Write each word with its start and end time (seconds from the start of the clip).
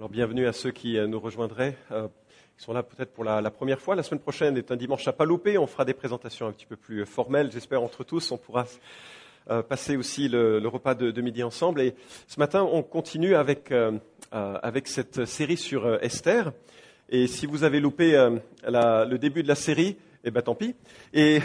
Alors 0.00 0.08
bienvenue 0.08 0.46
à 0.46 0.54
ceux 0.54 0.70
qui 0.70 0.96
euh, 0.96 1.06
nous 1.06 1.20
rejoindraient, 1.20 1.76
euh, 1.92 2.08
qui 2.56 2.64
sont 2.64 2.72
là 2.72 2.82
peut-être 2.82 3.12
pour 3.12 3.22
la, 3.22 3.50
première 3.50 3.78
fois. 3.78 3.94
La 3.94 4.02
semaine 4.02 4.22
prochaine 4.22 4.56
est 4.56 4.72
un 4.72 4.76
dimanche 4.76 5.06
à 5.06 5.12
pas 5.12 5.26
louper. 5.26 5.58
On 5.58 5.66
fera 5.66 5.84
des 5.84 5.92
présentations 5.92 6.46
un 6.46 6.52
petit 6.52 6.64
peu 6.64 6.76
plus 6.76 7.04
formelles. 7.04 7.50
J'espère 7.52 7.82
entre 7.82 8.02
tous, 8.02 8.32
on 8.32 8.38
pourra 8.38 8.64
euh, 9.50 9.62
passer 9.62 9.98
aussi 9.98 10.30
le, 10.30 10.66
repas 10.66 10.94
de, 10.94 11.20
midi 11.20 11.42
ensemble. 11.42 11.82
Et 11.82 11.94
ce 12.28 12.40
matin, 12.40 12.62
on 12.62 12.82
continue 12.82 13.34
avec, 13.34 13.72
euh, 13.72 13.98
avec 14.30 14.88
cette 14.88 15.26
série 15.26 15.58
sur 15.58 16.02
Esther. 16.02 16.52
Et 17.10 17.26
si 17.26 17.44
vous 17.44 17.62
avez 17.62 17.78
loupé 17.78 18.12
le 18.64 19.16
début 19.18 19.42
de 19.42 19.48
la 19.48 19.54
série, 19.54 19.98
eh 20.24 20.30
ben 20.30 20.40
tant 20.40 20.54
pis. 20.54 20.74
Et 21.12 21.40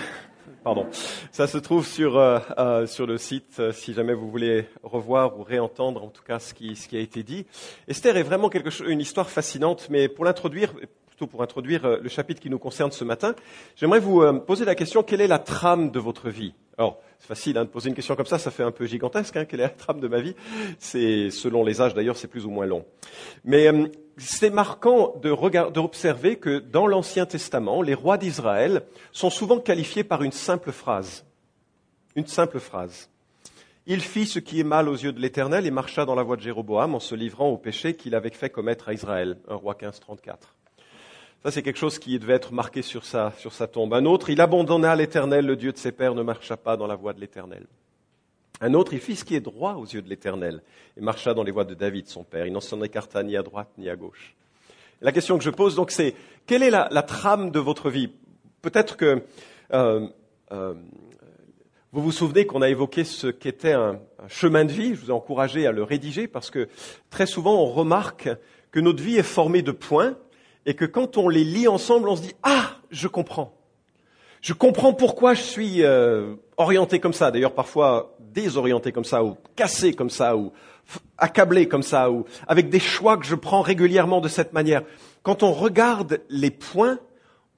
Pardon. 0.63 0.87
Ça 1.31 1.47
se 1.47 1.57
trouve 1.57 1.85
sur, 1.85 2.17
euh, 2.17 2.39
euh, 2.57 2.87
sur 2.87 3.05
le 3.05 3.17
site 3.17 3.59
euh, 3.59 3.71
si 3.71 3.93
jamais 3.93 4.13
vous 4.13 4.29
voulez 4.29 4.65
revoir 4.83 5.39
ou 5.39 5.43
réentendre 5.43 6.03
en 6.03 6.09
tout 6.09 6.23
cas 6.23 6.39
ce 6.39 6.53
qui, 6.53 6.75
ce 6.75 6.87
qui 6.87 6.97
a 6.97 6.99
été 6.99 7.23
dit. 7.23 7.45
Esther 7.87 8.17
est 8.17 8.23
vraiment 8.23 8.49
quelque 8.49 8.69
chose, 8.69 8.87
une 8.89 8.99
histoire 8.99 9.29
fascinante, 9.29 9.87
mais 9.89 10.07
pour 10.07 10.25
l'introduire, 10.25 10.73
plutôt 11.07 11.27
pour 11.27 11.43
introduire 11.43 11.85
euh, 11.85 11.97
le 12.01 12.09
chapitre 12.09 12.41
qui 12.41 12.49
nous 12.49 12.59
concerne 12.59 12.91
ce 12.91 13.03
matin, 13.03 13.35
j'aimerais 13.75 13.99
vous 13.99 14.21
poser 14.41 14.65
la 14.65 14.75
question 14.75 15.03
quelle 15.03 15.21
est 15.21 15.27
la 15.27 15.39
trame 15.39 15.91
de 15.91 15.99
votre 15.99 16.29
vie? 16.29 16.53
Alors, 16.77 16.99
c'est 17.19 17.27
facile 17.27 17.57
hein, 17.57 17.63
de 17.63 17.69
poser 17.69 17.89
une 17.89 17.95
question 17.95 18.15
comme 18.15 18.25
ça, 18.25 18.37
ça 18.37 18.51
fait 18.51 18.63
un 18.63 18.71
peu 18.71 18.85
gigantesque. 18.85 19.37
Hein, 19.37 19.45
quelle 19.45 19.61
est 19.61 19.63
la 19.63 19.69
trame 19.69 19.99
de 19.99 20.07
ma 20.07 20.19
vie? 20.19 20.35
C'est 20.77 21.29
selon 21.29 21.63
les 21.63 21.81
âges 21.81 21.93
d'ailleurs, 21.93 22.17
c'est 22.17 22.27
plus 22.27 22.45
ou 22.45 22.49
moins 22.49 22.65
long. 22.65 22.85
Mais 23.45 23.69
c'est 24.17 24.49
marquant 24.49 25.13
d'observer 25.21 26.37
que 26.37 26.59
dans 26.59 26.87
l'Ancien 26.87 27.25
Testament, 27.25 27.81
les 27.81 27.93
rois 27.93 28.17
d'Israël 28.17 28.83
sont 29.11 29.29
souvent 29.29 29.59
qualifiés 29.59 30.03
par 30.03 30.23
une 30.23 30.31
simple 30.31 30.71
phrase. 30.71 31.25
Une 32.15 32.27
simple 32.27 32.59
phrase. 32.59 33.09
Il 33.87 34.01
fit 34.01 34.25
ce 34.25 34.39
qui 34.39 34.59
est 34.59 34.63
mal 34.63 34.89
aux 34.89 34.95
yeux 34.95 35.11
de 35.11 35.19
l'Éternel 35.19 35.67
et 35.67 35.71
marcha 35.71 36.05
dans 36.05 36.15
la 36.15 36.23
voie 36.23 36.37
de 36.37 36.41
Jéroboam 36.41 36.95
en 36.95 36.99
se 36.99 37.13
livrant 37.13 37.49
au 37.49 37.57
péché 37.57 37.95
qu'il 37.95 38.15
avait 38.15 38.31
fait 38.31 38.49
commettre 38.49 38.89
à 38.89 38.93
Israël. 38.93 39.37
Un 39.47 39.55
roi 39.55 39.75
15, 39.75 39.99
34. 39.99 40.55
Ça, 41.43 41.51
c'est 41.51 41.61
quelque 41.61 41.77
chose 41.77 41.99
qui 41.99 42.17
devait 42.17 42.33
être 42.33 42.51
marqué 42.53 42.81
sur 42.81 43.05
sa, 43.05 43.31
sur 43.37 43.53
sa 43.53 43.67
tombe. 43.67 43.93
Un 43.93 44.05
autre, 44.05 44.31
il 44.31 44.41
abandonna 44.41 44.95
l'Éternel, 44.95 45.45
le 45.45 45.55
Dieu 45.55 45.71
de 45.71 45.77
ses 45.77 45.91
pères, 45.91 46.15
ne 46.15 46.23
marcha 46.23 46.57
pas 46.57 46.77
dans 46.77 46.87
la 46.87 46.95
voie 46.95 47.13
de 47.13 47.19
l'Éternel. 47.19 47.67
Un 48.61 48.73
autre, 48.73 48.93
il 48.93 48.99
fit 48.99 49.15
ce 49.15 49.25
qui 49.25 49.35
est 49.35 49.41
droit 49.41 49.73
aux 49.73 49.85
yeux 49.85 50.01
de 50.01 50.09
l'Éternel 50.09 50.61
et 50.97 51.01
marcha 51.01 51.33
dans 51.33 51.43
les 51.43 51.51
voies 51.51 51.65
de 51.65 51.73
David, 51.73 52.07
son 52.07 52.23
père. 52.23 52.45
Il 52.45 52.53
n'en 52.53 52.61
s'en 52.61 52.81
écarta 52.81 53.21
ni 53.23 53.35
à 53.35 53.43
droite 53.43 53.69
ni 53.77 53.89
à 53.89 53.95
gauche. 53.95 54.35
La 55.01 55.11
question 55.11 55.37
que 55.37 55.43
je 55.43 55.49
pose 55.49 55.75
donc, 55.75 55.91
c'est 55.91 56.15
quelle 56.45 56.63
est 56.63 56.69
la, 56.69 56.87
trame 57.03 57.51
de 57.51 57.59
votre 57.59 57.89
vie? 57.89 58.09
Peut-être 58.61 58.95
que 58.95 59.23
euh, 59.73 60.07
euh, 60.51 60.73
vous 61.91 62.01
vous 62.01 62.11
souvenez 62.11 62.45
qu'on 62.45 62.61
a 62.61 62.69
évoqué 62.69 63.03
ce 63.03 63.27
qu'était 63.27 63.73
un 63.73 63.99
chemin 64.27 64.65
de 64.65 64.71
vie. 64.71 64.95
Je 64.95 65.01
vous 65.01 65.09
ai 65.09 65.13
encouragé 65.13 65.65
à 65.65 65.71
le 65.71 65.83
rédiger 65.83 66.27
parce 66.27 66.49
que 66.49 66.67
très 67.09 67.25
souvent 67.25 67.61
on 67.61 67.67
remarque 67.67 68.29
que 68.71 68.79
notre 68.79 69.01
vie 69.01 69.15
est 69.15 69.23
formée 69.23 69.61
de 69.61 69.71
points 69.71 70.17
et 70.65 70.73
que 70.73 70.85
quand 70.85 71.17
on 71.17 71.29
les 71.29 71.43
lit 71.43 71.67
ensemble, 71.67 72.09
on 72.09 72.15
se 72.15 72.21
dit 72.21 72.35
ah, 72.43 72.77
je 72.91 73.07
comprends. 73.07 73.55
Je 74.45 74.53
comprends 74.53 74.93
pourquoi 74.93 75.33
je 75.33 75.41
suis 75.41 75.81
euh, 75.81 76.35
orienté 76.57 76.99
comme 76.99 77.13
ça, 77.13 77.31
d'ailleurs 77.31 77.55
parfois 77.55 78.15
désorienté 78.19 78.91
comme 78.91 79.03
ça, 79.03 79.23
ou 79.23 79.37
cassé 79.55 79.95
comme 79.95 80.11
ça, 80.11 80.37
ou 80.37 80.53
accablé 81.17 81.67
comme 81.67 81.81
ça, 81.81 82.11
ou 82.11 82.25
avec 82.47 82.69
des 82.69 82.79
choix 82.79 83.17
que 83.17 83.25
je 83.25 83.33
prends 83.33 83.61
régulièrement 83.61 84.21
de 84.21 84.27
cette 84.27 84.53
manière. 84.53 84.83
Quand 85.23 85.41
on 85.41 85.51
regarde 85.51 86.21
les 86.29 86.51
points, 86.51 86.99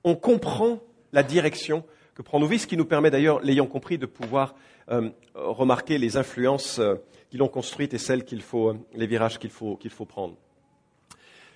on 0.05 0.15
comprend 0.15 0.79
la 1.11 1.23
direction 1.23 1.83
que 2.15 2.21
prend 2.21 2.39
nos 2.39 2.47
vies, 2.47 2.59
ce 2.59 2.67
qui 2.67 2.77
nous 2.77 2.85
permet 2.85 3.11
d'ailleurs, 3.11 3.41
l'ayant 3.41 3.67
compris, 3.67 3.97
de 3.97 4.05
pouvoir 4.05 4.55
euh, 4.89 5.09
remarquer 5.35 5.97
les 5.97 6.15
influences 6.15 6.79
euh, 6.79 6.95
qui 7.29 7.35
l'ont 7.35 7.49
construite 7.49 7.93
et 7.95 7.97
celles 7.97 8.23
qu'il 8.23 8.41
faut, 8.41 8.75
les 8.93 9.07
virages 9.07 9.39
qu'il 9.39 9.49
faut, 9.49 9.75
qu'il 9.75 9.91
faut 9.91 10.05
prendre. 10.05 10.35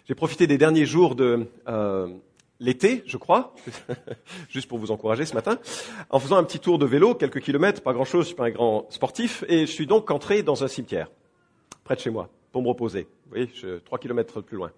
J'ai 0.10 0.16
profité 0.16 0.46
des 0.46 0.58
derniers 0.58 0.86
jours 0.86 1.16
de 1.16 1.48
euh, 1.70 2.10
l'été, 2.62 3.04
je 3.06 3.18
crois, 3.18 3.54
juste 4.50 4.70
pour 4.70 4.78
vous 4.78 4.92
encourager 4.92 5.26
ce 5.26 5.34
matin, 5.34 5.60
en 6.10 6.20
faisant 6.20 6.38
un 6.38 6.44
petit 6.44 6.60
tour 6.60 6.78
de 6.78 6.86
vélo, 6.86 7.16
quelques 7.16 7.42
kilomètres, 7.42 7.82
pas 7.82 7.92
grand-chose, 7.92 8.22
je 8.22 8.28
suis 8.28 8.36
pas 8.36 8.46
un 8.46 8.52
grand 8.52 8.90
sportif, 8.92 9.44
et 9.50 9.66
je 9.66 9.72
suis 9.72 9.88
donc 9.88 10.10
entré 10.12 10.44
dans 10.44 10.64
un 10.64 10.68
cimetière, 10.68 11.10
près 11.84 11.96
de 11.96 12.00
chez 12.00 12.12
moi, 12.12 12.30
pour 12.52 12.62
me 12.62 12.70
reposer. 12.70 13.08
Vous 13.26 13.32
voyez, 13.32 13.50
je, 13.56 13.80
trois 13.80 13.98
kilomètres 13.98 14.42
plus 14.42 14.56
loin. 14.56 14.72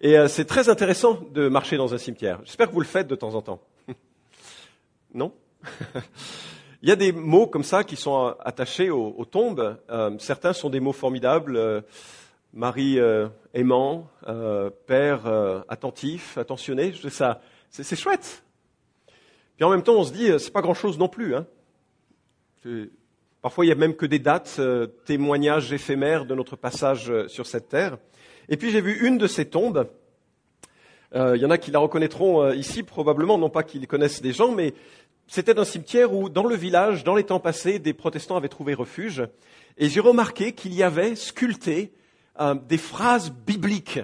Et 0.00 0.18
euh, 0.18 0.26
c'est 0.26 0.44
très 0.44 0.68
intéressant 0.68 1.20
de 1.32 1.48
marcher 1.48 1.76
dans 1.76 1.94
un 1.94 1.98
cimetière. 1.98 2.40
J'espère 2.44 2.68
que 2.68 2.74
vous 2.74 2.80
le 2.80 2.86
faites 2.86 3.06
de 3.06 3.14
temps 3.14 3.34
en 3.34 3.42
temps. 3.42 3.60
non? 5.14 5.32
Il 6.82 6.88
y 6.88 6.92
a 6.92 6.96
des 6.96 7.12
mots 7.12 7.46
comme 7.46 7.62
ça 7.62 7.84
qui 7.84 7.96
sont 7.96 8.34
attachés 8.40 8.90
aux, 8.90 9.14
aux 9.16 9.24
tombes. 9.24 9.78
Euh, 9.88 10.10
certains 10.18 10.52
sont 10.52 10.68
des 10.68 10.80
mots 10.80 10.92
formidables. 10.92 11.56
Euh, 11.56 11.80
Marie 12.54 13.00
euh, 13.00 13.26
aimant, 13.52 14.08
euh, 14.28 14.70
père 14.86 15.26
euh, 15.26 15.62
attentif, 15.68 16.38
attentionné, 16.38 16.94
ça, 17.10 17.40
c'est 17.68 17.96
chouette. 17.96 18.44
Puis 19.56 19.64
en 19.64 19.70
même 19.70 19.82
temps, 19.82 19.96
on 19.96 20.04
se 20.04 20.12
dit, 20.12 20.30
c'est 20.38 20.52
pas 20.52 20.62
grand-chose 20.62 20.96
non 20.96 21.08
plus. 21.08 21.34
Hein. 21.34 21.46
Parfois, 23.42 23.64
il 23.64 23.68
y 23.68 23.72
a 23.72 23.74
même 23.74 23.96
que 23.96 24.06
des 24.06 24.20
dates, 24.20 24.60
témoignages 25.04 25.72
éphémères 25.72 26.26
de 26.26 26.34
notre 26.36 26.54
passage 26.54 27.12
sur 27.26 27.46
cette 27.46 27.68
terre. 27.68 27.98
Et 28.48 28.56
puis 28.56 28.70
j'ai 28.70 28.80
vu 28.80 29.04
une 29.06 29.18
de 29.18 29.26
ces 29.26 29.46
tombes. 29.46 29.88
Il 31.14 31.36
y 31.36 31.44
en 31.44 31.50
a 31.50 31.58
qui 31.58 31.70
la 31.70 31.78
reconnaîtront 31.80 32.52
ici, 32.52 32.82
probablement, 32.82 33.36
non 33.36 33.50
pas 33.50 33.62
qu'ils 33.62 33.86
connaissent 33.86 34.22
des 34.22 34.32
gens, 34.32 34.52
mais 34.52 34.74
c'était 35.26 35.58
un 35.58 35.64
cimetière 35.64 36.12
où, 36.12 36.28
dans 36.28 36.46
le 36.46 36.56
village, 36.56 37.04
dans 37.04 37.14
les 37.14 37.24
temps 37.24 37.40
passés, 37.40 37.78
des 37.78 37.92
protestants 37.92 38.36
avaient 38.36 38.48
trouvé 38.48 38.74
refuge. 38.74 39.24
Et 39.76 39.88
j'ai 39.88 40.00
remarqué 40.00 40.52
qu'il 40.52 40.74
y 40.74 40.82
avait 40.82 41.14
sculpté 41.14 41.92
euh, 42.40 42.54
des 42.54 42.78
phrases 42.78 43.30
bibliques, 43.30 44.00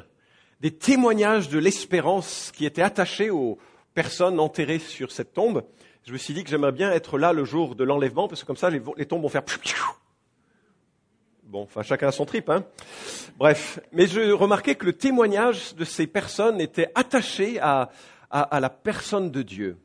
des 0.61 0.71
témoignages 0.71 1.49
de 1.49 1.59
l'espérance 1.59 2.53
qui 2.55 2.67
étaient 2.67 2.83
attachés 2.83 3.31
aux 3.31 3.59
personnes 3.95 4.39
enterrées 4.39 4.79
sur 4.79 5.11
cette 5.11 5.33
tombe. 5.33 5.65
Je 6.07 6.13
me 6.13 6.19
suis 6.19 6.35
dit 6.35 6.45
que 6.45 6.51
j'aimerais 6.51 6.73
bien 6.73 6.93
être 6.93 7.19
là 7.19 7.33
le 7.33 7.45
jour 7.45 7.75
de 7.75 7.85
l'enlèvement, 7.85 8.29
parce 8.29 8.43
que 8.43 8.47
comme 8.47 8.57
ça, 8.57 8.71
les, 8.71 9.07
tombes 9.07 9.23
vont 9.23 9.29
faire... 9.29 9.43
Bon, 11.45 11.63
enfin, 11.63 11.83
chacun 11.83 12.09
a 12.09 12.13
son 12.13 12.25
trip, 12.25 12.49
hein. 12.49 12.65
Bref. 13.37 13.81
Mais 13.93 14.07
je 14.07 14.31
remarquais 14.31 14.77
que 14.77 14.87
le 14.87 14.93
témoignage 14.93 15.75
de 15.75 15.85
ces 15.85 16.07
personnes 16.07 16.61
était 16.61 16.93
attaché 16.95 17.59
à, 17.59 17.91
à, 18.31 18.43
à 18.43 18.61
la 18.61 18.71
personne 18.71 19.33
de 19.33 19.43
Dieu. 19.43 19.77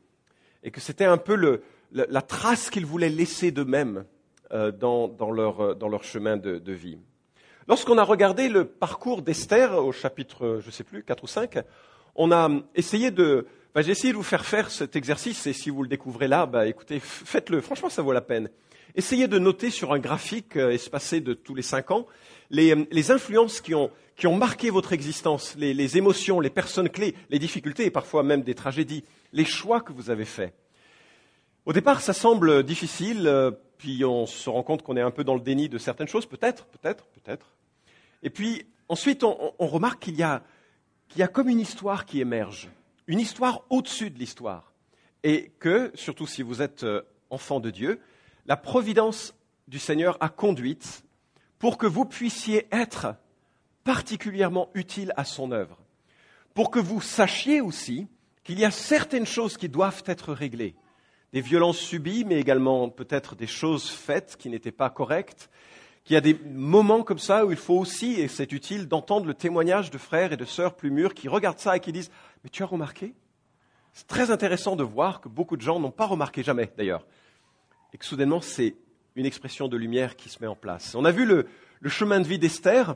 Et 0.62 0.70
que 0.70 0.80
c'était 0.80 1.04
un 1.04 1.18
peu 1.18 1.34
le, 1.34 1.62
la, 1.90 2.06
la, 2.08 2.22
trace 2.22 2.70
qu'ils 2.70 2.86
voulaient 2.86 3.08
laisser 3.08 3.50
d'eux-mêmes 3.50 4.04
euh, 4.52 4.70
dans, 4.70 5.08
dans, 5.08 5.32
leur, 5.32 5.74
dans 5.74 5.88
leur 5.88 6.04
chemin 6.04 6.36
de, 6.36 6.58
de 6.58 6.72
vie. 6.72 6.98
Lorsqu'on 7.68 7.98
a 7.98 8.04
regardé 8.04 8.48
le 8.48 8.64
parcours 8.64 9.22
d'Esther 9.22 9.74
au 9.74 9.92
chapitre, 9.92 10.60
je 10.60 10.66
ne 10.66 10.72
sais 10.72 10.84
plus, 10.84 11.02
4 11.02 11.24
ou 11.24 11.26
5, 11.26 11.58
on 12.14 12.30
a 12.32 12.48
essayé 12.74 13.10
de, 13.10 13.46
bah, 13.74 13.82
j'ai 13.82 13.90
essayé 13.90 14.12
de 14.12 14.16
vous 14.16 14.22
faire 14.22 14.46
faire 14.46 14.70
cet 14.70 14.96
exercice 14.96 15.46
et 15.46 15.52
si 15.52 15.70
vous 15.70 15.82
le 15.82 15.88
découvrez 15.88 16.28
là, 16.28 16.46
bah, 16.46 16.66
écoutez, 16.66 17.00
faites-le. 17.00 17.60
Franchement, 17.60 17.90
ça 17.90 18.02
vaut 18.02 18.12
la 18.12 18.20
peine. 18.20 18.48
Essayez 18.94 19.28
de 19.28 19.38
noter 19.38 19.70
sur 19.70 19.92
un 19.92 19.98
graphique 19.98 20.56
euh, 20.56 20.70
espacé 20.70 21.20
de 21.20 21.34
tous 21.34 21.54
les 21.54 21.62
cinq 21.62 21.90
ans 21.90 22.06
les, 22.50 22.74
euh, 22.74 22.84
les 22.90 23.10
influences 23.10 23.60
qui 23.60 23.74
ont, 23.74 23.90
qui 24.16 24.26
ont, 24.26 24.36
marqué 24.36 24.70
votre 24.70 24.92
existence, 24.92 25.54
les, 25.58 25.74
les, 25.74 25.98
émotions, 25.98 26.40
les 26.40 26.50
personnes 26.50 26.88
clés, 26.88 27.14
les 27.30 27.38
difficultés 27.38 27.84
et 27.84 27.90
parfois 27.90 28.22
même 28.22 28.42
des 28.42 28.54
tragédies, 28.54 29.04
les 29.32 29.44
choix 29.44 29.80
que 29.80 29.92
vous 29.92 30.10
avez 30.10 30.24
faits. 30.24 30.54
Au 31.66 31.72
départ, 31.72 32.00
ça 32.00 32.12
semble 32.12 32.62
difficile, 32.62 33.26
euh, 33.26 33.50
puis 33.78 34.04
on 34.04 34.26
se 34.26 34.48
rend 34.48 34.62
compte 34.62 34.82
qu'on 34.82 34.96
est 34.96 35.02
un 35.02 35.10
peu 35.10 35.24
dans 35.24 35.34
le 35.34 35.40
déni 35.40 35.68
de 35.68 35.78
certaines 35.78 36.08
choses, 36.08 36.26
peut-être, 36.26 36.66
peut-être, 36.66 37.06
peut-être. 37.06 37.55
Et 38.22 38.30
puis 38.30 38.66
ensuite, 38.88 39.24
on, 39.24 39.52
remarque 39.58 40.02
qu'il 40.04 40.14
y, 40.14 40.24
y, 41.16 41.22
a 41.22 41.28
comme 41.28 41.48
une 41.48 41.60
histoire 41.60 42.06
qui 42.06 42.20
émerge, 42.20 42.68
une 43.06 43.20
histoire 43.20 43.62
au-dessus 43.70 44.10
de 44.10 44.18
l'histoire. 44.18 44.72
Et 45.22 45.52
que, 45.58 45.90
surtout 45.94 46.26
si 46.26 46.42
vous 46.42 46.62
êtes 46.62 46.84
euh, 46.84 47.02
enfant 47.30 47.60
de 47.60 47.70
Dieu, 47.70 48.00
la 48.46 48.56
providence 48.56 49.34
du 49.66 49.78
Seigneur 49.78 50.16
a 50.20 50.28
conduite 50.28 51.04
pour 51.58 51.78
que 51.78 51.86
vous 51.86 52.04
puissiez 52.04 52.68
être 52.70 53.16
particulièrement 53.84 54.70
utile 54.74 55.12
à 55.16 55.24
son 55.24 55.52
œuvre. 55.52 55.78
Pour 56.54 56.70
que 56.70 56.78
vous 56.78 57.00
sachiez 57.00 57.60
aussi 57.60 58.06
qu'il 58.44 58.58
y 58.58 58.64
a 58.64 58.70
certaines 58.70 59.26
choses 59.26 59.56
qui 59.56 59.68
doivent 59.68 60.04
être 60.06 60.32
réglées. 60.32 60.76
Des 61.32 61.40
violences 61.40 61.78
subies, 61.78 62.24
mais 62.24 62.38
également 62.38 62.88
peut-être 62.88 63.34
des 63.34 63.46
choses 63.46 63.90
faites 63.90 64.36
qui 64.36 64.48
n'étaient 64.48 64.70
pas 64.70 64.90
correctes, 64.90 65.50
qu'il 66.06 66.14
y 66.14 66.16
a 66.16 66.20
des 66.20 66.38
moments 66.52 67.02
comme 67.02 67.18
ça 67.18 67.44
où 67.44 67.50
il 67.50 67.56
faut 67.56 67.74
aussi, 67.74 68.20
et 68.20 68.28
c'est 68.28 68.52
utile, 68.52 68.86
d'entendre 68.86 69.26
le 69.26 69.34
témoignage 69.34 69.90
de 69.90 69.98
frères 69.98 70.32
et 70.32 70.36
de 70.36 70.44
sœurs 70.44 70.76
plus 70.76 70.92
mûrs 70.92 71.14
qui 71.14 71.26
regardent 71.26 71.58
ça 71.58 71.76
et 71.76 71.80
qui 71.80 71.90
disent 71.90 72.12
Mais 72.44 72.50
tu 72.50 72.62
as 72.62 72.66
remarqué? 72.66 73.12
C'est 73.92 74.06
très 74.06 74.30
intéressant 74.30 74.76
de 74.76 74.84
voir 74.84 75.20
que 75.20 75.28
beaucoup 75.28 75.56
de 75.56 75.62
gens 75.62 75.80
n'ont 75.80 75.90
pas 75.90 76.06
remarqué 76.06 76.44
jamais, 76.44 76.70
d'ailleurs, 76.76 77.04
et 77.92 77.98
que 77.98 78.04
soudainement, 78.04 78.40
c'est 78.40 78.76
une 79.16 79.26
expression 79.26 79.66
de 79.66 79.76
lumière 79.76 80.14
qui 80.14 80.28
se 80.28 80.38
met 80.40 80.46
en 80.46 80.54
place. 80.54 80.94
On 80.94 81.04
a 81.04 81.10
vu 81.10 81.26
le, 81.26 81.48
chemin 81.88 82.20
de 82.20 82.28
vie 82.28 82.38
d'Esther, 82.38 82.94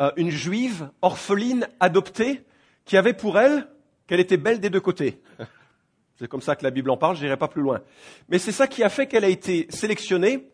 euh, 0.00 0.10
une 0.16 0.30
juive 0.30 0.88
orpheline 1.02 1.68
adoptée 1.80 2.44
qui 2.86 2.96
avait 2.96 3.12
pour 3.12 3.38
elle 3.38 3.68
qu'elle 4.06 4.20
était 4.20 4.38
belle 4.38 4.58
des 4.58 4.70
deux 4.70 4.80
côtés. 4.80 5.20
C'est 6.18 6.28
comme 6.28 6.40
ça 6.40 6.56
que 6.56 6.64
la 6.64 6.70
Bible 6.70 6.88
en 6.88 6.96
parle, 6.96 7.16
je 7.16 7.24
n'irai 7.24 7.36
pas 7.36 7.48
plus 7.48 7.62
loin. 7.62 7.80
Mais 8.28 8.40
c'est 8.40 8.50
ça 8.50 8.66
qui 8.66 8.82
a 8.82 8.88
fait 8.88 9.06
qu'elle 9.06 9.24
a 9.24 9.28
été 9.28 9.68
sélectionnée 9.70 10.48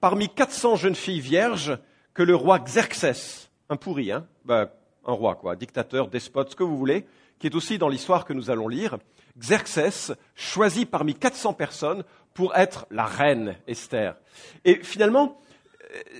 parmi 0.00 0.28
400 0.28 0.76
jeunes 0.76 0.94
filles 0.94 1.20
vierges 1.20 1.78
que 2.14 2.22
le 2.22 2.34
roi 2.34 2.58
Xerxès, 2.58 3.50
un 3.68 3.76
pourri, 3.76 4.12
hein, 4.12 4.26
ben, 4.44 4.68
un 5.04 5.12
roi, 5.12 5.34
quoi, 5.34 5.56
dictateur, 5.56 6.08
despote, 6.08 6.50
ce 6.50 6.56
que 6.56 6.64
vous 6.64 6.76
voulez, 6.76 7.06
qui 7.38 7.46
est 7.46 7.54
aussi 7.54 7.78
dans 7.78 7.88
l'histoire 7.88 8.24
que 8.24 8.32
nous 8.32 8.50
allons 8.50 8.68
lire. 8.68 8.98
Xerxès 9.38 10.12
choisit 10.34 10.90
parmi 10.90 11.14
400 11.14 11.54
personnes 11.54 12.04
pour 12.34 12.56
être 12.56 12.86
la 12.90 13.04
reine 13.04 13.56
Esther. 13.66 14.16
Et 14.64 14.82
finalement, 14.82 15.40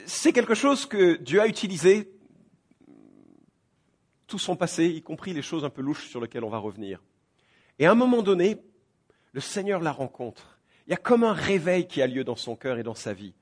c'est 0.06 0.32
quelque 0.32 0.54
chose 0.54 0.86
que 0.86 1.16
Dieu 1.16 1.40
a 1.40 1.46
utilisé 1.46 2.12
tout 4.26 4.38
son 4.38 4.56
passé, 4.56 4.86
y 4.86 5.02
compris 5.02 5.32
les 5.32 5.42
choses 5.42 5.64
un 5.64 5.70
peu 5.70 5.82
louches 5.82 6.08
sur 6.08 6.20
lesquelles 6.20 6.44
on 6.44 6.50
va 6.50 6.58
revenir. 6.58 7.02
Et 7.78 7.86
à 7.86 7.90
un 7.90 7.94
moment 7.94 8.22
donné, 8.22 8.58
le 9.32 9.40
Seigneur 9.40 9.80
la 9.80 9.92
rencontre. 9.92 10.58
Il 10.86 10.90
y 10.90 10.94
a 10.94 10.98
comme 10.98 11.24
un 11.24 11.32
réveil 11.32 11.86
qui 11.86 12.02
a 12.02 12.06
lieu 12.06 12.24
dans 12.24 12.36
son 12.36 12.56
cœur 12.56 12.78
et 12.78 12.82
dans 12.82 12.94
sa 12.94 13.12
vie. 13.12 13.34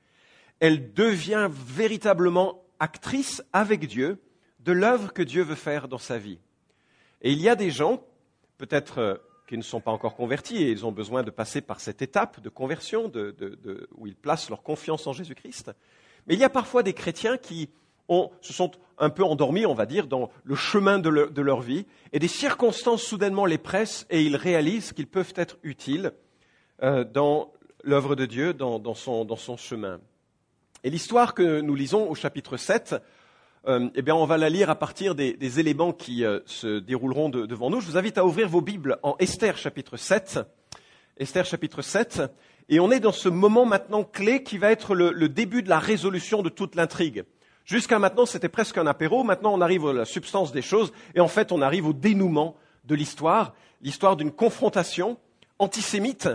Elle 0.59 0.93
devient 0.93 1.49
véritablement 1.51 2.63
actrice 2.79 3.43
avec 3.53 3.87
Dieu 3.87 4.21
de 4.59 4.71
l'œuvre 4.71 5.13
que 5.13 5.23
Dieu 5.23 5.43
veut 5.43 5.55
faire 5.55 5.87
dans 5.87 5.97
sa 5.97 6.17
vie. 6.17 6.39
Et 7.21 7.31
il 7.31 7.41
y 7.41 7.49
a 7.49 7.55
des 7.55 7.71
gens, 7.71 8.03
peut-être 8.57 8.99
euh, 8.99 9.15
qui 9.47 9.57
ne 9.57 9.63
sont 9.63 9.79
pas 9.79 9.91
encore 9.91 10.15
convertis 10.15 10.57
et 10.57 10.71
ils 10.71 10.85
ont 10.85 10.91
besoin 10.91 11.23
de 11.23 11.31
passer 11.31 11.61
par 11.61 11.79
cette 11.79 12.01
étape 12.01 12.41
de 12.41 12.49
conversion 12.49 13.11
où 13.95 14.07
ils 14.07 14.15
placent 14.15 14.49
leur 14.49 14.61
confiance 14.61 15.07
en 15.07 15.13
Jésus-Christ. 15.13 15.71
Mais 16.27 16.33
il 16.33 16.39
y 16.39 16.43
a 16.43 16.49
parfois 16.49 16.83
des 16.83 16.93
chrétiens 16.93 17.37
qui 17.37 17.69
se 18.41 18.53
sont 18.53 18.71
un 18.97 19.09
peu 19.09 19.23
endormis, 19.23 19.65
on 19.65 19.73
va 19.73 19.85
dire, 19.85 20.07
dans 20.07 20.29
le 20.43 20.55
chemin 20.55 20.99
de, 20.99 21.09
leur 21.09 21.61
vie, 21.61 21.85
et 22.13 22.19
des 22.19 22.27
circonstances 22.27 23.03
soudainement 23.03 23.45
les 23.45 23.57
pressent 23.57 24.05
et 24.09 24.21
ils 24.21 24.35
réalisent 24.35 24.93
qu'ils 24.93 25.07
peuvent 25.07 25.33
être 25.35 25.57
utiles 25.63 26.13
euh, 26.83 27.03
dans 27.03 27.51
l'œuvre 27.83 28.15
de 28.15 28.25
Dieu, 28.25 28.53
dans, 28.53 28.93
son, 28.93 29.57
chemin. 29.57 29.99
Et 30.83 30.89
l'histoire 30.89 31.33
que 31.33 31.61
nous 31.61 31.75
lisons 31.75 32.09
au 32.09 32.15
chapitre 32.15 32.57
7, 32.57 32.95
euh, 33.67 33.89
eh 33.95 34.01
bien, 34.01 34.15
on 34.15 34.25
va 34.25 34.37
la 34.37 34.49
lire 34.49 34.69
à 34.69 34.75
partir 34.75 35.15
des, 35.15 35.59
éléments 35.59 35.91
qui 35.91 36.23
euh, 36.23 36.39
se 36.45 36.79
dérouleront 36.79 37.29
devant 37.29 37.69
nous. 37.69 37.81
Je 37.81 37.87
vous 37.87 37.97
invite 37.97 38.17
à 38.17 38.25
ouvrir 38.25 38.47
vos 38.47 38.61
Bibles 38.61 38.99
en 39.01 39.15
Esther 39.19 39.57
chapitre 39.57 39.97
7. 39.97 40.39
Esther 41.17 41.45
chapitre 41.45 41.81
7. 41.81 42.21
Et 42.69 42.79
on 42.79 42.91
est 42.91 42.99
dans 42.99 43.11
ce 43.11 43.29
moment 43.29 43.65
maintenant 43.65 44.03
clé 44.03 44.43
qui 44.43 44.57
va 44.57 44.71
être 44.71 44.93
le 44.93 45.29
début 45.29 45.63
de 45.63 45.69
la 45.69 45.79
résolution 45.79 46.43
de 46.43 46.49
toute 46.49 46.75
l'intrigue. 46.75 47.23
Jusqu'à 47.67 47.99
maintenant, 47.99 48.25
c'était 48.25 48.47
presque 48.47 48.77
un 48.77 48.87
apéro. 48.87 49.25
Maintenant, 49.25 49.53
on 49.53 49.59
arrive 49.59 49.87
à 49.87 49.93
la 49.93 50.05
substance 50.05 50.53
des 50.53 50.61
choses. 50.61 50.93
Et 51.15 51.19
en 51.19 51.27
fait, 51.27 51.51
on 51.51 51.61
arrive 51.61 51.85
au 51.85 51.93
dénouement 51.93 52.55
de 52.85 52.95
l'histoire. 52.95 53.53
L'histoire 53.81 54.15
d'une 54.15 54.31
confrontation 54.31 55.17
antisémite. 55.59 56.29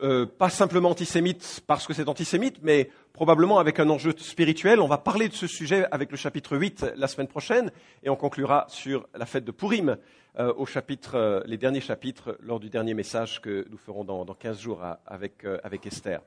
Euh, 0.00 0.26
pas 0.26 0.48
simplement 0.48 0.90
antisémite 0.90 1.62
parce 1.66 1.86
que 1.86 1.92
c'est 1.92 2.08
antisémite, 2.08 2.58
mais 2.62 2.90
probablement 3.12 3.58
avec 3.58 3.80
un 3.80 3.88
enjeu 3.90 4.14
spirituel. 4.16 4.80
On 4.80 4.86
va 4.86 4.98
parler 4.98 5.28
de 5.28 5.34
ce 5.34 5.48
sujet 5.48 5.86
avec 5.90 6.10
le 6.12 6.16
chapitre 6.16 6.56
8 6.56 6.86
la 6.96 7.08
semaine 7.08 7.26
prochaine. 7.26 7.72
Et 8.04 8.10
on 8.10 8.16
conclura 8.16 8.66
sur 8.68 9.08
la 9.14 9.26
fête 9.26 9.44
de 9.44 9.50
Purim 9.50 9.96
euh, 10.38 10.52
au 10.56 10.66
chapitre, 10.66 11.16
euh, 11.16 11.40
les 11.46 11.56
derniers 11.56 11.80
chapitres 11.80 12.38
lors 12.40 12.60
du 12.60 12.70
dernier 12.70 12.94
message 12.94 13.40
que 13.40 13.66
nous 13.70 13.78
ferons 13.78 14.04
dans, 14.04 14.24
dans 14.24 14.34
15 14.34 14.60
jours 14.60 14.82
avec, 15.06 15.44
avec 15.64 15.86
Esther. 15.86 16.20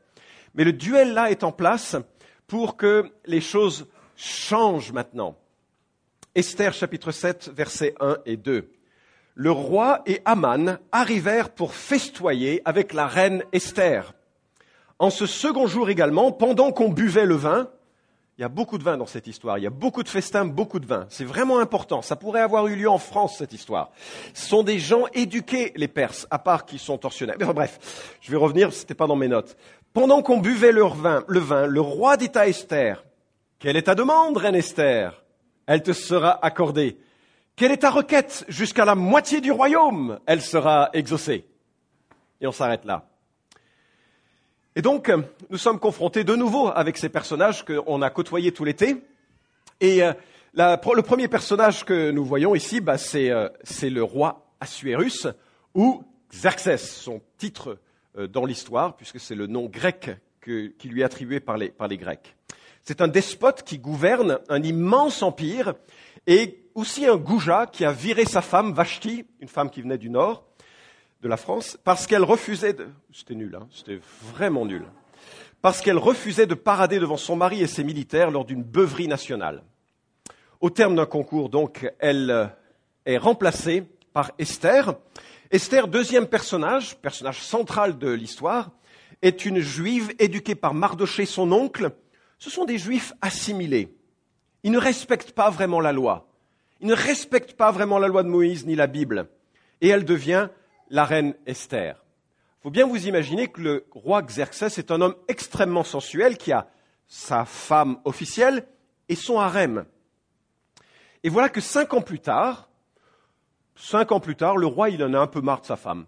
Mais 0.54 0.66
le 0.66 0.74
duel 0.74 1.14
là 1.14 1.32
est 1.32 1.44
en 1.44 1.54
place 1.54 1.96
pour 2.48 2.76
que 2.76 3.10
les 3.26 3.42
choses 3.42 3.88
change 4.18 4.92
maintenant. 4.92 5.38
Esther 6.36 6.74
chapitre 6.74 7.12
7 7.12 7.52
versets 7.56 7.96
1 8.02 8.18
et 8.26 8.36
2. 8.36 8.70
Le 9.36 9.52
roi 9.52 10.02
et 10.06 10.22
Aman 10.26 10.78
arrivèrent 10.92 11.50
pour 11.50 11.74
festoyer 11.74 12.62
avec 12.66 12.94
la 12.94 13.08
reine 13.08 13.44
Esther. 13.54 14.14
En 15.00 15.10
ce 15.10 15.26
second 15.26 15.68
jour 15.68 15.90
également, 15.90 16.32
pendant 16.32 16.72
qu'on 16.72 16.90
buvait 16.90 17.26
le 17.26 17.36
vin, 17.36 17.70
il 18.38 18.42
y 18.42 18.44
a 18.44 18.50
beaucoup 18.50 18.78
de 18.78 18.84
vin 18.84 18.98
dans 18.98 19.06
cette 19.06 19.28
histoire, 19.28 19.58
il 19.58 19.64
y 19.64 19.68
a 19.68 19.72
beaucoup 19.72 20.04
de 20.04 20.10
festins, 20.10 20.46
beaucoup 20.46 20.80
de 20.80 20.86
vin. 20.86 21.06
C'est 21.10 21.26
vraiment 21.26 21.60
important. 21.60 22.02
Ça 22.02 22.16
pourrait 22.16 22.42
avoir 22.42 22.68
eu 22.68 22.76
lieu 22.76 22.90
en 22.90 22.98
France, 22.98 23.38
cette 23.38 23.54
histoire. 23.54 23.92
Ce 24.34 24.48
sont 24.48 24.64
des 24.64 24.80
gens 24.80 25.06
éduqués, 25.14 25.74
les 25.76 25.88
Perses, 25.88 26.28
à 26.32 26.40
part 26.40 26.66
qu'ils 26.66 26.80
sont 26.80 26.98
tortionnaires. 26.98 27.38
bref, 27.38 28.18
je 28.22 28.32
vais 28.32 28.38
revenir, 28.38 28.74
ce 28.74 28.82
n'était 28.82 28.96
pas 28.96 29.08
dans 29.08 29.16
mes 29.16 29.28
notes. 29.28 29.58
Pendant 29.94 30.22
qu'on 30.22 30.40
buvait 30.40 30.72
le 30.72 30.84
vin, 30.84 31.24
le 31.28 31.40
vin, 31.40 31.68
le 31.68 31.82
roi 31.82 32.18
d'État 32.18 32.48
Esther 32.48 33.04
quelle 33.62 33.78
est 33.78 33.84
ta 33.84 33.94
demande, 33.94 34.38
reine 34.38 34.56
Esther? 34.56 35.24
Elle 35.68 35.84
te 35.84 35.94
sera 35.94 36.44
accordée. 36.44 36.98
Quelle 37.56 37.72
est 37.72 37.78
ta 37.78 37.90
requête 37.90 38.46
Jusqu'à 38.48 38.86
la 38.86 38.96
moitié 38.96 39.42
du 39.42 39.52
royaume, 39.52 40.20
elle 40.26 40.42
sera 40.42 40.90
exaucée. 40.94 41.46
Et 42.40 42.48
on 42.48 42.52
s'arrête 42.52 42.86
là. 42.86 43.08
Et 44.76 44.82
donc, 44.82 45.12
nous 45.50 45.58
sommes 45.58 45.80
confrontés 45.80 46.24
de 46.24 46.36
nouveau 46.36 46.70
avec 46.70 46.98
ces 46.98 47.10
personnages 47.10 47.66
qu'on 47.66 48.02
a 48.02 48.10
côtoyés 48.10 48.54
tout 48.54 48.64
l'été. 48.64 49.04
Et 49.82 50.02
euh, 50.02 50.14
le 50.54 51.02
premier 51.02 51.28
personnage 51.28 51.84
que 51.84 52.12
nous 52.12 52.24
voyons 52.24 52.56
ici, 52.56 52.80
bah, 52.80 52.96
euh, 53.16 53.50
c'est 53.64 53.90
le 53.90 54.04
roi 54.04 54.48
Assuérus, 54.62 55.28
ou 55.76 56.04
Xerxès, 56.32 56.78
son 56.78 57.22
titre 57.38 57.80
euh, 58.18 58.28
dans 58.28 58.46
l'histoire, 58.46 58.96
puisque 58.96 59.20
c'est 59.20 59.36
le 59.36 59.48
nom 59.48 59.66
grec 59.66 60.12
qui 60.42 60.88
lui 60.90 61.02
est 61.02 61.04
attribué 61.04 61.40
par 61.40 61.58
les 61.58 61.98
Grecs. 61.98 62.36
C'est 62.84 63.02
un 63.02 63.08
despote 63.08 63.62
qui 63.62 63.78
gouverne 63.78 64.40
un 64.50 64.64
immense 64.64 65.22
empire 65.22 65.76
et 66.26 66.61
aussi 66.76 67.06
un 67.06 67.18
goujat 67.18 67.68
qui 67.68 67.86
a 67.86 67.92
viré 67.92 68.26
sa 68.26 68.42
femme, 68.42 68.74
Vashti, 68.74 69.26
une 69.40 69.48
femme 69.48 69.70
qui 69.70 69.82
venait 69.82 69.98
du 69.98 70.10
nord 70.10 70.46
de 71.22 71.28
la 71.28 71.38
France, 71.38 71.78
parce 71.84 72.08
qu'elle 72.08 72.24
refusait 72.24 72.74
de... 72.74 72.88
C'était 73.14 73.36
nul, 73.36 73.56
hein 73.56 73.68
c'était 73.72 74.00
vraiment 74.34 74.66
nul. 74.66 74.86
Parce 75.62 75.82
qu'elle 75.82 75.98
refusait 75.98 76.48
de 76.48 76.56
parader 76.56 77.00
devant 77.00 77.18
son 77.18 77.36
mari 77.36 77.62
et 77.62 77.68
ses 77.68 77.84
militaires 77.84 78.32
lors 78.32 78.46
d'une 78.46 78.64
beuverie 78.64 79.08
nationale. 79.08 79.64
Au 80.60 80.70
terme 80.70 80.96
d'un 80.96 81.06
concours, 81.06 81.50
donc, 81.50 81.92
elle 82.00 82.32
euh, 82.32 82.48
est 83.06 83.18
remplacée 83.18 83.84
par 84.14 84.32
Esther. 84.40 84.96
Esther, 85.52 85.88
deuxième 85.88 86.28
personnage, 86.28 86.98
personnage 86.98 87.42
central 87.42 87.98
de 87.98 88.10
l'histoire, 88.10 88.72
est 89.22 89.46
une 89.46 89.60
juive 89.60 90.14
éduquée 90.18 90.56
par 90.56 90.74
Mardoché, 90.74 91.26
son 91.26 91.52
oncle, 91.52 91.92
ce 92.40 92.50
sont 92.50 92.66
des 92.66 92.80
juifs 92.80 93.14
assimilés. 93.22 93.96
Ils 94.64 94.72
ne 94.72 94.80
respectent 94.80 95.34
pas 95.34 95.52
vraiment 95.52 95.80
la 95.80 95.92
loi. 95.92 96.31
Ils 96.82 96.88
ne 96.88 96.96
respectent 96.96 97.54
pas 97.54 97.72
vraiment 97.72 98.00
la 98.00 98.08
loi 98.08 98.24
de 98.24 98.28
Moïse 98.28 98.66
ni 98.66 98.76
la 98.76 98.88
Bible. 98.88 99.30
Et 99.82 99.88
elle 99.88 100.04
devient 100.04 100.50
la 100.90 101.06
reine 101.06 101.36
Esther. 101.46 102.04
Il 102.60 102.64
faut 102.64 102.72
bien 102.72 102.86
vous 102.86 103.08
imaginer 103.08 103.48
que 103.48 103.62
le 103.62 103.86
roi 103.92 104.22
Xerxès 104.24 104.78
est 104.78 104.92
un 104.92 105.02
homme 105.02 105.16
extrêmement 105.28 105.84
sensuel 105.84 106.38
qui 106.38 106.52
a 106.52 106.68
sa 107.08 107.46
femme 107.46 108.00
officielle 108.04 108.68
et 109.10 109.16
son 109.16 109.40
harem. 109.40 109.86
Et 111.24 111.30
voilà 111.30 111.50
que 111.50 111.62
cinq 111.62 111.94
ans 111.94 112.02
plus 112.02 112.20
tard, 112.20 112.70
cinq 113.76 114.12
ans 114.12 114.20
plus 114.20 114.36
tard, 114.36 114.58
le 114.58 114.68
roi, 114.68 114.90
il 114.90 115.04
en 115.04 115.14
a 115.14 115.20
un 115.20 115.28
peu 115.28 115.42
marre 115.42 115.62
de 115.62 115.68
sa 115.68 115.76
femme. 115.76 116.06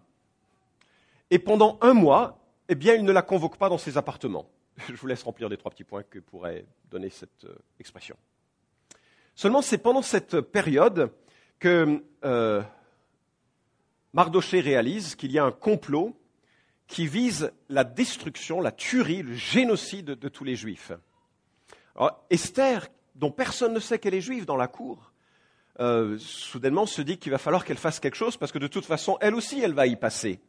Et 1.30 1.40
pendant 1.40 1.78
un 1.82 1.94
mois, 1.94 2.40
eh 2.70 2.76
bien, 2.76 2.96
il 2.96 3.04
ne 3.04 3.12
la 3.12 3.22
convoque 3.22 3.58
pas 3.58 3.70
dans 3.70 3.78
ses 3.78 3.98
appartements. 3.98 4.50
Je 4.88 4.94
vous 4.94 5.08
laisse 5.08 5.24
remplir 5.24 5.50
les 5.50 5.58
trois 5.58 5.72
petits 5.72 5.84
points 5.84 6.04
que 6.04 6.20
pourrait 6.20 6.66
donner 6.90 7.10
cette 7.10 7.46
euh, 7.46 7.56
expression. 7.80 8.16
Seulement, 9.36 9.62
c'est 9.62 9.78
pendant 9.78 10.02
cette 10.02 10.42
période 10.42 11.12
que 11.60 12.04
euh, 12.24 12.62
réalise 14.14 15.16
qu'il 15.16 15.32
y 15.32 15.40
a 15.40 15.44
un 15.44 15.52
complot 15.52 16.16
qui 16.88 17.08
vise 17.08 17.52
la 17.70 17.84
destruction, 17.84 18.62
la 18.62 18.72
tuerie, 18.72 19.24
le 19.24 19.34
génocide 19.34 20.06
de 20.12 20.30
tous 20.30 20.44
les 20.44 20.56
Juifs. 20.56 20.92
Esther, 22.30 22.88
dont 23.16 23.32
personne 23.32 23.74
ne 23.74 23.80
sait 23.80 24.00
qu'elle 24.00 24.14
est 24.14 24.22
juive 24.22 24.46
dans 24.46 24.58
la 24.58 24.68
cour, 24.68 25.12
euh, 25.80 26.18
soudainement 26.20 26.86
se 26.86 27.02
dit 27.02 27.18
qu'il 27.18 27.32
va 27.32 27.40
falloir 27.40 27.66
qu'elle 27.66 27.78
fasse 27.78 28.00
quelque 28.00 28.16
chose 28.16 28.38
parce 28.38 28.52
que 28.52 28.60
de 28.60 28.68
toute 28.68 28.86
façon, 28.86 29.18
elle 29.22 29.34
aussi, 29.34 29.60
elle 29.62 29.74
va 29.74 29.88
y 29.88 29.96
passer. 29.96 30.40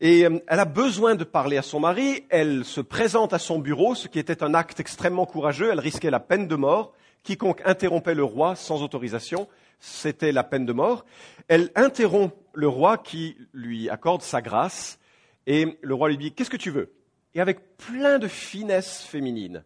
Et 0.00 0.26
euh, 0.26 0.38
elle 0.46 0.60
a 0.60 0.64
besoin 0.64 1.14
de 1.14 1.24
parler 1.24 1.56
à 1.56 1.62
son 1.62 1.80
mari, 1.80 2.24
elle 2.28 2.64
se 2.64 2.80
présente 2.80 3.32
à 3.32 3.38
son 3.38 3.58
bureau, 3.58 3.94
ce 3.94 4.08
qui 4.08 4.18
était 4.18 4.42
un 4.42 4.52
acte 4.52 4.80
extrêmement 4.80 5.26
courageux, 5.26 5.70
elle 5.70 5.80
risquait 5.80 6.10
la 6.10 6.20
peine 6.20 6.48
de 6.48 6.56
mort. 6.56 6.92
Quiconque 7.22 7.62
interrompait 7.64 8.14
le 8.14 8.24
roi 8.24 8.56
sans 8.56 8.82
autorisation, 8.82 9.48
c'était 9.78 10.32
la 10.32 10.44
peine 10.44 10.66
de 10.66 10.72
mort. 10.72 11.04
Elle 11.48 11.70
interrompt 11.74 12.34
le 12.54 12.68
roi 12.68 12.98
qui 12.98 13.36
lui 13.52 13.88
accorde 13.88 14.22
sa 14.22 14.42
grâce, 14.42 14.98
et 15.46 15.78
le 15.82 15.94
roi 15.94 16.08
lui 16.08 16.18
dit, 16.18 16.32
qu'est-ce 16.32 16.50
que 16.50 16.56
tu 16.56 16.70
veux? 16.70 16.92
Et 17.34 17.40
avec 17.40 17.76
plein 17.76 18.18
de 18.18 18.28
finesse 18.28 19.02
féminine, 19.02 19.64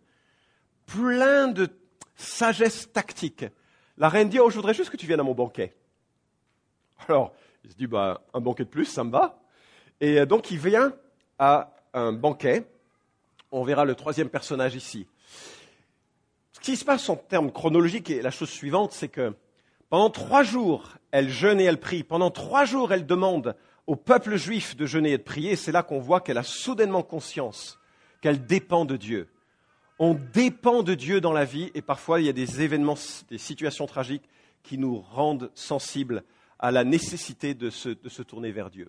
plein 0.86 1.48
de 1.48 1.68
sagesse 2.14 2.92
tactique, 2.92 3.44
la 3.98 4.08
reine 4.08 4.28
dit, 4.28 4.38
oh, 4.38 4.50
je 4.50 4.56
voudrais 4.56 4.74
juste 4.74 4.90
que 4.90 4.96
tu 4.96 5.06
viennes 5.06 5.20
à 5.20 5.24
mon 5.24 5.34
banquet. 5.34 5.74
Alors, 7.08 7.34
il 7.64 7.70
se 7.70 7.76
dit, 7.76 7.86
bah, 7.86 8.22
un 8.32 8.40
banquet 8.40 8.64
de 8.64 8.70
plus, 8.70 8.84
ça 8.84 9.04
me 9.04 9.10
va. 9.10 9.42
Et 10.00 10.24
donc 10.26 10.50
il 10.50 10.58
vient 10.58 10.92
à 11.38 11.72
un 11.94 12.12
banquet. 12.12 12.66
On 13.50 13.64
verra 13.64 13.84
le 13.84 13.94
troisième 13.94 14.28
personnage 14.28 14.74
ici. 14.74 15.06
Ce 16.66 16.72
qui 16.72 16.76
se 16.76 16.84
passe 16.84 17.08
en 17.08 17.14
termes 17.14 17.52
chronologiques 17.52 18.10
est 18.10 18.22
la 18.22 18.32
chose 18.32 18.50
suivante, 18.50 18.90
c'est 18.90 19.06
que 19.06 19.34
pendant 19.88 20.10
trois 20.10 20.42
jours, 20.42 20.94
elle 21.12 21.28
jeûne 21.28 21.60
et 21.60 21.64
elle 21.64 21.78
prie. 21.78 22.02
Pendant 22.02 22.32
trois 22.32 22.64
jours, 22.64 22.92
elle 22.92 23.06
demande 23.06 23.54
au 23.86 23.94
peuple 23.94 24.34
juif 24.34 24.74
de 24.74 24.84
jeûner 24.84 25.12
et 25.12 25.18
de 25.18 25.22
prier. 25.22 25.54
C'est 25.54 25.70
là 25.70 25.84
qu'on 25.84 26.00
voit 26.00 26.20
qu'elle 26.20 26.38
a 26.38 26.42
soudainement 26.42 27.04
conscience 27.04 27.78
qu'elle 28.20 28.46
dépend 28.46 28.84
de 28.84 28.96
Dieu. 28.96 29.28
On 30.00 30.14
dépend 30.14 30.82
de 30.82 30.94
Dieu 30.94 31.20
dans 31.20 31.32
la 31.32 31.44
vie 31.44 31.70
et 31.76 31.82
parfois 31.82 32.18
il 32.18 32.26
y 32.26 32.28
a 32.28 32.32
des 32.32 32.60
événements, 32.62 32.98
des 33.30 33.38
situations 33.38 33.86
tragiques 33.86 34.28
qui 34.64 34.76
nous 34.76 34.98
rendent 34.98 35.52
sensibles 35.54 36.24
à 36.58 36.72
la 36.72 36.82
nécessité 36.82 37.54
de 37.54 37.70
se, 37.70 37.90
de 37.90 38.08
se 38.08 38.24
tourner 38.24 38.50
vers 38.50 38.70
Dieu. 38.70 38.88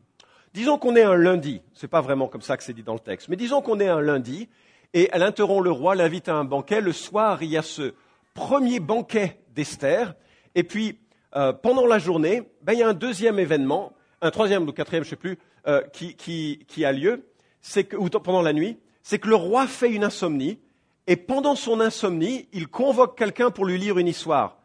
Disons 0.52 0.80
qu'on 0.80 0.96
est 0.96 1.04
un 1.04 1.16
lundi, 1.16 1.62
c'est 1.76 1.88
pas 1.88 2.02
vraiment 2.02 2.28
comme 2.28 2.42
ça 2.42 2.58
que 2.58 2.64
c'est 2.64 2.74
dit 2.74 2.82
dans 2.82 2.96
le 2.96 3.00
texte, 3.00 3.30
mais 3.30 3.36
disons 3.36 3.62
qu'on 3.62 3.80
est 3.80 3.88
un 3.88 4.02
lundi 4.02 4.50
et 4.94 5.10
elle 5.12 5.24
interrompt 5.24 5.64
le 5.64 5.72
roi, 5.72 5.96
l'invite 5.96 6.30
à 6.30 6.36
un 6.36 6.46
banquet. 6.46 6.82
Le 6.82 6.94
soir, 6.94 7.44
il 7.44 7.50
y 7.50 7.58
a 7.58 7.62
ce 7.62 7.94
premier 8.34 8.80
banquet 8.80 9.40
d'Esther, 9.56 10.16
et 10.56 10.64
puis 10.64 11.00
euh, 11.36 11.54
pendant 11.54 11.86
la 11.86 12.00
journée, 12.00 12.44
ben, 12.62 12.74
il 12.74 12.80
y 12.80 12.84
a 12.84 12.88
un 12.88 12.94
deuxième 12.94 13.40
événement, 13.40 13.94
un 14.22 14.32
troisième 14.32 14.68
ou 14.68 14.72
quatrième, 14.72 15.04
je 15.04 15.10
ne 15.10 15.12
sais 15.12 15.16
plus, 15.16 15.38
euh, 15.68 15.82
qui, 15.94 16.16
qui, 16.16 16.66
qui, 16.68 16.86
a 16.86 16.92
lieu, 16.92 17.28
que, 17.74 17.96
ou 17.96 18.10
pendant 18.10 18.42
la 18.42 18.54
nuit, 18.54 18.78
c'est 19.04 19.20
que 19.20 19.28
le 19.28 19.36
roi 19.36 19.68
fait 19.68 19.92
une 19.92 20.04
insomnie, 20.04 20.60
et 21.08 21.16
pendant 21.16 21.56
son 21.56 21.80
insomnie, 21.80 22.48
il 22.54 22.68
convoque 22.68 23.18
quelqu'un 23.18 23.52
pour 23.52 23.66
lui 23.66 23.78
lire 23.78 23.98
une 23.98 24.08
histoire. 24.08 24.58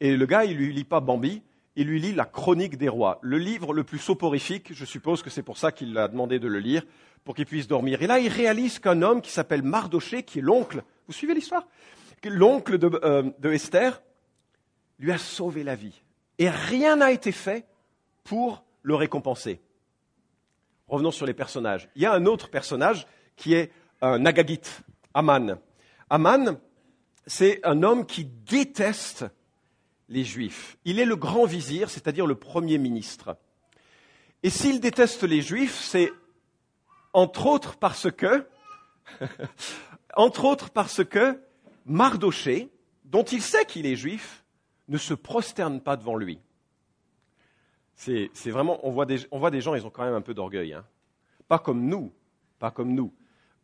Et 0.00 0.16
le 0.16 0.26
gars, 0.26 0.44
il 0.44 0.56
lui 0.56 0.72
lit 0.72 0.84
pas 0.84 1.00
Bambi, 1.00 1.42
il 1.76 1.86
lui 1.86 2.00
lit 2.00 2.12
la 2.12 2.24
Chronique 2.24 2.78
des 2.78 2.88
rois, 2.88 3.18
le 3.22 3.38
livre 3.38 3.72
le 3.72 3.84
plus 3.84 3.98
soporifique, 3.98 4.72
je 4.72 4.84
suppose 4.84 5.22
que 5.22 5.30
c'est 5.30 5.42
pour 5.42 5.58
ça 5.58 5.72
qu'il 5.72 5.96
a 5.98 6.08
demandé 6.08 6.38
de 6.38 6.48
le 6.48 6.58
lire, 6.58 6.82
pour 7.24 7.34
qu'il 7.34 7.46
puisse 7.46 7.66
dormir. 7.66 8.02
Et 8.02 8.06
là, 8.06 8.18
il 8.18 8.28
réalise 8.28 8.78
qu'un 8.78 9.02
homme 9.02 9.20
qui 9.20 9.30
s'appelle 9.30 9.62
Mardoché, 9.62 10.22
qui 10.22 10.38
est 10.38 10.42
l'oncle, 10.42 10.82
vous 11.06 11.12
suivez 11.12 11.34
l'histoire 11.34 11.66
L'oncle 12.26 12.78
de, 12.78 12.90
euh, 13.04 13.30
de 13.38 13.52
Esther, 13.52 14.02
lui 14.98 15.12
a 15.12 15.18
sauvé 15.18 15.62
la 15.62 15.74
vie. 15.74 16.02
Et 16.38 16.48
rien 16.48 16.96
n'a 16.96 17.12
été 17.12 17.32
fait 17.32 17.66
pour 18.22 18.64
le 18.82 18.94
récompenser. 18.94 19.60
Revenons 20.88 21.10
sur 21.10 21.26
les 21.26 21.34
personnages. 21.34 21.90
Il 21.96 22.02
y 22.02 22.06
a 22.06 22.14
un 22.14 22.24
autre 22.24 22.48
personnage 22.48 23.06
qui 23.36 23.52
est 23.52 23.72
un 24.00 24.24
Agagite, 24.24 24.82
Aman. 25.12 25.58
Aman, 26.08 26.58
c'est 27.26 27.60
un 27.64 27.82
homme 27.82 28.06
qui 28.06 28.24
déteste 28.24 29.26
les 30.08 30.24
Juifs. 30.24 30.76
Il 30.84 30.98
est 30.98 31.04
le 31.04 31.16
grand 31.16 31.44
vizir, 31.44 31.90
c'est-à-dire 31.90 32.26
le 32.26 32.34
premier 32.34 32.78
ministre. 32.78 33.36
Et 34.42 34.50
s'il 34.50 34.80
déteste 34.80 35.22
les 35.24 35.42
Juifs, 35.42 35.78
c'est 35.80 36.10
entre 37.14 37.46
autres 37.46 37.76
parce 37.76 38.10
que, 38.10 38.46
entre 40.16 40.44
autres 40.44 40.70
parce 40.70 41.02
que 41.04 41.40
Mardoché, 41.86 42.68
dont 43.04 43.22
il 43.22 43.40
sait 43.40 43.64
qu'il 43.64 43.86
est 43.86 43.96
juif, 43.96 44.44
ne 44.88 44.98
se 44.98 45.14
prosterne 45.14 45.80
pas 45.80 45.96
devant 45.96 46.16
lui. 46.16 46.38
C'est 47.94 48.50
vraiment, 48.50 48.80
on 48.82 48.90
voit, 48.90 49.06
des, 49.06 49.18
gens, 49.60 49.74
ils 49.74 49.86
ont 49.86 49.90
quand 49.90 50.04
même 50.04 50.14
un 50.14 50.20
peu 50.20 50.34
d'orgueil. 50.34 50.74
Hein. 50.74 50.84
Pas 51.48 51.58
comme 51.58 51.86
nous, 51.86 52.12
pas 52.58 52.70
comme 52.70 52.92
nous. 52.92 53.14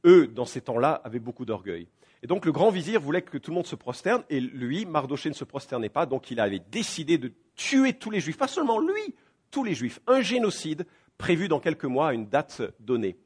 Eux, 0.04 0.28
dans 0.28 0.46
ces 0.46 0.62
temps-là, 0.62 1.00
avaient 1.04 1.18
beaucoup 1.18 1.44
d'orgueil. 1.44 1.88
Et 2.22 2.26
donc 2.26 2.44
le 2.44 2.52
grand 2.52 2.70
vizir 2.70 3.00
voulait 3.00 3.22
que 3.22 3.38
tout 3.38 3.50
le 3.50 3.56
monde 3.56 3.66
se 3.66 3.74
prosterne, 3.74 4.22
et 4.30 4.40
lui, 4.40 4.86
Mardoché 4.86 5.28
ne 5.28 5.34
se 5.34 5.44
prosternait 5.44 5.88
pas, 5.88 6.06
donc 6.06 6.30
il 6.30 6.38
avait 6.38 6.60
décidé 6.70 7.18
de 7.18 7.32
tuer 7.56 7.94
tous 7.94 8.10
les 8.10 8.20
juifs, 8.20 8.36
pas 8.36 8.48
seulement 8.48 8.78
lui, 8.78 9.14
tous 9.50 9.64
les 9.64 9.74
juifs. 9.74 10.00
Un 10.06 10.20
génocide 10.20 10.86
prévu 11.18 11.48
dans 11.48 11.60
quelques 11.60 11.84
mois 11.84 12.08
à 12.08 12.12
une 12.14 12.28
date 12.28 12.62
donnée. 12.78 13.16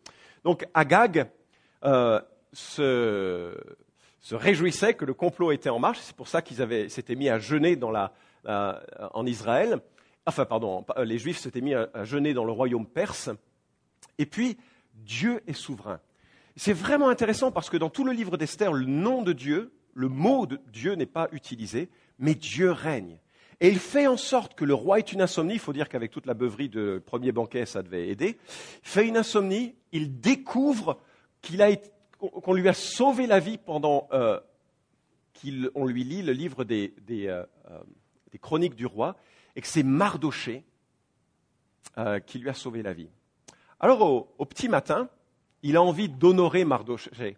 Donc 0.45 0.67
Agag 0.75 1.31
euh, 1.85 2.21
se, 2.53 3.57
réjouissait 4.31 4.95
que 4.95 5.05
le 5.05 5.15
complot 5.15 5.53
était 5.53 5.71
en 5.71 5.79
marche, 5.79 5.99
c'est 6.01 6.17
pour 6.17 6.29
ça 6.29 6.43
qu'ils 6.43 6.91
s'étaient 6.91 7.17
mis 7.17 7.29
à 7.29 7.39
jeûner 7.39 7.79
en 8.47 9.27
Israël. 9.27 9.81
Enfin, 10.27 10.45
pardon, 10.45 10.85
les 10.99 11.19
Juifs 11.19 11.39
s'étaient 11.39 11.61
mis 11.61 11.75
à 11.75 12.05
jeûner 12.05 12.33
dans 12.33 12.45
le 12.45 12.53
royaume 12.53 12.87
perse. 12.87 13.31
Et 14.19 14.27
puis, 14.27 14.57
Dieu 14.95 15.43
est 15.47 15.55
souverain. 15.55 16.01
C'est 16.57 16.73
vraiment 16.73 17.09
intéressant 17.09 17.51
parce 17.51 17.69
que 17.69 17.77
dans 17.77 17.91
tout 17.91 18.05
le 18.05 18.13
livre 18.13 18.37
d'Esther, 18.37 18.73
le 18.73 18.87
nom 18.87 19.23
de 19.23 19.33
Dieu, 19.33 19.73
le 19.93 20.09
mot 20.09 20.47
de 20.47 20.61
Dieu 20.73 20.95
n'est 20.95 21.07
pas 21.07 21.29
utilisé, 21.33 21.91
mais 22.19 22.35
Dieu 22.35 22.71
règne. 22.71 23.19
Et 23.61 23.69
il 23.69 23.79
fait 23.79 24.07
en 24.07 24.17
sorte 24.17 24.55
que 24.55 24.65
le 24.65 24.75
roi 24.75 24.99
ait 24.99 25.03
une 25.03 25.23
insomnie. 25.23 25.55
Il 25.55 25.61
faut 25.61 25.73
dire 25.73 25.89
qu'avec 25.89 26.11
toute 26.11 26.27
la 26.27 26.35
beuverie 26.35 26.69
de 26.69 27.03
premier 27.05 27.33
banquet, 27.33 27.67
ça 27.67 27.83
devait 27.83 28.09
aider. 28.09 28.39
Il 28.83 28.89
fait 28.89 29.07
une 29.07 29.17
insomnie. 29.17 29.75
Il 29.93 30.21
découvre 30.21 30.99
qu'on 32.21 32.55
lui 32.55 32.69
a 32.69 32.75
sauvé 32.75 33.27
la 33.27 33.41
vie 33.41 33.59
pendant 33.59 34.09
euh, 34.13 34.41
qu'on 35.73 35.87
lui 35.87 36.05
lit 36.05 36.23
le 36.23 36.33
livre 36.33 36.65
des, 36.65 36.95
euh, 37.11 37.45
euh, 37.71 37.81
chroniques 38.41 38.75
du 38.75 38.87
roi, 38.87 39.17
et 39.57 39.61
que 39.61 39.67
c'est 39.67 39.83
Mardoché 39.83 40.65
qui 42.27 42.39
lui 42.41 42.49
a 42.49 42.55
sauvé 42.55 42.83
la 42.83 42.93
vie. 42.93 43.09
Alors 43.79 44.29
au 44.39 44.45
petit 44.47 44.69
matin, 44.69 45.09
il 45.63 45.77
a 45.77 45.83
envie 45.83 46.09
d'honorer 46.09 46.65
Mardoché. 46.65 47.37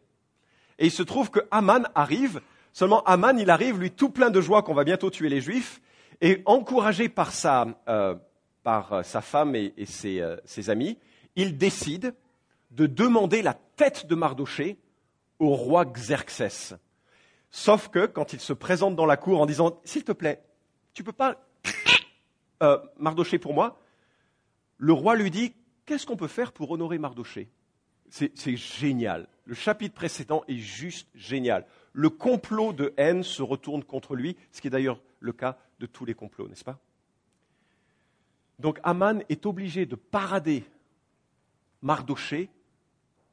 Et 0.78 0.86
il 0.86 0.90
se 0.90 1.02
trouve 1.02 1.30
que 1.30 1.40
Aman 1.50 1.88
arrive, 1.94 2.40
seulement 2.72 3.02
Aman, 3.04 3.38
il 3.38 3.50
arrive, 3.50 3.78
lui, 3.78 3.90
tout 3.90 4.08
plein 4.10 4.30
de 4.30 4.40
joie 4.40 4.62
qu'on 4.62 4.72
va 4.74 4.84
bientôt 4.84 5.10
tuer 5.10 5.28
les 5.28 5.40
Juifs, 5.40 5.80
et 6.20 6.42
encouragé 6.44 7.08
par 7.08 7.32
sa, 7.32 7.66
euh, 7.88 8.14
par 8.62 9.04
sa 9.04 9.20
femme 9.20 9.54
et, 9.54 9.72
ses, 9.86 10.20
euh, 10.20 10.36
ses, 10.44 10.70
amis, 10.70 10.98
il 11.36 11.56
décide 11.56 12.14
de 12.70 12.86
demander 12.86 13.42
la 13.42 13.54
tête 13.54 14.06
de 14.06 14.14
Mardoché 14.14 14.78
au 15.38 15.54
roi 15.54 15.84
Xerxès. 15.84 16.74
Sauf 17.50 17.88
que 17.88 18.06
quand 18.06 18.32
il 18.32 18.40
se 18.40 18.52
présente 18.52 18.96
dans 18.96 19.06
la 19.06 19.16
cour 19.16 19.40
en 19.40 19.46
disant 19.46 19.80
S'il 19.84 20.04
te 20.04 20.12
plaît, 20.12 20.42
tu 20.94 21.04
peux 21.04 21.12
pas 21.12 21.46
euh, 22.62 22.78
Mardoché 22.98 23.38
pour 23.38 23.54
moi, 23.54 23.78
le 24.78 24.92
roi 24.92 25.16
lui 25.16 25.30
dit 25.30 25.54
Qu'est-ce 25.84 26.06
qu'on 26.06 26.16
peut 26.16 26.26
faire 26.26 26.52
pour 26.52 26.70
honorer 26.70 26.98
Mardoché 26.98 27.48
c'est 28.08 28.56
génial. 28.56 29.26
Le 29.44 29.54
chapitre 29.54 29.94
précédent 29.94 30.44
est 30.48 30.58
juste 30.58 31.08
génial. 31.14 31.66
Le 31.92 32.08
complot 32.08 32.72
de 32.72 32.94
haine 32.96 33.22
se 33.22 33.42
retourne 33.42 33.84
contre 33.84 34.14
lui, 34.14 34.36
ce 34.52 34.60
qui 34.60 34.68
est 34.68 34.70
d'ailleurs 34.70 35.00
le 35.20 35.32
cas 35.32 35.58
de 35.78 35.86
tous 35.86 36.04
les 36.04 36.14
complots, 36.14 36.48
n'est-ce 36.48 36.64
pas? 36.64 36.78
Donc 38.58 38.80
Aman 38.82 39.22
est 39.28 39.46
obligé 39.46 39.86
de 39.86 39.96
parader 39.96 40.64
Mardoché 41.82 42.48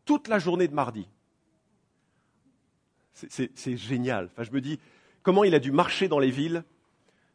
toute 0.06 0.28
la 0.28 0.38
journée 0.38 0.68
de 0.68 0.74
mardi. 0.74 1.08
C'est 3.14 3.78
génial. 3.78 4.30
Enfin, 4.34 4.44
je 4.44 4.52
me 4.52 4.60
dis, 4.60 4.80
comment 5.22 5.44
il 5.44 5.56
a 5.56 5.60
dû 5.60 5.72
marcher 5.72 6.08
dans 6.08 6.20
les 6.20 6.32
villes 6.32 6.64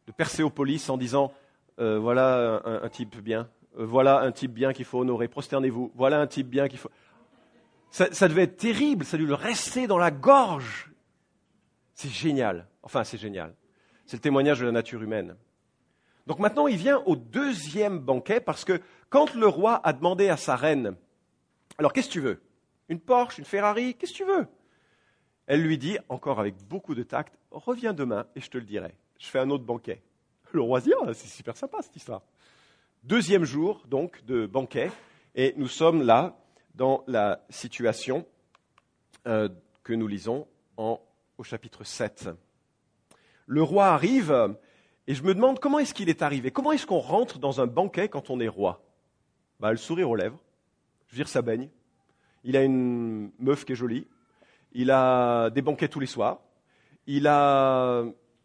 de 0.07 0.11
Perséopolis 0.11 0.89
en 0.89 0.97
disant, 0.97 1.33
euh, 1.79 1.97
voilà 1.97 2.61
un, 2.65 2.89
type 2.89 3.17
bien, 3.21 3.49
euh, 3.77 3.85
voilà 3.85 4.19
un 4.21 4.31
type 4.31 4.53
bien 4.53 4.73
qu'il 4.73 4.85
faut 4.85 4.99
honorer, 4.99 5.27
prosternez-vous, 5.27 5.91
voilà 5.95 6.19
un 6.19 6.27
type 6.27 6.47
bien 6.47 6.67
qu'il 6.67 6.79
faut... 6.79 6.91
Ça, 7.91 8.27
devait 8.27 8.43
être 8.43 8.57
terrible, 8.57 9.03
ça 9.03 9.15
a 9.15 9.19
dû 9.19 9.25
le 9.25 9.33
rester 9.33 9.87
dans 9.87 9.97
la 9.97 10.11
gorge. 10.11 10.91
C'est 11.93 12.11
génial. 12.11 12.67
Enfin, 12.83 13.03
c'est 13.03 13.17
génial. 13.17 13.55
C'est 14.09 14.17
le 14.17 14.21
témoignage 14.21 14.59
de 14.59 14.65
la 14.65 14.71
nature 14.71 15.03
humaine. 15.03 15.35
Donc 16.25 16.39
maintenant, 16.39 16.65
il 16.65 16.77
vient 16.77 16.97
au 17.05 17.15
deuxième 17.15 17.99
banquet 17.99 18.39
parce 18.39 18.65
que 18.65 18.81
quand 19.11 19.35
le 19.35 19.45
roi 19.45 19.79
a 19.83 19.93
demandé 19.93 20.29
à 20.29 20.35
sa 20.35 20.55
reine, 20.55 20.95
alors 21.77 21.93
qu'est-ce 21.93 22.07
que 22.07 22.13
tu 22.13 22.19
veux? 22.19 22.41
Une 22.87 22.99
Porsche, 22.99 23.37
une 23.37 23.45
Ferrari, 23.45 23.93
qu'est-ce 23.93 24.13
que 24.13 24.17
tu 24.17 24.25
veux? 24.25 24.47
Elle 25.45 25.61
lui 25.61 25.77
dit, 25.77 25.99
encore 26.09 26.39
avec 26.39 26.55
beaucoup 26.67 26.95
de 26.95 27.03
tact, 27.03 27.37
reviens 27.51 27.93
demain 27.93 28.25
et 28.35 28.41
je 28.41 28.49
te 28.49 28.57
le 28.57 28.63
dirai. 28.63 28.95
Je 29.19 29.27
fais 29.27 29.37
un 29.37 29.51
autre 29.51 29.63
banquet. 29.63 30.01
Le 30.53 30.61
roi 30.61 30.81
dit, 30.81 30.91
ah, 31.05 31.13
c'est 31.13 31.27
super 31.27 31.55
sympa 31.55 31.83
cette 31.83 31.95
histoire. 31.95 32.23
Deuxième 33.03 33.43
jour, 33.43 33.83
donc, 33.87 34.25
de 34.25 34.47
banquet, 34.47 34.89
et 35.35 35.53
nous 35.55 35.67
sommes 35.67 36.01
là 36.01 36.35
dans 36.73 37.03
la 37.05 37.45
situation 37.51 38.25
euh, 39.27 39.49
que 39.83 39.93
nous 39.93 40.07
lisons 40.07 40.47
au 40.77 41.43
chapitre 41.43 41.83
7. 41.83 42.29
Le 43.51 43.63
roi 43.63 43.87
arrive 43.87 44.55
et 45.07 45.15
je 45.15 45.23
me 45.23 45.33
demande 45.33 45.59
comment 45.59 45.79
est-ce 45.79 45.95
qu'il 45.95 46.07
est 46.07 46.21
arrivé 46.21 46.51
Comment 46.51 46.71
est-ce 46.71 46.85
qu'on 46.85 46.99
rentre 46.99 47.39
dans 47.39 47.59
un 47.61 47.65
banquet 47.65 48.07
quand 48.07 48.29
on 48.29 48.39
est 48.39 48.47
roi? 48.47 48.79
Bah, 49.59 49.71
Le 49.71 49.77
sourire 49.77 50.07
aux 50.07 50.15
lèvres, 50.15 50.37
je 51.07 51.17
veux 51.17 51.23
dire, 51.23 51.43
baigne. 51.43 51.67
Il 52.43 52.55
a 52.55 52.61
une 52.63 53.31
meuf 53.39 53.65
qui 53.65 53.71
est 53.71 53.75
jolie, 53.75 54.05
il 54.73 54.91
a 54.91 55.49
des 55.49 55.63
banquets 55.63 55.87
tous 55.87 55.99
les 55.99 56.05
soirs, 56.05 56.41
il 57.07 57.25
a 57.25 58.03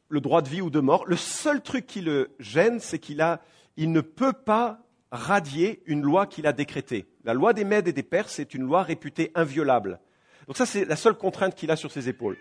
le 0.09 0.21
droit 0.23 0.41
de 0.41 0.49
vie 0.49 0.63
ou 0.63 0.71
de 0.71 0.81
mort. 0.81 1.05
Le 1.05 1.17
seul 1.17 1.61
truc 1.61 1.85
qui 1.85 2.01
le 2.01 2.31
gêne, 2.39 2.81
c'est 2.81 2.99
qu'il 2.99 3.21
a, 3.21 3.43
il 3.77 3.93
ne 3.93 4.01
peut 4.01 4.33
pas 4.33 4.81
radier 5.13 5.83
une 5.85 6.01
loi 6.01 6.27
qu'il 6.27 6.47
a 6.47 6.55
décrétée. 6.55 7.05
La 7.25 7.35
loi 7.35 7.53
des 7.53 7.65
Mèdes 7.65 7.89
et 7.89 7.93
des 7.93 8.03
Perses 8.03 8.39
est 8.39 8.55
une 8.55 8.63
loi 8.63 8.83
réputée 8.83 9.33
inviolable. 9.35 10.01
Donc 10.47 10.57
ça, 10.57 10.67
c'est 10.67 10.85
la 10.85 10.97
seule 10.97 11.15
contrainte 11.15 11.55
qu'il 11.55 11.71
a 11.71 11.77
sur 11.77 11.91
ses 11.91 12.09
épaules. 12.09 12.37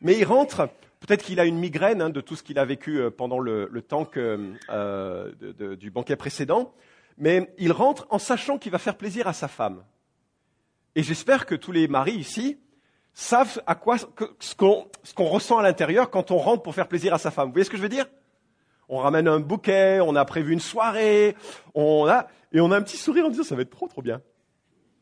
Mais 0.00 0.16
il 0.18 0.24
rentre, 0.24 0.68
peut-être 1.00 1.24
qu'il 1.24 1.40
a 1.40 1.44
une 1.44 1.58
migraine 1.58 2.02
hein, 2.02 2.10
de 2.10 2.20
tout 2.20 2.36
ce 2.36 2.42
qu'il 2.42 2.58
a 2.58 2.64
vécu 2.64 2.98
euh, 2.98 3.10
pendant 3.10 3.38
le, 3.38 3.68
temps 3.82 4.08
euh, 4.16 5.32
du 5.76 5.90
banquet 5.90 6.16
précédent, 6.16 6.72
mais 7.18 7.52
il 7.58 7.72
rentre 7.72 8.06
en 8.10 8.18
sachant 8.18 8.58
qu'il 8.58 8.72
va 8.72 8.78
faire 8.78 8.96
plaisir 8.96 9.26
à 9.28 9.32
sa 9.32 9.48
femme. 9.48 9.82
Et 10.94 11.02
j'espère 11.02 11.46
que 11.46 11.54
tous 11.54 11.72
les 11.72 11.88
maris 11.88 12.14
ici 12.14 12.58
savent 13.12 13.62
à 13.66 13.74
quoi 13.74 13.96
ce 13.98 14.54
qu'on 14.54 15.24
ressent 15.24 15.58
à 15.58 15.62
l'intérieur 15.62 16.10
quand 16.10 16.30
on 16.30 16.38
rentre 16.38 16.62
pour 16.62 16.74
faire 16.74 16.88
plaisir 16.88 17.14
à 17.14 17.18
sa 17.18 17.30
femme. 17.30 17.48
Vous 17.48 17.52
voyez 17.52 17.64
ce 17.64 17.70
que 17.70 17.76
je 17.76 17.82
veux 17.82 17.88
dire? 17.88 18.06
On 18.88 18.98
ramène 18.98 19.26
un 19.26 19.40
bouquet, 19.40 20.00
on 20.00 20.14
a 20.14 20.24
prévu 20.24 20.52
une 20.52 20.60
soirée, 20.60 21.34
on 21.74 22.06
a, 22.06 22.28
et 22.52 22.60
on 22.60 22.70
a 22.70 22.76
un 22.76 22.82
petit 22.82 22.96
sourire 22.96 23.26
en 23.26 23.30
disant 23.30 23.42
ça 23.42 23.56
va 23.56 23.62
être 23.62 23.70
trop 23.70 23.88
trop 23.88 24.02
bien. 24.02 24.20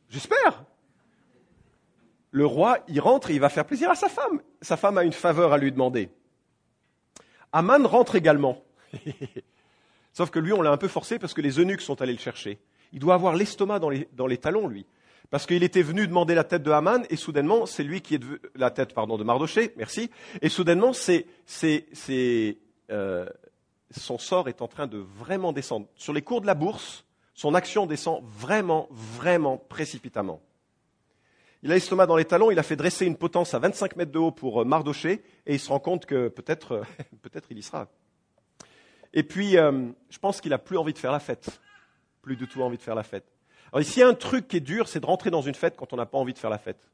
J'espère. 0.09 0.65
Le 2.35 2.47
roi, 2.47 2.81
il 2.89 2.99
rentre 2.99 3.31
et 3.31 3.35
il 3.35 3.39
va 3.39 3.49
faire 3.49 3.65
plaisir 3.65 3.89
à 3.93 3.95
sa 3.95 4.09
femme. 4.09 4.43
Sa 4.61 4.77
femme 4.77 4.99
a 4.99 5.05
une 5.05 5.13
faveur 5.13 5.53
à 5.53 5.57
lui 5.57 5.71
demander. 5.71 6.11
Aman 7.53 7.87
rentre 7.87 8.17
également. 8.17 8.61
Sauf 10.13 10.31
que 10.31 10.41
lui, 10.41 10.53
on 10.53 10.61
l'a 10.61 10.73
un 10.73 10.77
peu 10.77 10.89
forcé 10.89 11.21
parce 11.21 11.33
que 11.33 11.41
les 11.41 11.61
eunuques 11.61 11.81
sont 11.81 12.03
allés 12.03 12.13
le 12.13 12.19
chercher. 12.19 12.59
Il 12.93 12.99
doit 12.99 13.15
avoir 13.15 13.37
l'estomac 13.37 13.79
dans 13.79 13.89
les, 13.89 14.09
dans 14.15 14.27
les 14.27 14.39
talons, 14.39 14.67
lui. 14.67 14.85
Parce 15.31 15.47
qu'il 15.47 15.63
était 15.63 15.83
venu 15.83 16.09
demander 16.09 16.35
la 16.35 16.43
tête 16.43 16.65
de 16.65 16.73
Haman, 16.73 17.07
et 17.09 17.15
soudainement, 17.15 17.67
c'est 17.67 17.85
lui 17.85 18.01
qui 18.01 18.17
est 18.17 18.19
devenu, 18.19 18.41
la 18.57 18.73
tête, 18.73 18.95
pardon, 18.95 19.17
de 19.17 19.23
Mardoché, 19.23 19.73
merci. 19.77 20.11
Et 20.43 20.49
soudainement, 20.49 20.93
c'est, 20.93 21.27
c'est, 21.47 21.87
c'est, 21.93 22.59
euh, 22.91 23.29
son 23.97 24.19
sort 24.19 24.49
est 24.49 24.61
en 24.61 24.67
train 24.67 24.89
de 24.89 24.99
vraiment 24.99 25.53
descendre. 25.53 25.87
Sur 25.95 26.13
les 26.13 26.23
cours 26.23 26.41
de 26.41 26.47
la 26.47 26.55
bourse, 26.55 27.05
son 27.33 27.55
action 27.55 27.87
descend 27.87 28.25
vraiment, 28.25 28.89
vraiment 28.91 29.57
précipitamment. 29.69 30.41
Il 31.65 31.71
a 31.71 31.77
l'estomac 31.77 32.05
dans 32.05 32.17
les 32.17 32.27
talons, 32.27 32.51
il 32.51 32.59
a 32.59 32.63
fait 32.63 32.77
dresser 32.77 33.07
une 33.07 33.17
potence 33.17 33.55
à 33.55 33.59
25 33.59 33.97
mètres 33.97 34.13
de 34.13 34.19
haut 34.19 34.31
pour 34.31 34.61
euh, 34.61 34.65
Mardoché, 34.67 35.25
et 35.47 35.55
il 35.55 35.59
se 35.59 35.71
rend 35.71 35.81
compte 35.81 36.05
que 36.05 36.29
peut-être, 36.29 36.73
euh, 36.73 36.83
peut-être 37.23 37.47
il 37.51 37.57
y 37.57 37.63
sera. 37.63 37.89
Et 39.15 39.23
puis, 39.23 39.57
euh, 39.57 39.89
je 40.11 40.19
pense 40.19 40.43
qu'il 40.43 40.53
a 40.53 40.59
plus 40.59 40.77
envie 40.77 40.93
de 40.93 40.99
faire 40.99 41.11
la 41.11 41.21
fête. 41.21 41.63
Plus 42.21 42.37
du 42.37 42.47
tout 42.49 42.61
envie 42.61 42.77
de 42.77 42.83
faire 42.83 42.95
la 42.95 43.03
fête. 43.03 43.25
Alors 43.73 43.81
ici, 43.81 44.03
un 44.03 44.13
truc 44.13 44.47
qui 44.47 44.59
est 44.59 44.61
dur, 44.61 44.89
c'est 44.89 45.01
de 45.01 45.07
rentrer 45.07 45.31
dans 45.31 45.41
une 45.41 45.55
fête 45.55 45.75
quand 45.75 45.95
on 45.95 45.97
n'a 45.97 46.05
pas 46.05 46.19
envie 46.19 46.35
de 46.35 46.39
faire 46.39 46.51
la 46.51 46.59
fête. 46.59 46.87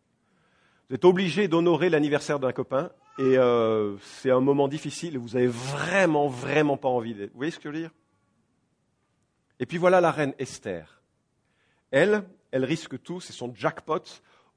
Vous 0.89 0.95
êtes 0.95 1.05
obligé 1.05 1.49
d'honorer 1.49 1.91
l'anniversaire 1.91 2.39
d'un 2.39 2.53
copain, 2.53 2.93
et 3.19 3.37
c'est 4.01 4.31
un 4.31 4.41
moment 4.41 4.67
difficile, 4.67 5.17
et 5.17 5.19
vous 5.19 5.37
avez 5.37 5.47
vraiment, 5.47 6.29
vraiment 6.29 6.77
pas 6.77 6.89
envie. 6.89 7.13
Vous 7.15 7.29
voyez 7.35 7.51
ce 7.51 7.59
que 7.59 7.65
je 7.65 7.69
veux 7.69 7.81
dire? 7.81 7.91
Et 9.59 9.67
puis 9.67 9.79
voilà 9.79 10.01
la 10.01 10.11
reine 10.11 10.33
Esther. 10.39 11.03
Elle, 11.91 12.25
elle 12.51 12.65
risque 12.65 13.03
tout, 13.03 13.21
c'est 13.21 13.33
son 13.33 13.55
jackpot. 13.55 14.03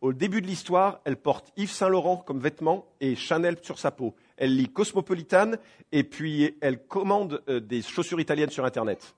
Au 0.03 0.12
début 0.12 0.41
de 0.41 0.48
l'histoire, 0.48 1.00
elle 1.05 1.15
porte 1.15 1.53
Yves 1.55 1.72
Saint 1.72 1.88
Laurent 1.88 2.17
comme 2.17 2.41
vêtement 2.41 2.86
et 3.00 3.15
Chanel 3.15 3.57
sur 3.62 3.79
sa 3.79 3.89
peau. 3.89 4.13
Elle 4.36 4.53
lit 4.53 4.67
Cosmopolitan 4.67 5.53
et 5.93 6.03
puis 6.03 6.57
elle 6.60 6.86
commande 6.86 7.41
euh, 7.48 7.62
des 7.62 7.81
chaussures 7.81 8.19
italiennes 8.19 8.50
sur 8.50 8.65
Internet. 8.65 9.15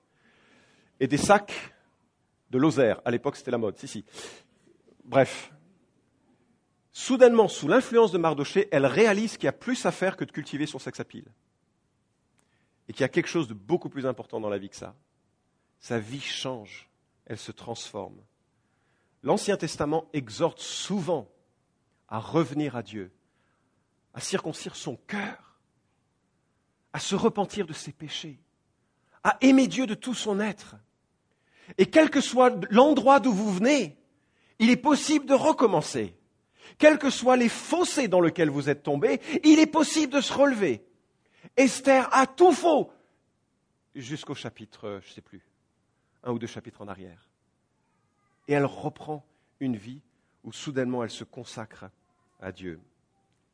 Et 1.00 1.08
des 1.08 1.16
sacs 1.16 1.74
de 2.50 2.58
Lozère. 2.58 3.00
À 3.04 3.10
l'époque, 3.10 3.34
c'était 3.34 3.50
la 3.50 3.58
mode. 3.58 3.76
Si, 3.78 3.88
si. 3.88 4.04
Bref. 5.02 5.52
Soudainement, 6.92 7.48
sous 7.48 7.66
l'influence 7.66 8.12
de 8.12 8.18
Mardoché, 8.18 8.68
elle 8.70 8.86
réalise 8.86 9.38
qu'il 9.38 9.46
y 9.46 9.48
a 9.48 9.52
plus 9.52 9.86
à 9.86 9.90
faire 9.90 10.16
que 10.16 10.24
de 10.24 10.30
cultiver 10.30 10.66
son 10.66 10.78
sex 10.78 11.00
appeal. 11.00 11.24
Et 12.86 12.92
qu'il 12.92 13.00
y 13.00 13.04
a 13.04 13.08
quelque 13.08 13.26
chose 13.26 13.48
de 13.48 13.54
beaucoup 13.54 13.88
plus 13.88 14.06
important 14.06 14.38
dans 14.38 14.50
la 14.50 14.58
vie 14.58 14.68
que 14.68 14.76
ça. 14.76 14.94
Sa 15.80 15.98
vie 15.98 16.20
change. 16.20 16.88
Elle 17.24 17.38
se 17.38 17.50
transforme 17.50 18.20
l'Ancien 19.22 19.56
Testament 19.56 20.08
exhorte 20.12 20.60
souvent 20.60 21.28
à 22.08 22.18
revenir 22.18 22.76
à 22.76 22.82
Dieu, 22.82 23.12
à 24.14 24.20
circoncire 24.20 24.76
son 24.76 24.96
cœur, 24.96 25.58
à 26.92 26.98
se 26.98 27.14
repentir 27.14 27.66
de 27.66 27.72
ses 27.72 27.92
péchés, 27.92 28.38
à 29.24 29.36
aimer 29.40 29.66
Dieu 29.66 29.86
de 29.86 29.94
tout 29.94 30.14
son 30.14 30.40
être. 30.40 30.76
Et 31.78 31.86
quel 31.86 32.10
que 32.10 32.20
soit 32.20 32.54
l'endroit 32.70 33.20
d'où 33.20 33.32
vous 33.32 33.52
venez, 33.52 33.98
il 34.58 34.70
est 34.70 34.76
possible 34.76 35.26
de 35.26 35.34
recommencer. 35.34 36.16
Quels 36.78 36.98
que 36.98 37.10
soient 37.10 37.36
les 37.36 37.48
fossés 37.48 38.08
dans 38.08 38.20
lesquels 38.20 38.50
vous 38.50 38.68
êtes 38.68 38.82
tombés, 38.82 39.20
il 39.44 39.58
est 39.58 39.66
possible 39.66 40.12
de 40.12 40.20
se 40.20 40.32
relever. 40.32 40.84
Esther 41.56 42.08
a 42.12 42.26
tout 42.26 42.52
faux 42.52 42.90
jusqu'au 43.96 44.34
chapitre, 44.34 45.00
je 45.02 45.08
ne 45.08 45.14
sais 45.14 45.20
plus, 45.22 45.42
un 46.22 46.32
ou 46.32 46.38
deux 46.38 46.46
chapitres 46.46 46.82
en 46.82 46.88
arrière 46.88 47.28
et 48.48 48.52
elle 48.52 48.64
reprend 48.64 49.24
une 49.60 49.76
vie 49.76 50.00
où 50.44 50.52
soudainement 50.52 51.02
elle 51.02 51.10
se 51.10 51.24
consacre 51.24 51.86
à 52.40 52.52
Dieu. 52.52 52.80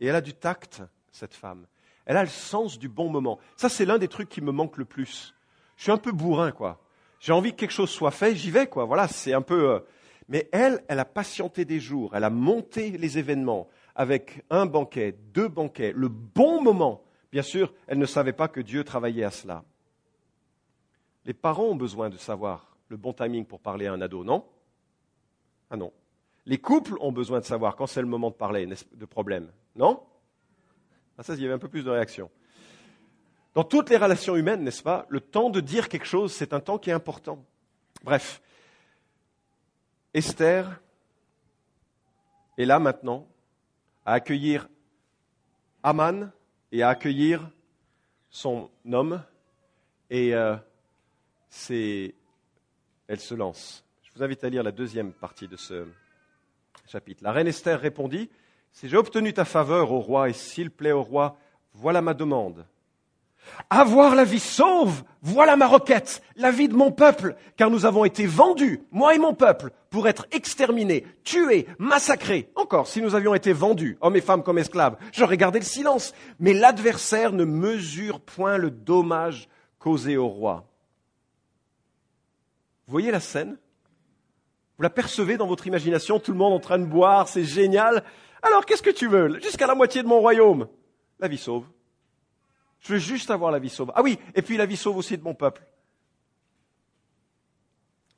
Et 0.01 0.07
elle 0.07 0.17
a 0.17 0.21
du 0.21 0.35
tact, 0.35 0.83
cette 1.11 1.35
femme. 1.35 1.67
Elle 2.05 2.17
a 2.17 2.23
le 2.23 2.29
sens 2.29 2.79
du 2.79 2.89
bon 2.89 3.09
moment. 3.09 3.39
Ça, 3.57 3.69
c'est 3.69 3.85
l'un 3.85 3.99
des 3.99 4.09
trucs 4.09 4.29
qui 4.29 4.41
me 4.41 4.51
manque 4.51 4.77
le 4.77 4.85
plus. 4.85 5.35
Je 5.77 5.85
suis 5.85 5.93
un 5.93 5.99
peu 5.99 6.13
bourrin, 6.13 6.53
quoi. 6.53 6.81
J'ai 7.21 7.33
envie 7.33 7.53
que 7.53 7.57
quelque 7.57 7.71
chose 7.71 7.91
soit 7.91 8.11
fait, 8.11 8.35
j'y 8.35 8.51
vais, 8.51 8.67
quoi. 8.67 8.85
Voilà, 8.85 9.07
c'est 9.07 9.33
un 9.33 9.43
peu. 9.43 9.71
Euh, 9.71 9.81
mais 10.29 10.49
elle, 10.53 10.83
elle 10.89 10.99
a 10.99 11.05
patienté 11.05 11.65
des 11.65 11.81
jours, 11.81 12.17
elle 12.17 12.25
a 12.25 12.31
monté 12.31 12.91
les 12.93 13.19
événements 13.19 13.69
avec 13.95 14.45
un 14.51 14.67
banquet, 14.67 15.17
deux 15.33 15.49
banquets, 15.49 15.93
le 15.95 16.09
bon 16.09 16.63
moment. 16.63 17.05
Bien 17.31 17.43
sûr, 17.43 17.73
elle 17.87 17.99
ne 17.99 18.07
savait 18.07 18.33
pas 18.33 18.49
que 18.49 18.61
Dieu 18.61 18.85
travaillait 18.85 19.25
à 19.25 19.31
cela. 19.31 19.65
Les 21.25 21.35
parents 21.35 21.67
ont 21.67 21.77
besoin 21.77 22.11
de 22.11 22.17
savoir 22.17 22.77
le 22.89 22.97
bon 22.97 23.13
timing 23.13 23.45
pour 23.45 23.61
parler 23.61 23.87
à 23.87 23.93
un 23.93 24.01
ado, 24.01 24.25
non? 24.25 24.45
Ah 25.73 25.77
non. 25.79 25.91
Les 26.45 26.59
couples 26.59 26.97
ont 27.01 27.13
besoin 27.13 27.41
de 27.41 27.47
savoir 27.47 27.77
quand 27.77 27.87
c'est 27.87 28.03
le 28.03 28.07
moment 28.07 28.29
de 28.29 28.35
parler 28.35 28.67
de 28.67 29.05
problème. 29.07 29.51
Non? 29.75 30.03
Ah 31.17 31.23
ça, 31.23 31.33
il 31.33 31.41
y 31.41 31.47
avait 31.47 31.55
un 31.55 31.59
peu 31.59 31.69
plus 31.69 31.83
de 31.83 31.89
réaction. 31.89 32.31
Dans 33.55 33.65
toutes 33.65 33.89
les 33.89 33.97
relations 33.97 34.37
humaines, 34.37 34.65
n'est-ce 34.65 34.83
pas, 34.83 35.07
le 35.09 35.21
temps 35.21 35.49
de 35.49 35.61
dire 35.61 35.89
quelque 35.89 36.05
chose, 36.05 36.31
c'est 36.35 36.53
un 36.53 36.61
temps 36.61 36.77
qui 36.79 36.91
est 36.91 36.93
important. 36.93 37.43
Bref, 38.05 38.43
Esther 40.13 40.79
est 42.59 42.67
là 42.67 42.79
maintenant 42.79 43.27
à 44.05 44.13
accueillir 44.13 44.69
Aman 45.83 46.33
et 46.71 46.83
à 46.83 46.91
accueillir 46.91 47.51
son 48.29 48.71
homme, 48.91 49.23
et 50.11 50.35
euh, 50.35 50.55
elle 51.71 53.21
se 53.21 53.35
lance. 53.35 53.87
Vous 54.23 54.27
invite 54.27 54.45
à 54.45 54.51
lire 54.51 54.63
la 54.63 54.71
deuxième 54.71 55.11
partie 55.11 55.49
de 55.49 55.57
ce 55.57 55.85
chapitre. 56.87 57.25
La 57.25 57.33
reine 57.33 57.49
Esther 57.49 57.81
répondit, 57.81 58.31
Si 58.71 58.89
j'ai 58.89 58.97
obtenu 58.97 59.33
ta 59.33 59.45
faveur 59.45 59.91
au 59.91 59.99
roi, 59.99 60.29
et 60.29 60.33
s'il 60.33 60.71
plaît 60.71 60.93
au 60.93 61.03
roi, 61.03 61.37
voilà 61.75 62.03
ma 62.03 62.15
demande. 62.15 62.65
Avoir 63.69 64.15
la 64.15 64.23
vie 64.23 64.39
sauve, 64.39 65.03
voilà 65.23 65.57
ma 65.57 65.67
requête, 65.67 66.23
la 66.37 66.53
vie 66.53 66.69
de 66.69 66.77
mon 66.77 66.93
peuple, 66.93 67.35
car 67.57 67.69
nous 67.69 67.85
avons 67.85 68.05
été 68.05 68.25
vendus, 68.25 68.85
moi 68.93 69.13
et 69.13 69.19
mon 69.19 69.35
peuple, 69.35 69.73
pour 69.91 70.07
être 70.07 70.29
exterminés, 70.31 71.05
tués, 71.25 71.67
massacrés. 71.81 72.49
Encore, 72.55 72.87
si 72.87 73.03
nous 73.03 73.17
avions 73.17 73.35
été 73.35 73.53
vendus, 73.53 73.99
hommes 74.01 74.15
et 74.15 74.21
femmes 74.21 74.45
comme 74.45 74.59
esclaves, 74.59 74.99
j'aurais 75.11 75.37
gardé 75.37 75.59
le 75.59 75.65
silence. 75.65 76.15
Mais 76.39 76.55
l'adversaire 76.55 77.33
ne 77.33 77.45
mesure 77.45 78.21
point 78.21 78.57
le 78.57 78.71
dommage 78.71 79.49
causé 79.81 80.17
au 80.17 80.29
roi. 80.29 80.65
Vous 82.87 82.93
voyez 82.93 83.11
la 83.11 83.19
scène? 83.19 83.59
Vous 84.77 84.83
la 84.83 84.91
percevez 84.91 85.37
dans 85.37 85.47
votre 85.47 85.67
imagination, 85.67 86.19
tout 86.19 86.33
le 86.33 86.39
monde 86.39 86.53
en 86.53 86.61
train 86.61 86.79
de 86.79 86.87
boire, 86.87 87.29
c'est 87.29 87.45
génial. 87.45 88.05
Alors, 88.43 88.67
qu'est-ce 88.67 88.83
que 88.83 88.91
tu 88.91 89.07
veux? 89.07 89.39
Jusqu'à 89.41 89.67
la 89.67 89.75
moitié 89.75 90.03
de 90.03 90.09
mon 90.09 90.21
royaume. 90.21 90.69
La 91.21 91.29
vie 91.29 91.39
sauve. 91.39 91.67
Je 92.81 92.95
veux 92.95 92.99
juste 92.99 93.31
avoir 93.31 93.53
la 93.53 93.59
vie 93.59 93.69
sauve. 93.69 93.93
Ah 93.95 94.03
oui, 94.03 94.19
et 94.35 94.43
puis 94.43 94.57
la 94.57 94.67
vie 94.67 94.77
sauve 94.77 94.97
aussi 94.97 95.17
de 95.17 95.23
mon 95.23 95.35
peuple. 95.35 95.65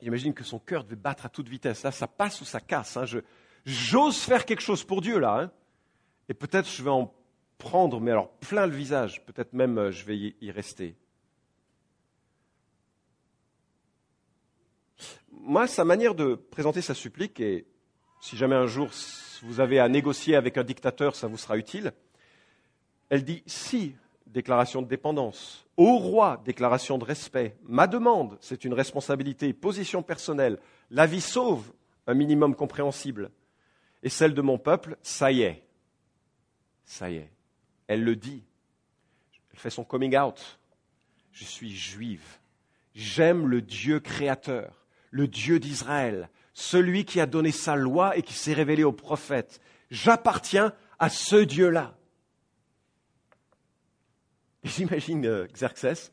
J'imagine 0.01 0.33
que 0.33 0.43
son 0.43 0.59
cœur 0.59 0.83
devait 0.83 0.95
battre 0.95 1.25
à 1.25 1.29
toute 1.29 1.47
vitesse. 1.47 1.83
Là, 1.83 1.91
ça 1.91 2.07
passe 2.07 2.41
ou 2.41 2.45
ça 2.45 2.59
casse. 2.59 2.97
Hein. 2.97 3.05
j'ose 3.65 4.17
faire 4.17 4.45
quelque 4.45 4.61
chose 4.61 4.83
pour 4.83 5.01
Dieu, 5.01 5.19
là. 5.19 5.41
Hein. 5.41 5.51
Et 6.29 6.33
peut-être 6.33 6.67
je 6.67 6.83
vais 6.83 6.89
en 6.89 7.13
prendre, 7.57 8.01
mais 8.01 8.11
alors 8.11 8.29
plein 8.37 8.65
le 8.65 8.75
visage. 8.75 9.23
Peut-être 9.25 9.53
même 9.53 9.77
euh, 9.77 9.91
je 9.91 10.05
vais 10.05 10.17
y 10.17 10.51
rester. 10.51 10.95
Moi, 15.45 15.67
sa 15.67 15.85
manière 15.85 16.15
de 16.15 16.33
présenter 16.35 16.81
sa 16.81 16.95
supplique, 16.95 17.39
et 17.39 17.65
si 18.19 18.35
jamais 18.35 18.55
un 18.55 18.65
jour 18.65 18.89
vous 19.43 19.59
avez 19.59 19.79
à 19.79 19.87
négocier 19.87 20.35
avec 20.35 20.57
un 20.57 20.63
dictateur, 20.63 21.15
ça 21.15 21.27
vous 21.27 21.37
sera 21.37 21.55
utile, 21.55 21.93
elle 23.09 23.23
dit 23.23 23.43
si, 23.45 23.95
déclaration 24.25 24.81
de 24.81 24.87
dépendance, 24.87 25.67
au 25.77 25.97
roi, 25.97 26.41
déclaration 26.43 26.97
de 26.97 27.05
respect, 27.05 27.55
ma 27.63 27.85
demande, 27.85 28.37
c'est 28.41 28.65
une 28.65 28.73
responsabilité, 28.73 29.53
position 29.53 30.01
personnelle, 30.01 30.57
la 30.89 31.05
vie 31.05 31.21
sauve, 31.21 31.71
un 32.07 32.15
minimum 32.15 32.55
compréhensible, 32.55 33.29
et 34.01 34.09
celle 34.09 34.33
de 34.33 34.41
mon 34.41 34.57
peuple, 34.57 34.97
ça 35.03 35.31
y 35.31 35.43
est, 35.43 35.63
ça 36.85 37.11
y 37.11 37.17
est, 37.17 37.31
elle 37.87 38.03
le 38.03 38.15
dit, 38.15 38.43
elle 39.53 39.59
fait 39.59 39.69
son 39.69 39.83
coming 39.83 40.17
out, 40.17 40.59
je 41.31 41.43
suis 41.43 41.75
juive, 41.75 42.39
j'aime 42.95 43.47
le 43.47 43.61
Dieu 43.61 43.99
créateur, 43.99 44.84
le 45.15 45.29
Dieu 45.29 45.59
d'Israël, 45.59 46.29
celui 46.53 47.05
qui 47.05 47.21
a 47.21 47.25
donné 47.25 47.51
sa 47.51 47.77
loi 47.77 48.17
et 48.17 48.21
qui 48.21 48.33
s'est 48.33 48.51
révélé 48.51 48.83
aux 48.83 48.91
prophètes. 48.91 49.61
J'appartiens 49.89 50.73
à 50.99 51.07
ce 51.07 51.37
Dieu-là. 51.37 51.95
J'imagine 54.65 55.25
euh, 55.25 55.47
Xerxès, 55.53 56.11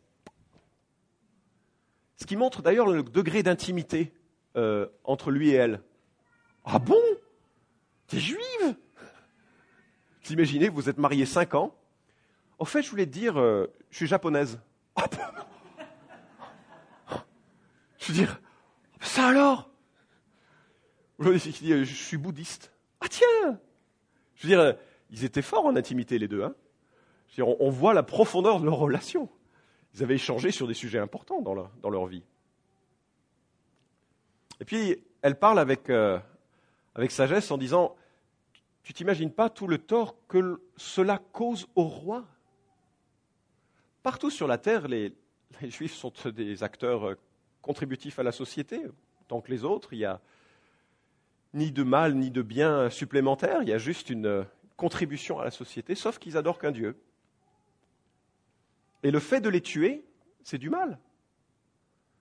ce 2.17 2.27
qui 2.27 2.37
montre 2.37 2.63
d'ailleurs 2.63 2.87
le 2.87 3.03
degré 3.03 3.43
d'intimité 3.43 4.13
euh, 4.55 4.87
entre 5.03 5.33
lui 5.33 5.51
et 5.51 5.55
elle. 5.55 5.83
Ah 6.65 6.79
bon? 6.79 7.03
T'es 8.07 8.21
juive? 8.21 8.77
Imaginez, 10.31 10.69
vous 10.69 10.89
êtes 10.89 10.99
mariés 10.99 11.27
cinq 11.27 11.57
ans. 11.57 11.75
Au 12.61 12.65
fait, 12.65 12.83
je 12.83 12.91
voulais 12.91 13.07
te 13.07 13.11
dire, 13.11 13.37
euh, 13.37 13.67
je 13.91 13.97
suis 13.97 14.07
japonaise. 14.07 14.61
Ah 14.95 15.07
je 17.99 18.13
veux 18.13 18.15
dire, 18.15 18.41
ça 19.07 19.29
alors? 19.29 19.69
Je 21.19 21.85
suis 21.85 22.17
bouddhiste. 22.17 22.73
Ah 23.01 23.07
tiens 23.09 23.59
Je 24.37 24.43
veux 24.43 24.49
dire, 24.49 24.61
euh, 24.61 24.73
ils 25.11 25.25
étaient 25.25 25.43
forts 25.43 25.67
en 25.67 25.77
intimité 25.77 26.19
les 26.19 26.29
deux. 26.29 26.43
Hein 26.43 26.55
je 27.29 27.43
veux 27.43 27.47
dire, 27.47 27.61
on, 27.61 27.71
voit 27.71 27.95
la 27.95 28.03
profondeur 28.03 28.61
de 28.61 28.65
leur 28.65 28.77
relation. 28.77 29.29
Ils 29.95 30.03
avaient 30.03 30.15
échangé 30.15 30.51
sur 30.51 30.67
des 30.67 30.75
sujets 30.75 30.99
importants 30.99 31.41
dans 31.43 31.91
leur, 31.91 32.07
vie. 32.07 32.23
Et 34.61 34.65
puis, 34.65 35.03
elle 35.23 35.39
parle 35.39 35.59
avec, 35.59 35.91
euh, 35.91 36.19
sagesse 37.09 37.51
en 37.51 37.59
disant, 37.59 37.97
tu 38.83 38.93
t'imagines 38.93 39.31
pas 39.31 39.51
tout 39.51 39.67
le 39.67 39.79
tort 39.79 40.17
que 40.29 40.61
cela 40.77 41.19
cause 41.19 41.67
au 41.75 41.85
roi? 41.85 42.25
Partout 44.03 44.31
sur 44.31 44.47
la 44.47 44.59
terre, 44.59 44.89
les 44.89 45.15
Juifs 45.63 45.95
sont 45.95 46.13
des 46.27 46.63
acteurs 46.63 47.17
contributifs 47.63 48.19
à 48.19 48.23
la 48.23 48.33
société, 48.33 48.83
tant 49.29 49.41
que 49.41 49.51
les 49.51 49.65
autres. 49.65 49.93
Il 49.93 50.01
n'y 50.01 50.05
a 50.05 50.21
ni 51.55 51.71
de 51.71 51.83
mal 51.83 52.15
ni 52.15 52.31
de 52.31 52.43
bien 52.43 52.91
supplémentaire, 52.91 53.63
il 53.63 53.69
y 53.69 53.73
a 53.73 53.79
juste 53.79 54.11
une 54.11 54.27
euh, 54.27 54.45
contribution 54.77 55.39
à 55.39 55.45
la 55.45 55.51
société, 55.51 55.95
sauf 55.95 56.19
qu'ils 56.19 56.37
adorent 56.37 56.59
qu'un 56.59 56.73
Dieu. 56.73 56.97
Et 59.03 59.11
le 59.11 59.21
fait 59.21 59.41
de 59.41 59.49
les 59.49 59.61
tuer, 59.61 60.05
c'est 60.43 60.59
du 60.59 60.71
mal. 60.71 60.99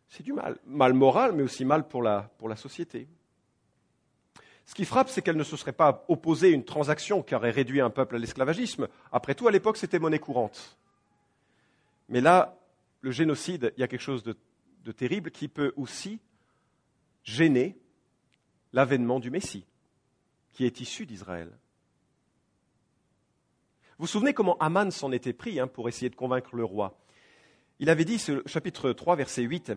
C'est 0.09 0.23
du 0.23 0.33
mal. 0.33 0.57
Mal 0.65 0.93
moral, 0.93 1.33
mais 1.33 1.43
aussi 1.43 1.63
mal 1.63 1.87
pour 1.87 2.03
la, 2.03 2.29
pour 2.37 2.49
la 2.49 2.55
société. 2.55 3.07
Ce 4.65 4.75
qui 4.75 4.85
frappe, 4.85 5.09
c'est 5.09 5.21
qu'elle 5.21 5.37
ne 5.37 5.43
se 5.43 5.57
serait 5.57 5.73
pas 5.73 6.05
opposée 6.07 6.49
à 6.49 6.51
une 6.51 6.65
transaction 6.65 7.23
qui 7.23 7.35
aurait 7.35 7.51
réduit 7.51 7.81
un 7.81 7.89
peuple 7.89 8.15
à 8.15 8.19
l'esclavagisme. 8.19 8.87
Après 9.11 9.35
tout, 9.35 9.47
à 9.47 9.51
l'époque, 9.51 9.77
c'était 9.77 9.99
monnaie 9.99 10.19
courante. 10.19 10.77
Mais 12.09 12.21
là, 12.21 12.57
le 13.01 13.11
génocide, 13.11 13.73
il 13.77 13.81
y 13.81 13.83
a 13.83 13.87
quelque 13.87 14.01
chose 14.01 14.23
de, 14.23 14.35
de 14.83 14.91
terrible 14.91 15.31
qui 15.31 15.47
peut 15.47 15.73
aussi 15.75 16.19
gêner 17.23 17.77
l'avènement 18.73 19.19
du 19.19 19.29
Messie, 19.29 19.65
qui 20.51 20.65
est 20.65 20.79
issu 20.79 21.05
d'Israël. 21.05 21.49
Vous 23.97 24.05
vous 24.05 24.07
souvenez 24.07 24.33
comment 24.33 24.57
Aman 24.57 24.89
s'en 24.89 25.11
était 25.11 25.33
pris 25.33 25.59
hein, 25.59 25.67
pour 25.67 25.87
essayer 25.87 26.09
de 26.09 26.15
convaincre 26.15 26.55
le 26.55 26.63
roi 26.63 26.97
Il 27.79 27.89
avait 27.89 28.05
dit, 28.05 28.19
chapitre 28.45 28.91
3, 28.91 29.15
verset 29.15 29.43
8, 29.43 29.73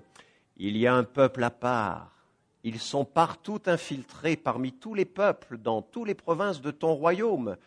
Il 0.56 0.76
y 0.76 0.86
a 0.86 0.94
un 0.94 1.04
peuple 1.04 1.42
à 1.44 1.50
part. 1.50 2.14
Ils 2.62 2.80
sont 2.80 3.04
partout 3.04 3.60
infiltrés 3.66 4.36
parmi 4.36 4.72
tous 4.72 4.94
les 4.94 5.04
peuples, 5.04 5.58
dans 5.58 5.82
toutes 5.82 6.06
les 6.06 6.14
provinces 6.14 6.62
de 6.62 6.70
ton 6.70 6.94
royaume. 6.94 7.58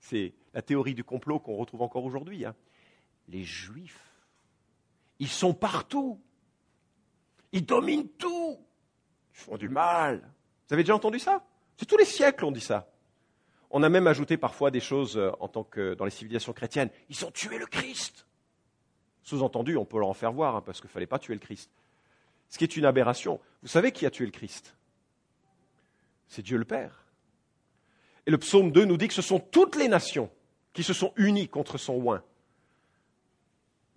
C'est 0.00 0.32
la 0.52 0.62
théorie 0.62 0.94
du 0.94 1.04
complot 1.04 1.38
qu'on 1.38 1.56
retrouve 1.56 1.82
encore 1.82 2.04
aujourd'hui. 2.04 2.44
Hein. 2.44 2.56
Les 3.28 3.44
Juifs, 3.44 4.10
ils 5.20 5.28
sont 5.28 5.54
partout. 5.54 6.20
Ils 7.52 7.64
dominent 7.64 8.08
tout. 8.18 8.58
Ils 9.34 9.38
font 9.38 9.56
du 9.56 9.68
mal. 9.68 10.20
Vous 10.68 10.74
avez 10.74 10.82
déjà 10.82 10.94
entendu 10.94 11.18
ça? 11.18 11.44
C'est 11.76 11.86
tous 11.86 11.96
les 11.96 12.04
siècles 12.04 12.44
on 12.44 12.52
dit 12.52 12.60
ça. 12.60 12.90
On 13.70 13.82
a 13.82 13.88
même 13.88 14.06
ajouté 14.06 14.36
parfois 14.36 14.70
des 14.70 14.80
choses 14.80 15.16
euh, 15.16 15.30
en 15.38 15.48
tant 15.48 15.62
que 15.62 15.94
dans 15.94 16.04
les 16.04 16.10
civilisations 16.10 16.52
chrétiennes. 16.52 16.90
Ils 17.08 17.24
ont 17.24 17.30
tué 17.30 17.58
le 17.58 17.66
Christ. 17.66 18.26
Sous-entendu, 19.22 19.76
on 19.76 19.84
peut 19.84 19.98
leur 19.98 20.08
en 20.08 20.14
faire 20.14 20.32
voir, 20.32 20.56
hein, 20.56 20.62
parce 20.64 20.80
qu'il 20.80 20.88
ne 20.88 20.92
fallait 20.92 21.06
pas 21.06 21.18
tuer 21.18 21.34
le 21.34 21.40
Christ. 21.40 21.70
Ce 22.48 22.58
qui 22.58 22.64
est 22.64 22.76
une 22.76 22.84
aberration. 22.84 23.40
Vous 23.62 23.68
savez 23.68 23.92
qui 23.92 24.06
a 24.06 24.10
tué 24.10 24.26
le 24.26 24.32
Christ? 24.32 24.74
C'est 26.26 26.42
Dieu 26.42 26.58
le 26.58 26.64
Père. 26.64 27.04
Et 28.26 28.30
le 28.30 28.38
psaume 28.38 28.72
2 28.72 28.84
nous 28.84 28.96
dit 28.96 29.08
que 29.08 29.14
ce 29.14 29.22
sont 29.22 29.38
toutes 29.38 29.76
les 29.76 29.88
nations 29.88 30.30
qui 30.72 30.82
se 30.82 30.92
sont 30.92 31.12
unies 31.16 31.48
contre 31.48 31.78
son 31.78 31.94
oin. 31.94 32.22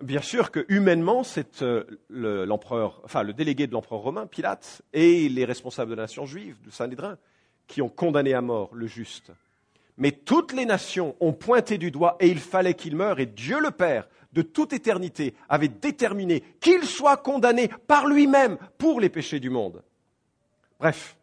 Bien 0.01 0.21
sûr 0.21 0.51
que 0.51 0.65
humainement, 0.69 1.23
c'est 1.23 1.61
euh, 1.61 1.85
l'empereur, 2.09 3.01
enfin 3.05 3.23
le 3.23 3.33
délégué 3.33 3.67
de 3.67 3.73
l'empereur 3.73 4.01
romain, 4.01 4.25
Pilate, 4.25 4.81
et 4.91 5.29
les 5.29 5.45
responsables 5.45 5.91
de 5.91 5.95
la 5.95 6.03
nation 6.03 6.25
juive, 6.25 6.57
de 6.65 6.71
Saint-Lédrin, 6.71 7.17
qui 7.67 7.81
ont 7.81 7.89
condamné 7.89 8.33
à 8.33 8.41
mort 8.41 8.69
le 8.73 8.87
juste. 8.87 9.31
Mais 9.97 10.11
toutes 10.11 10.53
les 10.53 10.65
nations 10.65 11.15
ont 11.19 11.33
pointé 11.33 11.77
du 11.77 11.91
doigt 11.91 12.17
et 12.19 12.27
il 12.27 12.39
fallait 12.39 12.73
qu'il 12.73 12.95
meure 12.95 13.19
et 13.19 13.27
Dieu 13.27 13.59
le 13.59 13.71
Père, 13.71 14.07
de 14.33 14.41
toute 14.41 14.73
éternité, 14.73 15.35
avait 15.47 15.67
déterminé 15.67 16.41
qu'il 16.59 16.83
soit 16.85 17.17
condamné 17.17 17.67
par 17.87 18.07
lui-même 18.07 18.57
pour 18.79 18.99
les 18.99 19.09
péchés 19.09 19.39
du 19.39 19.51
monde. 19.51 19.83
Bref. 20.79 21.15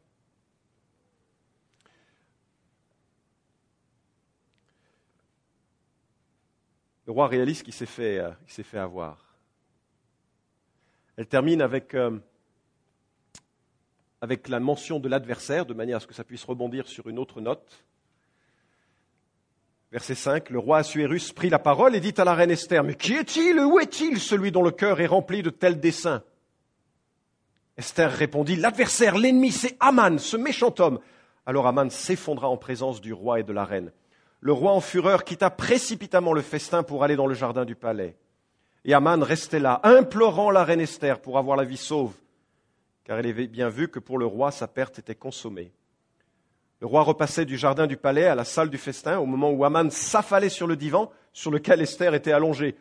Le 7.11 7.15
roi 7.15 7.27
réalise 7.27 7.65
qu'il 7.65 7.73
s'est 7.75 7.87
fait, 7.87 8.21
euh, 8.21 8.31
s'est 8.47 8.63
fait 8.63 8.79
avoir. 8.79 9.35
Elle 11.17 11.27
termine 11.27 11.61
avec, 11.61 11.93
euh, 11.95 12.17
avec 14.21 14.47
la 14.47 14.61
mention 14.61 15.01
de 15.01 15.09
l'adversaire, 15.09 15.67
de 15.67 15.75
manière 15.75 15.97
à 15.97 16.01
ce 16.01 16.07
que 16.07 16.15
ça 16.15 16.23
puisse 16.23 16.45
rebondir 16.45 16.87
sur 16.87 17.09
une 17.09 17.19
autre 17.19 17.41
note. 17.41 17.85
Verset 19.91 20.15
5, 20.15 20.51
le 20.51 20.61
roi 20.61 20.79
Assuérus 20.79 21.33
prit 21.33 21.51
la 21.51 21.59
parole 21.59 21.97
et 21.97 22.01
dit 22.01 22.15
à 22.17 22.23
la 22.23 22.33
reine 22.33 22.53
Esther, 22.53 22.85
Mais 22.85 22.95
qui 22.95 23.15
est-il 23.15 23.59
Où 23.59 23.81
est-il 23.81 24.21
celui 24.21 24.53
dont 24.53 24.63
le 24.63 24.71
cœur 24.71 25.01
est 25.01 25.07
rempli 25.07 25.43
de 25.43 25.51
tels 25.51 25.81
desseins? 25.81 26.23
Esther 27.77 28.13
répondit, 28.13 28.55
L'adversaire, 28.55 29.19
l'ennemi, 29.19 29.51
c'est 29.51 29.77
Aman, 29.81 30.17
ce 30.21 30.37
méchant 30.37 30.73
homme. 30.79 31.01
Alors 31.45 31.67
Aman 31.67 31.91
s'effondra 31.91 32.49
en 32.49 32.57
présence 32.57 33.01
du 33.01 33.13
roi 33.13 33.41
et 33.41 33.43
de 33.43 33.53
la 33.53 33.65
reine. 33.65 33.91
Le 34.41 34.53
roi 34.53 34.73
en 34.73 34.81
fureur 34.81 35.25
quitta 35.25 35.51
précipitamment 35.51 36.33
le 36.33 36.41
festin 36.41 36.83
pour 36.83 37.05
aller 37.05 37.17
dans 37.17 37.27
le 37.27 37.35
jardin 37.35 37.65
du 37.65 37.75
palais. 37.75 38.17
Et 38.85 38.95
Aman 38.95 39.23
restait 39.23 39.59
là, 39.59 39.81
implorant 39.83 40.51
la 40.51 40.65
reine 40.65 40.81
Esther 40.81 41.21
pour 41.21 41.37
avoir 41.37 41.57
la 41.57 41.65
vie 41.65 41.77
sauve, 41.77 42.15
car 43.05 43.19
elle 43.19 43.27
avait 43.27 43.47
bien 43.47 43.69
vu 43.69 43.89
que 43.89 43.99
pour 43.99 44.19
le 44.19 44.25
roi 44.25 44.51
sa 44.51 44.67
perte 44.67 44.99
était 44.99 45.15
consommée. 45.15 45.73
Le 46.81 46.87
roi 46.87 47.03
repassait 47.03 47.45
du 47.45 47.59
jardin 47.59 47.87
du 47.87 47.99
palais 47.99 48.25
à 48.25 48.35
la 48.35 48.45
salle 48.45 48.71
du 48.71 48.79
festin 48.79 49.19
au 49.19 49.27
moment 49.27 49.51
où 49.51 49.65
Aman 49.67 49.91
s'affalait 49.91 50.49
sur 50.49 50.67
le 50.67 50.77
divan 50.77 51.13
sur 51.35 51.51
lequel 51.51 51.83
Esther 51.83 52.15
était 52.15 52.33
allongée. 52.33 52.75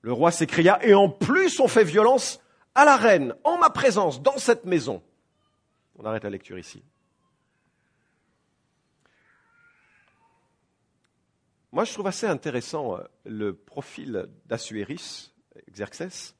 Le 0.00 0.14
roi 0.14 0.30
s'écria, 0.30 0.78
et 0.82 0.94
en 0.94 1.10
plus 1.10 1.60
on 1.60 1.68
fait 1.68 1.84
violence 1.84 2.40
à 2.74 2.86
la 2.86 2.96
reine, 2.96 3.34
en 3.44 3.58
ma 3.58 3.68
présence, 3.68 4.22
dans 4.22 4.38
cette 4.38 4.64
maison. 4.64 5.02
On 5.98 6.04
arrête 6.06 6.24
la 6.24 6.30
lecture 6.30 6.58
ici. 6.58 6.82
Moi, 11.72 11.84
je 11.84 11.92
trouve 11.92 12.08
assez 12.08 12.26
intéressant 12.26 12.96
euh, 12.96 13.02
le 13.24 13.54
profil 13.54 14.28
d'Assuéris, 14.46 15.32
Xerxès, 15.70 16.34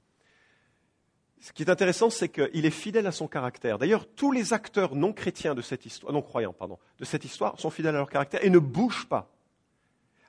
ce 1.40 1.52
qui 1.52 1.62
est 1.62 1.70
intéressant, 1.70 2.10
c'est 2.10 2.28
qu'il 2.28 2.66
est 2.66 2.70
fidèle 2.70 3.06
à 3.06 3.12
son 3.12 3.26
caractère. 3.26 3.78
D'ailleurs, 3.78 4.06
tous 4.06 4.30
les 4.30 4.52
acteurs 4.52 4.94
non 4.94 5.14
chrétiens 5.14 5.54
de 5.54 5.62
cette 5.62 5.86
histoire, 5.86 6.12
non 6.12 6.20
croyants, 6.20 6.52
pardon, 6.52 6.78
de 6.98 7.04
cette 7.04 7.24
histoire 7.24 7.58
sont 7.58 7.70
fidèles 7.70 7.94
à 7.94 7.98
leur 7.98 8.10
caractère 8.10 8.44
et 8.44 8.50
ne 8.50 8.58
bougent 8.58 9.06
pas. 9.06 9.32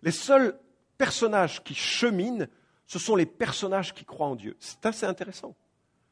Les 0.03 0.11
seuls 0.11 0.57
personnages 0.97 1.63
qui 1.63 1.75
cheminent, 1.75 2.47
ce 2.85 2.97
sont 2.97 3.17
les 3.17 3.25
personnages 3.25 3.93
qui 3.93 4.05
croient 4.05 4.27
en 4.27 4.35
Dieu. 4.35 4.55
C'est 4.59 4.85
assez 4.85 5.05
intéressant. 5.05 5.53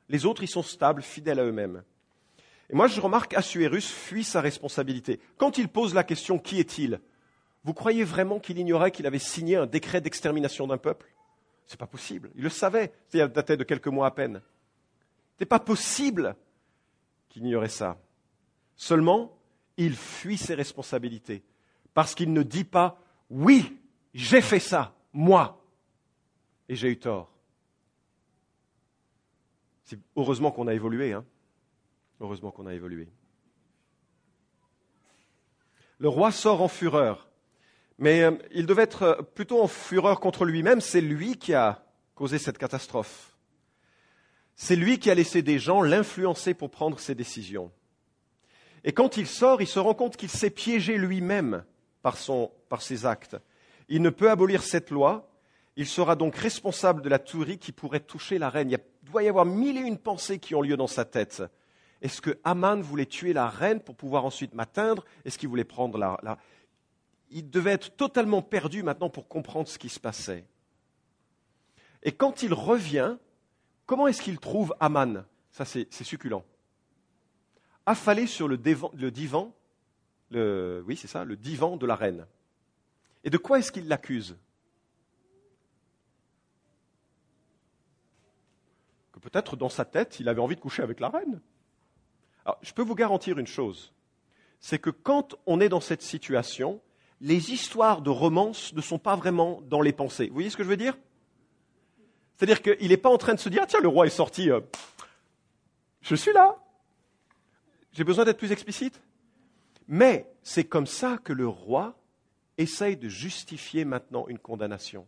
Les 0.09 0.25
autres, 0.25 0.43
ils 0.43 0.49
sont 0.49 0.63
stables, 0.63 1.01
fidèles 1.01 1.39
à 1.39 1.45
eux-mêmes. 1.45 1.83
Et 2.69 2.75
moi, 2.75 2.87
je 2.87 2.99
remarque 2.99 3.33
Assuérus 3.35 3.89
fuit 3.89 4.25
sa 4.25 4.41
responsabilité. 4.41 5.21
Quand 5.37 5.57
il 5.57 5.69
pose 5.69 5.93
la 5.93 6.03
question 6.03 6.39
qui 6.39 6.59
est-il? 6.59 6.99
Vous 7.63 7.73
croyez 7.73 8.03
vraiment 8.03 8.39
qu'il 8.39 8.57
ignorait 8.57 8.91
qu'il 8.91 9.05
avait 9.05 9.19
signé 9.19 9.55
un 9.55 9.65
décret 9.65 10.01
d'extermination 10.01 10.67
d'un 10.67 10.77
peuple? 10.77 11.13
C'est 11.65 11.79
pas 11.79 11.87
possible. 11.87 12.31
Il 12.35 12.43
le 12.43 12.49
savait. 12.49 12.91
Ça 13.09 13.27
datait 13.27 13.57
de 13.57 13.63
quelques 13.63 13.87
mois 13.87 14.07
à 14.07 14.11
peine. 14.11 14.41
Ce 15.37 15.43
n'est 15.43 15.47
pas 15.47 15.59
possible 15.59 16.35
qu'il 17.29 17.45
ignorait 17.45 17.69
ça. 17.69 17.97
Seulement, 18.75 19.37
il 19.77 19.95
fuit 19.95 20.37
ses 20.37 20.55
responsabilités 20.55 21.43
parce 21.93 22.15
qu'il 22.15 22.33
ne 22.33 22.43
dit 22.43 22.63
pas 22.63 22.99
oui, 23.29 23.77
j'ai 24.13 24.41
fait 24.41 24.59
ça, 24.59 24.95
moi, 25.13 25.63
et 26.67 26.75
j'ai 26.75 26.89
eu 26.89 26.97
tort. 26.97 27.31
C'est 29.83 29.99
heureusement 30.15 30.51
qu'on 30.51 30.67
a 30.67 30.73
évolué, 30.73 31.13
hein. 31.13 31.25
Heureusement 32.19 32.51
qu'on 32.51 32.65
a 32.65 32.73
évolué. 32.73 33.07
Le 35.99 36.09
roi 36.09 36.31
sort 36.31 36.61
en 36.61 36.67
fureur, 36.67 37.28
mais 37.99 38.23
euh, 38.23 38.31
il 38.51 38.65
devait 38.65 38.83
être 38.83 39.29
plutôt 39.35 39.61
en 39.61 39.67
fureur 39.67 40.19
contre 40.19 40.45
lui-même. 40.45 40.81
C'est 40.81 41.01
lui 41.01 41.37
qui 41.37 41.53
a 41.53 41.83
causé 42.15 42.39
cette 42.39 42.57
catastrophe. 42.57 43.37
C'est 44.55 44.75
lui 44.75 44.99
qui 44.99 45.11
a 45.11 45.15
laissé 45.15 45.41
des 45.41 45.59
gens 45.59 45.81
l'influencer 45.81 46.53
pour 46.53 46.71
prendre 46.71 46.99
ses 46.99 47.15
décisions. 47.15 47.71
Et 48.83 48.93
quand 48.93 49.17
il 49.17 49.27
sort, 49.27 49.61
il 49.61 49.67
se 49.67 49.79
rend 49.79 49.93
compte 49.93 50.17
qu'il 50.17 50.29
s'est 50.29 50.49
piégé 50.49 50.97
lui-même 50.97 51.63
par, 52.01 52.17
ses 52.81 53.05
actes. 53.05 53.37
Il 53.89 54.01
ne 54.01 54.09
peut 54.09 54.29
abolir 54.29 54.63
cette 54.63 54.89
loi. 54.89 55.29
Il 55.75 55.85
sera 55.85 56.15
donc 56.15 56.35
responsable 56.35 57.01
de 57.01 57.09
la 57.09 57.19
tuerie 57.19 57.57
qui 57.57 57.71
pourrait 57.71 57.99
toucher 57.99 58.37
la 58.37 58.49
reine. 58.49 58.71
Il 58.71 58.79
doit 59.09 59.23
y 59.23 59.29
avoir 59.29 59.45
mille 59.45 59.77
et 59.77 59.81
une 59.81 59.97
pensées 59.97 60.39
qui 60.39 60.55
ont 60.55 60.61
lieu 60.61 60.77
dans 60.77 60.87
sa 60.87 61.05
tête. 61.05 61.43
Est-ce 62.01 62.21
que 62.21 62.37
Aman 62.45 62.81
voulait 62.81 63.05
tuer 63.05 63.33
la 63.33 63.49
reine 63.49 63.81
pour 63.81 63.95
pouvoir 63.95 64.23
ensuite 64.23 64.53
m'atteindre? 64.53 65.03
Est-ce 65.25 65.37
qu'il 65.37 65.49
voulait 65.49 65.65
prendre 65.65 65.97
la... 65.97 66.37
Il 67.29 67.49
devait 67.49 67.71
être 67.71 67.95
totalement 67.95 68.41
perdu 68.41 68.83
maintenant 68.83 69.09
pour 69.09 69.27
comprendre 69.27 69.67
ce 69.67 69.77
qui 69.77 69.89
se 69.89 69.99
passait. 69.99 70.45
Et 72.03 72.11
quand 72.11 72.43
il 72.43 72.53
revient, 72.53 73.17
Comment 73.89 74.05
est-ce 74.05 74.21
qu'il 74.21 74.37
trouve 74.37 74.75
Aman? 74.79 75.25
Ça, 75.49 75.65
c'est 75.65 75.91
succulent. 76.03 76.45
Affalé 77.87 78.27
sur 78.27 78.47
le, 78.47 78.55
divan, 78.55 79.51
oui, 80.31 80.95
c'est 80.95 81.07
ça, 81.07 81.25
le 81.25 81.35
divan 81.35 81.75
de 81.75 81.87
la 81.87 81.95
reine. 81.95 82.27
Et 83.23 83.31
de 83.31 83.37
quoi 83.39 83.57
est-ce 83.57 83.71
qu'il 83.71 83.87
l'accuse? 83.87 84.37
Que 89.11 89.17
peut-être 89.17 89.55
dans 89.55 89.69
sa 89.69 89.85
tête, 89.85 90.19
il 90.19 90.29
avait 90.29 90.39
envie 90.39 90.55
de 90.55 90.61
coucher 90.61 90.83
avec 90.83 90.99
la 90.99 91.09
reine. 91.09 91.41
Je 92.61 92.73
peux 92.73 92.83
vous 92.83 92.93
garantir 92.93 93.39
une 93.39 93.47
chose, 93.47 93.91
c'est 94.59 94.77
que 94.77 94.91
quand 94.91 95.33
on 95.47 95.59
est 95.59 95.69
dans 95.69 95.81
cette 95.81 96.03
situation, 96.03 96.79
les 97.21 97.51
histoires 97.51 98.01
de 98.01 98.09
romance 98.09 98.73
ne 98.73 98.81
sont 98.81 98.99
pas 98.99 99.15
vraiment 99.15 99.61
dans 99.63 99.81
les 99.81 99.93
pensées. 99.93 100.27
Vous 100.27 100.35
voyez 100.35 100.49
ce 100.49 100.57
que 100.57 100.63
je 100.63 100.69
veux 100.69 100.77
dire? 100.77 100.97
C'est-à-dire 102.37 102.61
qu'il 102.61 102.89
n'est 102.89 102.97
pas 102.97 103.09
en 103.09 103.17
train 103.17 103.33
de 103.33 103.39
se 103.39 103.49
dire, 103.49 103.61
ah, 103.63 103.67
tiens, 103.67 103.81
le 103.81 103.89
roi 103.89 104.05
est 104.05 104.11
sorti, 104.11 104.49
euh, 104.49 104.61
je 106.01 106.15
suis 106.15 106.31
là. 106.31 106.57
J'ai 107.91 108.05
besoin 108.05 108.23
d'être 108.23 108.37
plus 108.37 108.51
explicite. 108.51 109.01
Mais 109.87 110.31
c'est 110.43 110.63
comme 110.63 110.87
ça 110.87 111.17
que 111.17 111.33
le 111.33 111.47
roi 111.47 111.99
essaye 112.57 112.95
de 112.95 113.09
justifier 113.09 113.83
maintenant 113.83 114.27
une 114.27 114.39
condamnation. 114.39 115.07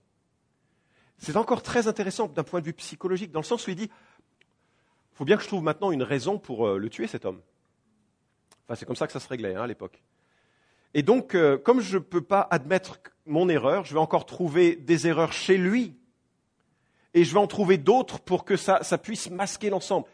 C'est 1.17 1.37
encore 1.37 1.61
très 1.61 1.87
intéressant 1.87 2.27
d'un 2.27 2.43
point 2.43 2.59
de 2.59 2.65
vue 2.65 2.73
psychologique, 2.73 3.31
dans 3.31 3.39
le 3.39 3.45
sens 3.45 3.67
où 3.67 3.69
il 3.69 3.75
dit, 3.75 3.89
il 3.91 5.17
faut 5.17 5.25
bien 5.25 5.37
que 5.37 5.43
je 5.43 5.47
trouve 5.47 5.63
maintenant 5.63 5.91
une 5.91 6.03
raison 6.03 6.39
pour 6.39 6.67
euh, 6.67 6.77
le 6.77 6.89
tuer, 6.89 7.07
cet 7.07 7.25
homme. 7.25 7.41
Enfin, 8.65 8.75
c'est 8.75 8.85
comme 8.85 8.95
ça 8.95 9.05
que 9.05 9.13
ça 9.13 9.19
se 9.19 9.27
réglait 9.27 9.55
hein, 9.55 9.61
à 9.61 9.67
l'époque. 9.67 10.01
Et 10.93 11.03
donc, 11.03 11.35
euh, 11.35 11.57
comme 11.57 11.81
je 11.81 11.97
ne 11.97 12.03
peux 12.03 12.21
pas 12.21 12.47
admettre 12.51 12.99
mon 13.25 13.49
erreur, 13.49 13.85
je 13.85 13.93
vais 13.93 13.99
encore 13.99 14.25
trouver 14.25 14.75
des 14.75 15.07
erreurs 15.07 15.33
chez 15.33 15.57
lui. 15.57 15.95
Et 17.13 17.23
je 17.23 17.33
vais 17.33 17.39
en 17.39 17.47
trouver 17.47 17.77
d'autres 17.77 18.19
pour 18.19 18.45
que 18.45 18.55
ça, 18.55 18.79
puisse 18.97 19.29
masquer 19.29 19.69
l'ensemble. 19.69 20.07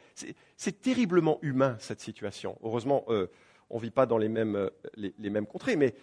C'est 0.55 0.81
terriblement 0.81 1.37
humain, 1.41 1.77
cette 1.79 2.01
situation. 2.01 2.57
Heureusement, 2.63 3.05
euh, 3.09 3.27
on 3.69 3.77
ne 3.77 3.81
vit 3.83 3.91
pas 3.91 4.07
dans 4.07 4.17
les 4.17 4.29
mêmes, 4.29 4.55
euh, 4.55 4.69
les, 4.95 5.29
mêmes 5.29 5.45
contrées. 5.45 5.75
Mais, 5.75 5.93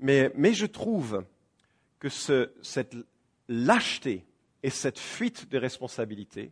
mais, 0.00 0.54
je 0.54 0.66
trouve 0.66 1.24
que 2.00 2.08
ce, 2.08 2.50
cette 2.62 2.96
lâcheté 3.48 4.24
et 4.64 4.70
cette 4.70 4.98
fuite 4.98 5.48
des 5.48 5.58
responsabilités 5.58 6.50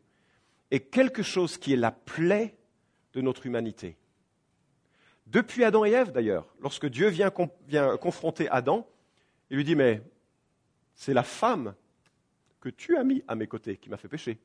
est 0.71 0.81
quelque 0.81 1.23
chose 1.23 1.59
qui 1.59 1.73
est 1.73 1.77
la 1.77 1.91
plaie 1.91 2.55
de 3.15 3.21
notre 3.21 3.47
humanité. 3.47 3.97
Depuis 5.33 5.65
Adam 5.65 5.87
et 5.87 5.93
Ève, 5.93 6.13
d'ailleurs, 6.13 6.47
lorsque 6.61 6.85
Dieu 6.85 7.09
vient, 7.09 7.31
confronter 7.99 8.51
Adam, 8.51 8.87
il 9.49 9.57
lui 9.57 9.65
dit, 9.65 9.75
mais 9.75 10.03
c'est 10.95 11.15
la 11.15 11.23
femme 11.23 11.75
que 12.61 12.69
tu 12.69 12.99
as 12.99 13.03
mis 13.03 13.25
à 13.27 13.35
mes 13.35 13.47
côtés 13.47 13.79
qui 13.79 13.89
m'a 13.89 13.97
fait 13.97 14.09
pécher. 14.09 14.39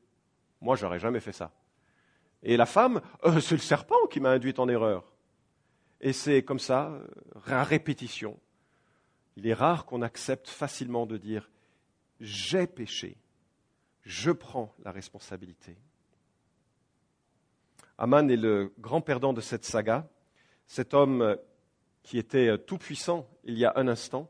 Moi, 0.62 0.78
j'aurais 0.78 1.00
jamais 1.00 1.19
fait 1.19 1.34
ça. 1.34 1.52
Et 2.41 2.56
la 2.56 2.65
femme, 2.65 3.02
euh, 3.26 3.41
c'est 3.41 3.56
le 3.56 3.62
serpent 3.62 4.08
qui 4.10 4.21
m'a 4.21 4.30
induit 4.30 4.54
en 4.60 4.69
erreur. 4.69 5.12
Et 6.00 6.13
c'est 6.13 6.41
comme 6.41 6.58
ça, 6.58 6.88
euh, 6.88 7.06
à 7.47 7.65
répétition. 7.65 8.39
Il 9.36 9.45
est 9.45 9.54
rare 9.54 9.86
qu'on 9.86 10.02
accepte 10.02 10.47
facilement 10.47 11.06
de 11.06 11.17
dire 11.17 11.50
j'ai 12.21 12.65
péché, 12.65 13.17
je 14.04 14.32
prends 14.32 14.73
la 14.86 14.91
responsabilité. 14.91 15.78
Aman 17.97 18.30
est 18.30 18.38
le 18.38 18.73
grand 18.80 19.02
perdant 19.02 19.34
de 19.34 19.41
cette 19.41 19.65
saga 19.65 20.08
cet 20.67 20.93
homme 20.93 21.38
qui 22.03 22.17
était 22.17 22.58
tout 22.60 22.77
puissant 22.77 23.27
il 23.43 23.58
y 23.58 23.65
a 23.65 23.73
un 23.75 23.88
instant 23.88 24.30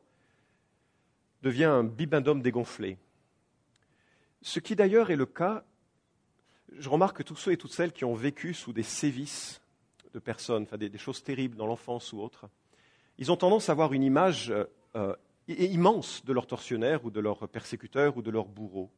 devient 1.41 1.65
un 1.65 1.83
bibendum 1.83 2.41
dégonflé. 2.41 2.97
Ce 4.41 4.59
qui 4.59 4.75
d'ailleurs 4.75 5.11
est 5.11 5.15
le 5.15 5.25
cas, 5.25 5.63
je 6.77 6.89
remarque 6.89 7.17
que 7.17 7.23
tous 7.23 7.35
ceux 7.35 7.51
et 7.51 7.57
toutes 7.57 7.73
celles 7.73 7.91
qui 7.91 8.05
ont 8.05 8.13
vécu 8.13 8.53
sous 8.53 8.73
des 8.73 8.83
sévices 8.83 9.61
de 10.13 10.19
personnes, 10.19 10.63
enfin 10.63 10.77
des, 10.77 10.97
choses 10.97 11.23
terribles 11.23 11.55
dans 11.55 11.67
l'enfance 11.67 12.13
ou 12.13 12.21
autre, 12.21 12.49
ils 13.17 13.31
ont 13.31 13.37
tendance 13.37 13.69
à 13.69 13.71
avoir 13.71 13.93
une 13.93 14.03
image 14.03 14.53
euh, 14.95 15.15
immense 15.47 16.23
de 16.25 16.33
leur 16.33 16.47
tortionnaire 16.47 17.05
ou 17.05 17.11
de 17.11 17.19
leur 17.19 17.47
persécuteur 17.49 18.17
ou 18.17 18.21
de 18.21 18.31
leur 18.31 18.45
bourreau. 18.45 18.91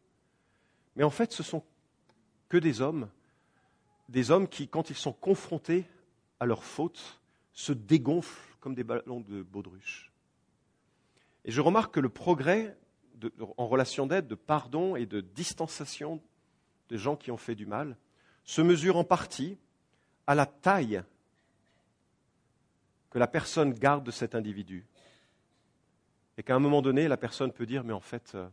Mais 0.96 1.04
en 1.04 1.10
fait, 1.10 1.32
ce 1.32 1.44
sont 1.44 1.64
que 2.50 2.58
des 2.58 2.82
hommes, 2.82 3.10
des 4.10 4.32
hommes 4.32 4.48
qui, 4.48 4.68
quand 4.68 4.90
ils 4.90 4.96
sont 4.96 5.14
confrontés 5.14 5.86
à 6.40 6.46
leurs 6.46 6.64
fautes, 6.64 7.19
se 7.60 7.74
dégonflent 7.74 8.56
comme 8.62 8.74
des 8.74 8.86
ballons 8.86 9.20
de 9.20 9.44
baudruche. 9.44 10.14
Et 11.44 11.52
je 11.52 11.60
remarque 11.60 11.96
que 11.96 12.00
le 12.00 12.08
progrès 12.08 12.78
en 13.58 13.68
relation 13.68 14.08
d'aide, 14.08 14.28
de 14.28 14.36
pardon 14.36 14.96
et 14.96 15.06
de 15.06 15.20
distanciation 15.20 16.22
des 16.88 16.98
gens 16.98 17.18
qui 17.18 17.32
ont 17.32 17.38
fait 17.38 17.56
du 17.56 17.66
mal 17.66 17.98
se 18.46 18.62
mesure 18.62 18.96
en 18.96 19.04
partie 19.04 19.58
à 20.26 20.36
la 20.36 20.46
taille 20.46 21.04
que 23.10 23.20
la 23.20 23.28
personne 23.28 23.74
garde 23.74 24.06
de 24.06 24.12
cet 24.12 24.36
individu. 24.36 24.86
Et 26.38 26.44
qu'à 26.44 26.56
un 26.56 26.60
moment 26.60 26.82
donné, 26.82 27.10
la 27.10 27.18
personne 27.18 27.52
peut 27.52 27.66
dire, 27.66 27.84
mais 27.84 27.92
en 27.92 28.00
fait, 28.00 28.36
euh, 28.36 28.48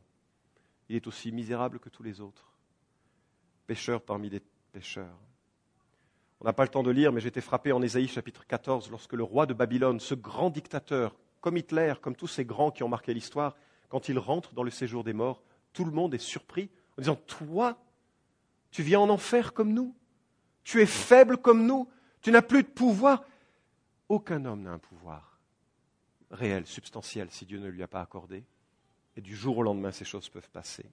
il 0.88 0.96
est 0.96 1.06
aussi 1.06 1.30
misérable 1.30 1.78
que 1.78 1.90
tous 1.90 2.02
les 2.02 2.20
autres, 2.20 2.50
pécheur 3.68 4.02
parmi 4.02 4.30
les 4.30 4.40
pécheurs. 4.72 5.20
On 6.40 6.44
n'a 6.44 6.52
pas 6.52 6.64
le 6.64 6.68
temps 6.68 6.82
de 6.82 6.90
lire, 6.90 7.12
mais 7.12 7.24
été 7.24 7.40
frappé 7.40 7.72
en 7.72 7.82
Ésaïe 7.82 8.08
chapitre 8.08 8.46
14 8.46 8.90
lorsque 8.90 9.14
le 9.14 9.22
roi 9.22 9.46
de 9.46 9.54
Babylone, 9.54 10.00
ce 10.00 10.14
grand 10.14 10.50
dictateur, 10.50 11.16
comme 11.40 11.56
Hitler, 11.56 11.94
comme 12.00 12.16
tous 12.16 12.26
ces 12.26 12.44
grands 12.44 12.70
qui 12.70 12.82
ont 12.82 12.88
marqué 12.88 13.14
l'histoire, 13.14 13.56
quand 13.88 14.08
il 14.08 14.18
rentre 14.18 14.52
dans 14.52 14.62
le 14.62 14.70
séjour 14.70 15.04
des 15.04 15.12
morts, 15.12 15.42
tout 15.72 15.84
le 15.84 15.92
monde 15.92 16.14
est 16.14 16.18
surpris 16.18 16.70
en 16.98 17.02
disant 17.02 17.16
Toi, 17.26 17.78
tu 18.70 18.82
viens 18.82 19.00
en 19.00 19.08
enfer 19.08 19.54
comme 19.54 19.72
nous, 19.72 19.94
tu 20.64 20.82
es 20.82 20.86
faible 20.86 21.38
comme 21.38 21.66
nous, 21.66 21.88
tu 22.20 22.30
n'as 22.30 22.42
plus 22.42 22.62
de 22.62 22.68
pouvoir. 22.68 23.24
Aucun 24.08 24.44
homme 24.44 24.62
n'a 24.62 24.72
un 24.72 24.78
pouvoir 24.78 25.36
réel, 26.30 26.66
substantiel, 26.66 27.30
si 27.30 27.46
Dieu 27.46 27.58
ne 27.58 27.68
lui 27.68 27.82
a 27.82 27.88
pas 27.88 28.00
accordé. 28.00 28.44
Et 29.16 29.20
du 29.20 29.34
jour 29.34 29.58
au 29.58 29.62
lendemain, 29.62 29.92
ces 29.92 30.04
choses 30.04 30.28
peuvent 30.28 30.50
passer. 30.50 30.84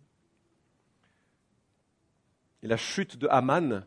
Et 2.62 2.67
la 2.67 2.77
chute 2.77 3.17
de 3.17 3.27
Haman 3.27 3.86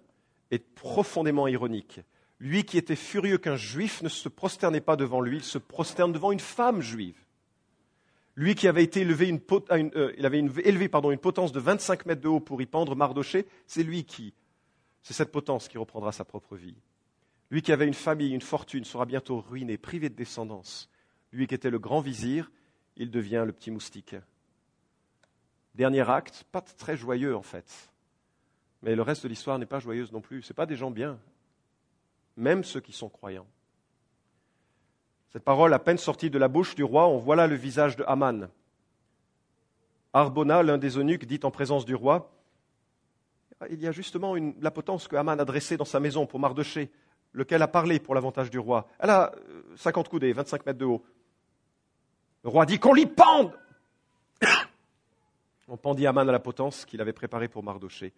est 0.50 0.66
profondément 0.74 1.46
ironique. 1.46 2.00
Lui 2.38 2.64
qui 2.64 2.78
était 2.78 2.96
furieux 2.96 3.38
qu'un 3.38 3.56
juif 3.56 4.02
ne 4.02 4.08
se 4.08 4.28
prosternait 4.28 4.80
pas 4.80 4.96
devant 4.96 5.20
lui, 5.20 5.38
il 5.38 5.44
se 5.44 5.58
prosterne 5.58 6.12
devant 6.12 6.32
une 6.32 6.40
femme 6.40 6.80
juive. 6.80 7.18
Lui 8.36 8.54
qui 8.54 8.68
avait 8.68 8.84
été 8.84 9.00
élevé 9.00 9.28
une, 9.28 9.40
potence 9.40 11.52
de 11.52 11.60
25 11.60 12.04
mètres 12.04 12.20
de 12.20 12.28
haut 12.28 12.40
pour 12.40 12.60
y 12.60 12.66
pendre 12.66 12.94
Mardoché, 12.94 13.46
c'est 13.66 13.82
lui 13.82 14.04
qui, 14.04 14.34
c'est 15.02 15.14
cette 15.14 15.32
potence 15.32 15.68
qui 15.68 15.78
reprendra 15.78 16.12
sa 16.12 16.26
propre 16.26 16.56
vie. 16.56 16.76
Lui 17.50 17.62
qui 17.62 17.72
avait 17.72 17.86
une 17.86 17.94
famille, 17.94 18.34
une 18.34 18.42
fortune, 18.42 18.84
sera 18.84 19.06
bientôt 19.06 19.40
ruiné, 19.40 19.78
privé 19.78 20.10
de 20.10 20.14
descendance. 20.14 20.90
Lui 21.32 21.46
qui 21.46 21.54
était 21.54 21.70
le 21.70 21.78
grand 21.78 22.00
vizir, 22.00 22.50
il 22.96 23.10
devient 23.10 23.44
le 23.46 23.52
petit 23.52 23.70
moustique. 23.70 24.16
Dernier 25.74 26.08
acte, 26.10 26.44
pas 26.52 26.60
très 26.60 26.96
joyeux 26.96 27.34
en 27.34 27.42
fait. 27.42 27.90
Mais 28.82 28.94
le 28.94 29.02
reste 29.02 29.24
de 29.24 29.28
l'histoire 29.28 29.58
n'est 29.58 29.66
pas 29.66 29.78
joyeuse 29.78 30.12
non 30.12 30.20
plus. 30.20 30.42
Ce 30.42 30.52
pas 30.52 30.66
des 30.66 30.76
gens 30.76 30.90
bien, 30.90 31.18
même 32.36 32.64
ceux 32.64 32.80
qui 32.80 32.92
sont 32.92 33.08
croyants. 33.08 33.46
Cette 35.32 35.44
parole, 35.44 35.74
à 35.74 35.78
peine 35.78 35.98
sortie 35.98 36.30
de 36.30 36.38
la 36.38 36.48
bouche 36.48 36.74
du 36.74 36.84
roi, 36.84 37.06
on 37.08 37.18
voit 37.18 37.36
là 37.36 37.46
le 37.46 37.56
visage 37.56 37.96
de 37.96 38.04
Haman. 38.06 38.48
Arbona, 40.12 40.62
l'un 40.62 40.78
des 40.78 40.96
eunuques, 40.96 41.26
dit 41.26 41.40
en 41.42 41.50
présence 41.50 41.84
du 41.84 41.94
roi 41.94 42.32
Il 43.68 43.80
y 43.82 43.86
a 43.86 43.92
justement 43.92 44.34
la 44.34 44.70
potence 44.70 45.08
que 45.08 45.16
Haman 45.16 45.38
a 45.38 45.44
dressée 45.44 45.76
dans 45.76 45.84
sa 45.84 46.00
maison 46.00 46.26
pour 46.26 46.40
Mardoché, 46.40 46.90
lequel 47.32 47.60
a 47.60 47.68
parlé 47.68 48.00
pour 48.00 48.14
l'avantage 48.14 48.50
du 48.50 48.58
roi. 48.58 48.88
Elle 48.98 49.10
a 49.10 49.32
50 49.76 50.06
euh, 50.06 50.10
coudées, 50.10 50.32
25 50.32 50.64
mètres 50.64 50.78
de 50.78 50.86
haut. 50.86 51.04
Le 52.44 52.48
roi 52.48 52.64
dit 52.64 52.78
qu'on 52.78 52.94
l'y 52.94 53.06
pende 53.06 53.52
On 55.68 55.76
pendit 55.76 56.06
Haman 56.06 56.28
à 56.28 56.32
la 56.32 56.38
potence 56.38 56.84
qu'il 56.86 57.00
avait 57.00 57.12
préparée 57.12 57.48
pour 57.48 57.62
Mardoché. 57.62 58.14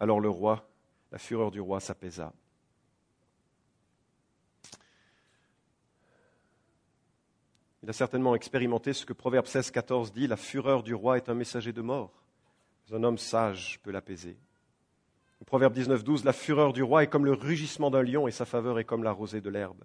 Alors 0.00 0.18
le 0.18 0.30
roi, 0.30 0.66
la 1.12 1.18
fureur 1.18 1.50
du 1.50 1.60
roi 1.60 1.78
s'apaisa. 1.78 2.32
Il 7.82 7.88
a 7.88 7.92
certainement 7.92 8.34
expérimenté 8.34 8.92
ce 8.92 9.06
que 9.06 9.12
Proverbe 9.12 9.46
16, 9.46 9.70
14 9.70 10.12
dit, 10.12 10.26
la 10.26 10.36
fureur 10.36 10.82
du 10.82 10.94
roi 10.94 11.16
est 11.16 11.28
un 11.28 11.34
messager 11.34 11.72
de 11.72 11.80
mort. 11.80 12.12
un 12.92 13.02
homme 13.02 13.18
sage 13.18 13.80
peut 13.82 13.90
l'apaiser. 13.90 14.36
Proverbe 15.46 15.72
19, 15.72 16.04
12, 16.04 16.24
la 16.24 16.34
fureur 16.34 16.72
du 16.72 16.82
roi 16.82 17.02
est 17.02 17.06
comme 17.06 17.24
le 17.24 17.32
rugissement 17.32 17.90
d'un 17.90 18.02
lion 18.02 18.28
et 18.28 18.30
sa 18.30 18.44
faveur 18.44 18.78
est 18.78 18.84
comme 18.84 19.02
la 19.02 19.12
rosée 19.12 19.40
de 19.40 19.48
l'herbe. 19.48 19.82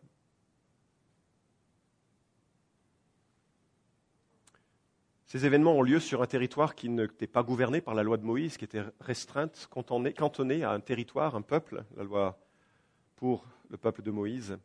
Ces 5.25 5.45
événements 5.45 5.73
ont 5.73 5.81
lieu 5.81 5.99
sur 5.99 6.21
un 6.21 6.27
territoire 6.27 6.75
qui 6.75 6.87
n'était 6.87 7.27
pas 7.27 7.41
gouverné 7.41 7.81
par 7.81 7.95
la 7.95 8.03
loi 8.03 8.17
de 8.17 8.23
Moïse, 8.23 8.57
qui 8.57 8.65
était 8.65 8.83
restreinte, 8.99 9.67
cantonnée 9.69 10.63
à 10.63 10.71
un 10.71 10.79
territoire, 10.79 11.35
un 11.35 11.41
peuple, 11.41 11.83
la 11.97 12.03
loi 12.03 12.39
pour 13.15 13.45
le 13.69 13.77
peuple 13.77 14.03
de 14.03 14.11
Moïse. 14.11 14.57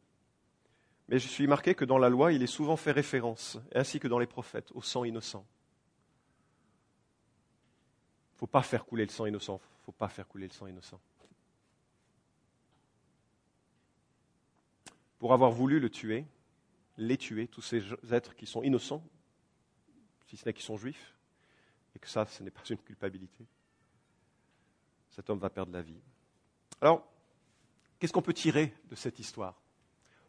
Mais 1.09 1.19
je 1.19 1.29
suis 1.29 1.47
marqué 1.47 1.75
que 1.75 1.87
dans 1.87 1.99
la 1.99 2.11
loi, 2.11 2.33
il 2.33 2.43
est 2.43 2.47
souvent 2.47 2.77
fait 2.77 2.93
référence, 2.93 3.59
ainsi 3.75 3.99
que 3.99 4.07
dans 4.07 4.19
les 4.19 4.27
prophètes, 4.27 4.71
au 4.73 4.83
sang 4.83 5.05
innocent. 5.05 5.45
Il 8.33 8.35
ne 8.35 8.39
faut 8.39 8.47
pas 8.47 8.63
faire 8.63 8.85
couler 8.85 9.05
le 9.05 9.11
sang 9.11 9.27
innocent. 9.27 9.61
Faut 9.85 9.93
pas 9.93 10.09
faire 10.09 10.29
couler 10.29 10.47
le 10.47 10.53
sang 10.53 10.67
innocent. 10.67 11.01
Pour 15.19 15.33
avoir 15.33 15.51
voulu 15.51 15.81
le 15.81 15.91
tuer, 15.91 16.27
les 16.97 17.17
tuer, 17.17 17.49
tous 17.49 17.63
ces 17.63 17.83
êtres 18.11 18.37
qui 18.37 18.47
sont 18.47 18.63
innocents, 18.63 19.03
si 20.31 20.37
ce 20.37 20.47
n'est 20.47 20.53
qu'ils 20.53 20.65
sont 20.65 20.77
juifs, 20.77 21.17
et 21.97 21.99
que 21.99 22.09
ça, 22.09 22.25
ce 22.25 22.43
n'est 22.45 22.53
pas 22.53 22.63
une 22.71 22.79
culpabilité. 22.79 23.45
cet 25.11 25.29
homme 25.29 25.41
va 25.41 25.51
perdre 25.51 25.73
la 25.73 25.83
vie. 25.83 26.01
Alors, 26.81 27.05
qu'est-ce 27.99 28.13
qu'on 28.13 28.23
peut 28.23 28.33
tirer 28.33 28.73
de 28.89 28.95
cette 28.95 29.19
histoire? 29.19 29.61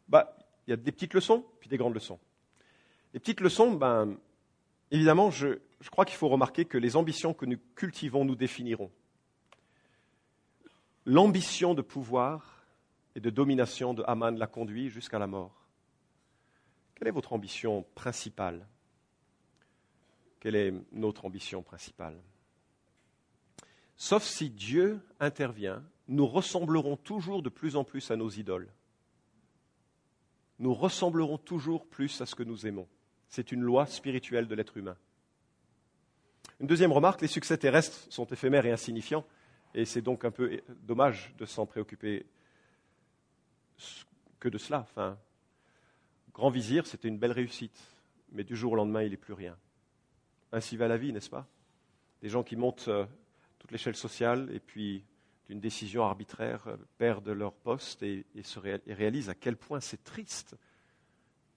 Bah, 0.08 0.36
Il 0.66 0.70
y 0.70 0.72
a 0.72 0.76
des 0.76 0.90
petites 0.90 1.14
leçons, 1.14 1.46
puis 1.60 1.68
des 1.68 1.76
grandes 1.76 1.94
leçons. 1.94 2.18
Les 3.14 3.20
petites 3.20 3.40
leçons, 3.40 3.72
ben, 3.74 4.18
évidemment, 4.90 5.30
je, 5.30 5.60
je 5.80 5.90
crois 5.90 6.04
qu'il 6.04 6.16
faut 6.16 6.28
remarquer 6.28 6.64
que 6.64 6.78
les 6.78 6.96
ambitions 6.96 7.32
que 7.32 7.46
nous 7.46 7.58
cultivons 7.76 8.24
nous 8.24 8.34
définiront. 8.34 8.90
L'ambition 11.06 11.74
de 11.74 11.82
pouvoir 11.82 12.64
et 13.14 13.20
de 13.20 13.30
domination 13.30 13.94
de 13.94 14.02
Haman 14.06 14.36
l'a 14.36 14.46
conduit 14.48 14.88
jusqu'à 14.88 15.20
la 15.20 15.28
mort. 15.28 15.68
Quelle 16.96 17.08
est 17.08 17.12
votre 17.12 17.32
ambition 17.32 17.84
principale? 17.94 18.66
Quelle 20.42 20.56
est 20.56 20.74
notre 20.90 21.24
ambition 21.24 21.62
principale? 21.62 22.20
Sauf 23.96 24.24
si 24.24 24.50
Dieu 24.50 25.00
intervient, 25.20 25.84
nous 26.08 26.26
ressemblerons 26.26 26.96
toujours 26.96 27.44
de 27.44 27.48
plus 27.48 27.76
en 27.76 27.84
plus 27.84 28.10
à 28.10 28.16
nos 28.16 28.28
idoles. 28.28 28.68
Nous 30.58 30.74
ressemblerons 30.74 31.38
toujours 31.38 31.86
plus 31.86 32.20
à 32.20 32.26
ce 32.26 32.34
que 32.34 32.42
nous 32.42 32.66
aimons. 32.66 32.88
C'est 33.28 33.52
une 33.52 33.60
loi 33.60 33.86
spirituelle 33.86 34.48
de 34.48 34.56
l'être 34.56 34.76
humain. 34.76 34.96
Une 36.58 36.66
deuxième 36.66 36.90
remarque, 36.90 37.20
les 37.20 37.28
succès 37.28 37.56
terrestres 37.56 38.04
sont 38.10 38.26
éphémères 38.26 38.66
et 38.66 38.72
insignifiants, 38.72 39.24
et 39.74 39.84
c'est 39.84 40.02
donc 40.02 40.24
un 40.24 40.32
peu 40.32 40.60
dommage 40.82 41.32
de 41.38 41.46
s'en 41.46 41.66
préoccuper 41.66 42.26
que 44.40 44.48
de 44.48 44.58
cela. 44.58 44.80
Enfin, 44.80 45.16
grand 46.34 46.50
vizir, 46.50 46.84
c'était 46.84 47.06
une 47.06 47.18
belle 47.18 47.30
réussite, 47.30 47.80
mais 48.32 48.42
du 48.42 48.56
jour 48.56 48.72
au 48.72 48.74
lendemain, 48.74 49.04
il 49.04 49.12
n'est 49.12 49.16
plus 49.16 49.34
rien. 49.34 49.56
Ainsi 50.52 50.76
va 50.76 50.86
la 50.86 50.98
vie, 50.98 51.12
n'est-ce 51.12 51.30
pas? 51.30 51.46
Des 52.20 52.28
gens 52.28 52.42
qui 52.42 52.56
montent 52.56 52.88
euh, 52.88 53.06
toute 53.58 53.72
l'échelle 53.72 53.96
sociale 53.96 54.50
et 54.52 54.60
puis 54.60 55.04
d'une 55.46 55.60
décision 55.60 56.04
arbitraire 56.04 56.68
euh, 56.68 56.76
perdent 56.98 57.30
leur 57.30 57.54
poste 57.54 58.02
et, 58.02 58.26
se 58.42 58.60
réalisent 58.60 59.30
à 59.30 59.34
quel 59.34 59.56
point 59.56 59.80
c'est 59.80 60.04
triste 60.04 60.56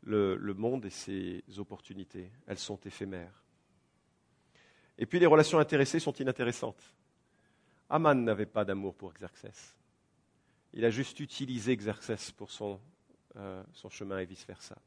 le, 0.03 0.37
monde 0.53 0.85
et 0.85 0.89
ses 0.89 1.43
opportunités. 1.57 2.31
Elles 2.47 2.59
sont 2.59 2.79
éphémères. 2.85 3.43
Et 4.97 5.05
puis 5.05 5.19
les 5.19 5.25
relations 5.25 5.59
intéressées 5.59 5.99
sont 5.99 6.13
inintéressantes. 6.13 6.93
Aman 7.89 8.15
n'avait 8.15 8.45
pas 8.45 8.63
d'amour 8.63 8.95
pour 8.95 9.13
Xerxès. 9.13 9.75
Il 10.73 10.85
a 10.85 10.89
juste 10.89 11.19
utilisé 11.19 11.75
Xerxès 11.75 12.31
pour 12.31 12.51
son, 12.51 12.79
euh, 13.35 13.63
son 13.73 13.89
chemin 13.89 14.19
et 14.19 14.25
vice-versa. 14.25 14.77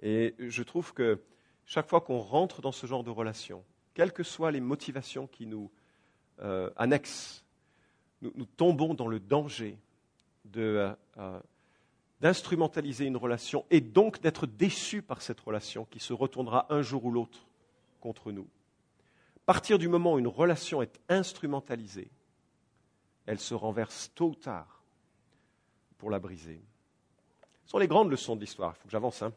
Et 0.00 0.34
je 0.38 0.62
trouve 0.62 0.92
que 0.92 1.20
chaque 1.66 1.88
fois 1.88 2.00
qu'on 2.00 2.18
rentre 2.18 2.60
dans 2.60 2.72
ce 2.72 2.86
genre 2.86 3.04
de 3.04 3.10
relation, 3.10 3.64
quelles 3.94 4.12
que 4.12 4.22
soient 4.22 4.50
les 4.50 4.60
motivations 4.60 5.26
qui 5.26 5.46
nous 5.46 5.70
euh, 6.40 6.70
annexent, 6.76 7.44
nous, 8.20 8.46
tombons 8.56 8.94
dans 8.94 9.08
le 9.08 9.18
danger 9.18 9.78
de, 10.44 10.94
euh, 11.18 11.40
d'instrumentaliser 12.20 13.04
une 13.04 13.16
relation 13.16 13.64
et 13.70 13.80
donc 13.80 14.20
d'être 14.20 14.46
déçus 14.46 15.02
par 15.02 15.22
cette 15.22 15.40
relation 15.40 15.84
qui 15.86 15.98
se 15.98 16.12
retournera 16.12 16.66
un 16.70 16.82
jour 16.82 17.04
ou 17.04 17.10
l'autre 17.10 17.46
contre 18.00 18.30
nous. 18.30 18.46
À 19.36 19.46
partir 19.46 19.78
du 19.78 19.88
moment 19.88 20.14
où 20.14 20.18
une 20.18 20.28
relation 20.28 20.82
est 20.82 21.00
instrumentalisée, 21.08 22.10
elle 23.26 23.40
se 23.40 23.54
renverse 23.54 24.10
tôt 24.14 24.28
ou 24.30 24.34
tard 24.34 24.82
pour 25.98 26.10
la 26.10 26.20
briser. 26.20 26.62
Ce 27.64 27.70
sont 27.70 27.78
les 27.78 27.88
grandes 27.88 28.10
leçons 28.10 28.36
de 28.36 28.40
l'histoire. 28.40 28.74
Il 28.76 28.80
faut 28.80 28.86
que 28.86 28.92
j'avance. 28.92 29.22
Hein. 29.22 29.32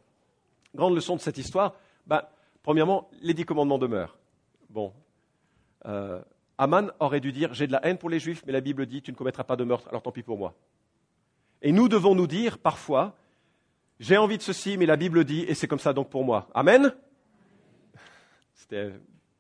Grande 0.74 0.96
leçon 0.96 1.16
de 1.16 1.22
cette 1.22 1.38
histoire. 1.38 1.76
Ben, 2.08 2.24
premièrement, 2.64 3.10
les 3.22 3.34
dix 3.34 3.46
commandements 3.46 3.78
demeurent. 3.78 4.18
Bon. 4.70 4.94
Euh, 5.86 6.22
Aman 6.58 6.92
aurait 7.00 7.20
dû 7.20 7.32
dire 7.32 7.54
J'ai 7.54 7.68
de 7.68 7.72
la 7.72 7.86
haine 7.86 7.98
pour 7.98 8.10
les 8.10 8.20
juifs, 8.20 8.44
mais 8.46 8.54
la 8.54 8.62
Bible 8.62 8.86
dit 8.86 9.02
Tu 9.02 9.12
ne 9.12 9.16
commettras 9.16 9.44
pas 9.44 9.56
de 9.56 9.64
meurtre, 9.64 9.88
alors 9.90 10.02
tant 10.02 10.12
pis 10.12 10.24
pour 10.24 10.38
moi. 10.38 10.56
Et 11.62 11.72
nous 11.72 11.88
devons 11.88 12.16
nous 12.16 12.28
dire 12.28 12.58
parfois 12.58 13.16
J'ai 14.00 14.18
envie 14.18 14.38
de 14.38 14.44
ceci, 14.44 14.78
mais 14.78 14.86
la 14.86 14.96
Bible 14.96 15.26
dit, 15.26 15.42
et 15.42 15.54
c'est 15.54 15.68
comme 15.68 15.80
ça 15.80 15.94
donc 15.94 16.10
pour 16.10 16.24
moi. 16.24 16.48
Amen? 16.54 16.94
C'était 18.54 18.94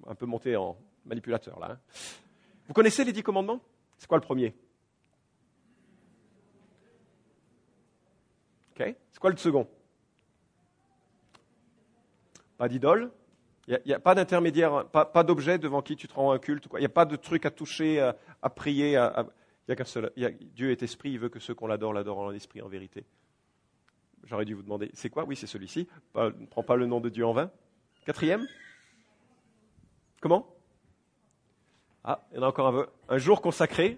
un 0.07 0.15
peu 0.15 0.25
monté 0.25 0.55
en 0.55 0.77
manipulateur 1.05 1.59
là. 1.59 1.71
Hein. 1.71 1.79
Vous 2.67 2.73
connaissez 2.73 3.03
les 3.03 3.13
dix 3.13 3.23
commandements? 3.23 3.61
C'est 3.97 4.07
quoi 4.07 4.17
le 4.17 4.23
premier? 4.23 4.53
Ok 8.71 8.95
C'est 9.11 9.19
quoi 9.19 9.29
le 9.29 9.37
second? 9.37 9.67
Pas 12.57 12.69
d'idole 12.69 13.11
Il 13.67 13.81
n'y 13.85 13.93
a, 13.93 13.99
pas 13.99 14.15
d'intermédiaire, 14.15 14.85
pas, 14.87 15.23
d'objet 15.23 15.57
devant 15.57 15.81
qui 15.81 15.95
tu 15.95 16.07
te 16.07 16.13
rends 16.13 16.31
un 16.31 16.39
culte. 16.39 16.67
Il 16.73 16.79
n'y 16.79 16.85
a 16.85 16.89
pas 16.89 17.05
de 17.05 17.15
truc 17.15 17.45
à 17.45 17.51
toucher, 17.51 17.99
à, 17.99 18.49
prier. 18.49 18.99
Qu'un 19.67 19.83
seul. 19.83 20.11
Dieu 20.53 20.71
est 20.71 20.83
esprit, 20.83 21.11
il 21.11 21.19
veut 21.19 21.29
que 21.29 21.39
ceux 21.39 21.55
qu'on 21.55 21.67
l'adore 21.67 21.93
l'adorent 21.93 22.19
en 22.19 22.31
esprit, 22.31 22.61
en 22.61 22.67
vérité. 22.67 23.03
J'aurais 24.23 24.45
dû 24.45 24.53
vous 24.53 24.63
demander, 24.63 24.89
c'est 24.93 25.09
quoi? 25.09 25.25
Oui, 25.25 25.35
c'est 25.35 25.47
celui-ci. 25.47 25.87
ne 26.15 26.45
prends 26.45 26.63
pas 26.63 26.75
le 26.75 26.85
nom 26.85 26.99
de 26.99 27.09
Dieu 27.09 27.25
en 27.25 27.33
vain. 27.33 27.51
Quatrième 28.05 28.45
Comment? 30.21 30.47
Ah, 32.03 32.23
il 32.31 32.37
y 32.37 32.39
en 32.39 32.43
a 32.43 32.47
encore 32.47 32.67
un 32.67 32.71
peu. 32.71 32.87
Un 33.09 33.17
jour 33.17 33.41
consacré 33.41 33.97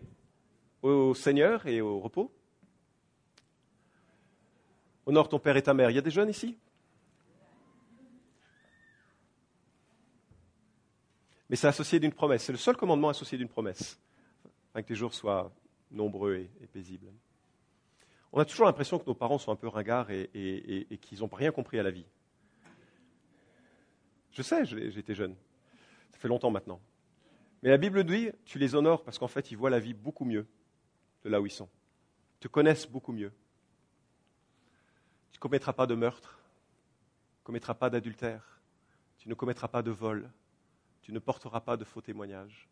au 0.82 1.14
Seigneur 1.14 1.66
et 1.68 1.82
au 1.82 2.00
repos. 2.00 2.32
Honore 5.06 5.30
ton 5.30 5.40
père 5.40 5.58
et 5.58 5.62
ta 5.62 5.74
mère. 5.74 5.90
Il 5.90 5.96
y 5.96 6.00
a 6.00 6.02
des 6.02 6.12
jeunes 6.12 6.30
ici? 6.30 6.58
Mais 11.50 11.56
c'est 11.56 11.68
associé 11.68 12.00
d'une 12.00 12.12
promesse. 12.12 12.44
C'est 12.44 12.52
le 12.52 12.58
seul 12.58 12.76
commandement 12.76 13.10
associé 13.10 13.38
d'une 13.38 13.48
promesse, 13.48 14.00
afin 14.72 14.82
que 14.82 14.88
tes 14.88 14.96
jours 14.96 15.14
soient 15.14 15.52
nombreux 15.92 16.36
et, 16.36 16.68
paisibles. 16.68 17.08
On 18.34 18.40
a 18.40 18.46
toujours 18.46 18.66
l'impression 18.66 19.00
que 19.00 19.06
nos 19.06 19.16
parents 19.16 19.38
sont 19.38 19.52
un 19.52 19.56
peu 19.56 19.68
ringards 19.68 20.12
et, 20.12 20.30
et 20.34 20.98
qu'ils 20.98 21.20
n'ont 21.20 21.30
rien 21.32 21.52
compris 21.52 21.80
à 21.80 21.84
la 21.84 21.92
vie. 21.92 22.06
Je 24.32 24.42
sais, 24.42 24.66
j'étais 24.66 25.16
jeune. 25.16 25.36
Ça 26.12 26.20
fait 26.20 26.28
longtemps 26.28 26.52
maintenant. 26.52 26.80
Mais 27.64 27.70
la 27.70 27.78
Bible 27.78 28.04
dit, 28.04 28.30
tu 28.46 28.60
les 28.60 28.76
honores 28.76 29.04
parce 29.04 29.18
qu'en 29.18 29.28
fait, 29.28 29.50
ils 29.52 29.58
voient 29.58 29.70
la 29.70 29.80
vie 29.80 29.94
beaucoup 29.94 30.26
mieux 30.26 30.46
de 31.24 31.30
là 31.30 31.42
où 31.42 31.46
ils 31.46 31.52
sont. 31.52 31.70
Ils 32.36 32.42
te 32.42 32.48
connaissent 32.48 32.88
beaucoup 32.88 33.12
mieux. 33.12 33.32
Tu 35.32 35.38
ne 35.38 35.40
commettras 35.40 35.74
pas 35.74 35.88
de 35.88 35.96
meurtre, 35.96 36.40
tu 37.34 37.42
ne 37.42 37.46
commettras 37.46 37.74
pas 37.74 37.90
d'adultère, 37.90 38.62
tu 39.18 39.28
ne 39.30 39.34
commettras 39.34 39.68
pas 39.68 39.82
de 39.82 39.92
vol, 39.92 40.30
tu 41.08 41.14
ne 41.14 41.20
porteras 41.20 41.62
pas 41.62 41.78
de 41.78 41.86
faux 41.86 42.02
témoignages, 42.02 42.68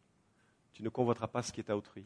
tu 0.73 0.83
ne 0.83 0.89
convoiteras 0.89 1.27
pas 1.27 1.41
ce 1.41 1.53
qui 1.53 1.61
est 1.61 1.69
à 1.69 1.77
autrui. 1.77 2.05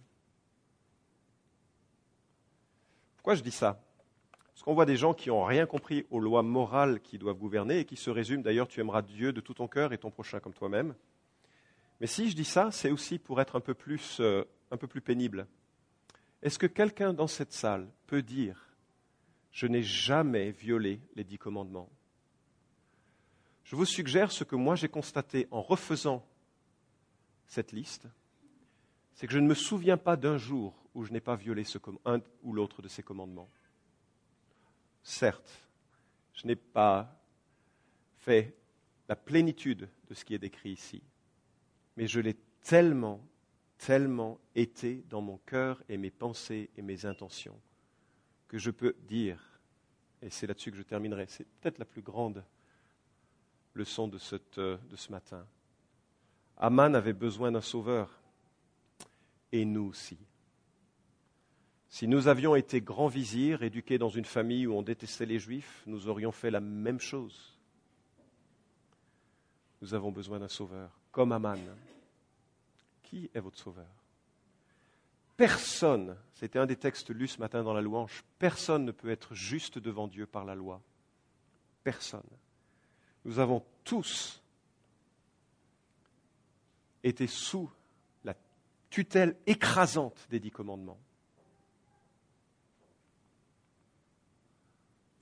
Pourquoi 3.15 3.33
je 3.33 3.41
dis 3.41 3.49
ça? 3.49 3.81
Parce 4.53 4.61
qu'on 4.61 4.75
voit 4.75 4.85
des 4.85 4.95
gens 4.95 5.15
qui 5.15 5.29
n'ont 5.29 5.43
rien 5.43 5.65
compris 5.65 6.05
aux 6.11 6.19
lois 6.19 6.43
morales 6.43 6.99
qui 7.01 7.17
doivent 7.17 7.39
gouverner 7.39 7.79
et 7.79 7.85
qui 7.85 7.95
se 7.95 8.11
résument 8.11 8.43
d'ailleurs 8.43 8.67
tu 8.67 8.79
aimeras 8.79 9.01
Dieu 9.01 9.33
de 9.33 9.41
tout 9.41 9.55
ton 9.55 9.67
cœur 9.67 9.91
et 9.91 9.97
ton 9.97 10.11
prochain 10.11 10.39
comme 10.39 10.53
toi-même. 10.53 10.93
Mais 11.99 12.05
si 12.05 12.29
je 12.29 12.35
dis 12.35 12.45
ça, 12.45 12.69
c'est 12.69 12.91
aussi 12.91 13.17
pour 13.17 13.41
être 13.41 13.55
un 13.55 13.59
peu 13.59 13.73
plus, 13.73 14.19
euh, 14.19 14.43
un 14.69 14.77
peu 14.77 14.85
plus 14.85 15.01
pénible. 15.01 15.47
Est-ce 16.43 16.59
que 16.59 16.67
quelqu'un 16.67 17.11
dans 17.11 17.25
cette 17.25 17.53
salle 17.53 17.89
peut 18.05 18.21
dire 18.21 18.69
Je 19.49 19.65
n'ai 19.65 19.81
jamais 19.81 20.51
violé 20.51 21.01
les 21.15 21.23
dix 21.23 21.39
commandements 21.39 21.89
Je 23.63 23.75
vous 23.75 23.85
suggère 23.85 24.31
ce 24.31 24.43
que 24.43 24.55
moi 24.55 24.75
j'ai 24.75 24.89
constaté 24.89 25.47
en 25.51 25.61
refaisant 25.61 26.25
cette 27.47 27.71
liste 27.71 28.07
c'est 29.19 29.27
que 29.27 29.33
je 29.33 29.39
ne 29.39 29.47
me 29.47 29.53
souviens 29.53 29.97
pas 29.97 30.15
d'un 30.15 30.37
jour 30.37 30.73
où 30.95 31.03
je 31.03 31.11
n'ai 31.11 31.19
pas 31.19 31.35
violé 31.35 31.65
un 32.05 32.21
ou 32.41 32.53
l'autre 32.53 32.81
de 32.81 32.87
ces 32.87 33.03
commandements. 33.03 33.49
Certes, 35.03 35.67
je 36.33 36.47
n'ai 36.47 36.55
pas 36.55 37.21
fait 38.19 38.55
la 39.09 39.17
plénitude 39.17 39.89
de 40.07 40.13
ce 40.13 40.23
qui 40.23 40.35
est 40.35 40.39
décrit 40.39 40.71
ici, 40.71 41.03
mais 41.97 42.07
je 42.07 42.21
l'ai 42.21 42.37
tellement, 42.63 43.19
tellement 43.77 44.39
été 44.55 45.03
dans 45.09 45.19
mon 45.19 45.37
cœur 45.39 45.83
et 45.89 45.97
mes 45.97 46.11
pensées 46.11 46.69
et 46.77 46.81
mes 46.81 47.05
intentions 47.05 47.59
que 48.47 48.57
je 48.57 48.71
peux 48.71 48.95
dire, 49.09 49.59
et 50.21 50.29
c'est 50.29 50.47
là-dessus 50.47 50.71
que 50.71 50.77
je 50.77 50.83
terminerai, 50.83 51.25
c'est 51.27 51.45
peut-être 51.59 51.79
la 51.79 51.83
plus 51.83 52.01
grande 52.01 52.41
leçon 53.79 54.07
de, 54.07 54.19
de 54.57 54.95
ce 54.95 55.11
matin. 55.11 55.45
Aman 56.57 56.93
avait 56.93 57.13
besoin 57.13 57.51
d'un 57.51 57.61
sauveur, 57.61 58.19
et 59.51 59.65
nous 59.65 59.87
aussi. 59.87 60.17
Si 61.89 62.07
nous 62.07 62.27
avions 62.27 62.55
été 62.55 62.81
grands 62.81 63.07
vizirs, 63.07 63.63
éduqués 63.63 63.97
dans 63.97 64.09
une 64.09 64.25
famille 64.25 64.67
où 64.67 64.75
on 64.75 64.83
détestait 64.83 65.25
les 65.25 65.39
juifs, 65.39 65.81
nous 65.87 66.07
aurions 66.07 66.31
fait 66.31 66.51
la 66.51 66.59
même 66.59 66.99
chose. 66.99 67.57
Nous 69.81 69.93
avons 69.93 70.11
besoin 70.11 70.39
d'un 70.39 70.49
sauveur, 70.49 70.91
comme 71.11 71.31
Aman. 71.31 71.57
Qui 73.01 73.31
est 73.33 73.39
votre 73.39 73.57
sauveur? 73.57 73.87
Personne, 75.35 76.17
c'était 76.33 76.59
un 76.59 76.65
des 76.65 76.75
textes 76.75 77.09
lus 77.09 77.29
ce 77.29 77.39
matin 77.39 77.63
dans 77.63 77.73
la 77.73 77.81
louange, 77.81 78.23
personne 78.37 78.83
ne 78.83 78.91
peut 78.91 79.09
être 79.09 79.33
juste 79.33 79.79
devant 79.79 80.07
Dieu 80.07 80.27
par 80.27 80.43
la 80.43 80.53
loi. 80.53 80.81
Personne. 81.83 82.29
Nous 83.25 83.39
avons 83.39 83.63
tous 83.83 84.41
été 87.03 87.27
sous 87.27 87.69
la 88.23 88.35
tutelle 88.89 89.35
écrasante 89.45 90.27
des 90.29 90.39
dix 90.39 90.51
commandements. 90.51 90.99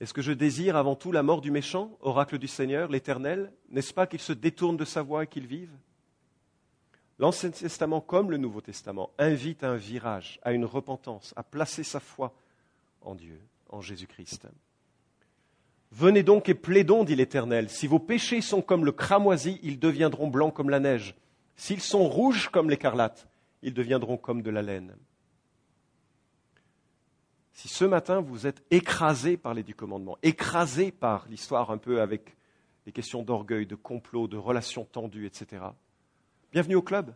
Est-ce 0.00 0.14
que 0.14 0.22
je 0.22 0.32
désire 0.32 0.76
avant 0.76 0.94
tout 0.94 1.10
la 1.10 1.24
mort 1.24 1.40
du 1.40 1.50
méchant, 1.50 1.96
oracle 2.00 2.38
du 2.38 2.46
Seigneur, 2.46 2.88
l'Éternel? 2.88 3.52
N'est-ce 3.70 3.92
pas 3.92 4.06
qu'il 4.06 4.20
se 4.20 4.32
détourne 4.32 4.76
de 4.76 4.84
sa 4.84 5.02
voie 5.02 5.24
et 5.24 5.26
qu'il 5.26 5.46
vive? 5.46 5.72
L'Ancien 7.18 7.50
Testament, 7.50 8.00
comme 8.00 8.30
le 8.30 8.36
Nouveau 8.36 8.60
Testament, 8.60 9.10
invite 9.18 9.64
à 9.64 9.70
un 9.70 9.76
virage, 9.76 10.38
à 10.42 10.52
une 10.52 10.64
repentance, 10.64 11.34
à 11.34 11.42
placer 11.42 11.82
sa 11.82 11.98
foi 11.98 12.32
en 13.02 13.16
Dieu, 13.16 13.40
en 13.70 13.80
Jésus-Christ. 13.80 14.46
Venez 15.90 16.22
donc 16.22 16.48
et 16.48 16.54
plaidons, 16.54 17.04
dit 17.04 17.16
l'Éternel. 17.16 17.70
Si 17.70 17.86
vos 17.86 17.98
péchés 17.98 18.40
sont 18.40 18.60
comme 18.60 18.84
le 18.84 18.92
cramoisi, 18.92 19.58
ils 19.62 19.78
deviendront 19.78 20.28
blancs 20.28 20.54
comme 20.54 20.70
la 20.70 20.80
neige. 20.80 21.14
S'ils 21.56 21.80
sont 21.80 22.08
rouges 22.08 22.50
comme 22.50 22.70
l'écarlate, 22.70 23.28
ils 23.62 23.74
deviendront 23.74 24.16
comme 24.16 24.42
de 24.42 24.50
la 24.50 24.62
laine. 24.62 24.94
Si 27.52 27.66
ce 27.66 27.84
matin 27.84 28.20
vous 28.20 28.46
êtes 28.46 28.62
écrasé 28.70 29.36
par 29.36 29.52
les 29.52 29.64
dix 29.64 29.74
commandements, 29.74 30.16
écrasé 30.22 30.92
par 30.92 31.26
l'histoire 31.28 31.72
un 31.72 31.78
peu 31.78 32.00
avec 32.00 32.36
les 32.86 32.92
questions 32.92 33.24
d'orgueil, 33.24 33.66
de 33.66 33.74
complot, 33.74 34.28
de 34.28 34.36
relations 34.36 34.84
tendues, 34.84 35.26
etc., 35.26 35.64
bienvenue 36.52 36.76
au 36.76 36.82
club. 36.82 37.12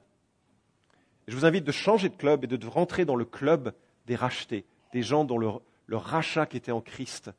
je 1.29 1.37
vous 1.37 1.45
invite 1.45 1.62
de 1.62 1.70
changer 1.70 2.09
de 2.09 2.16
club 2.16 2.43
et 2.43 2.49
de 2.49 2.66
rentrer 2.66 3.05
dans 3.05 3.14
le 3.14 3.25
club 3.25 3.73
des 4.07 4.16
rachetés, 4.16 4.64
des 4.93 5.03
gens 5.03 5.25
dont 5.25 5.39
le, 5.39 5.97
rachat 5.97 6.47
qui 6.47 6.57
était 6.57 6.73
en 6.73 6.81
Christ 6.81 7.31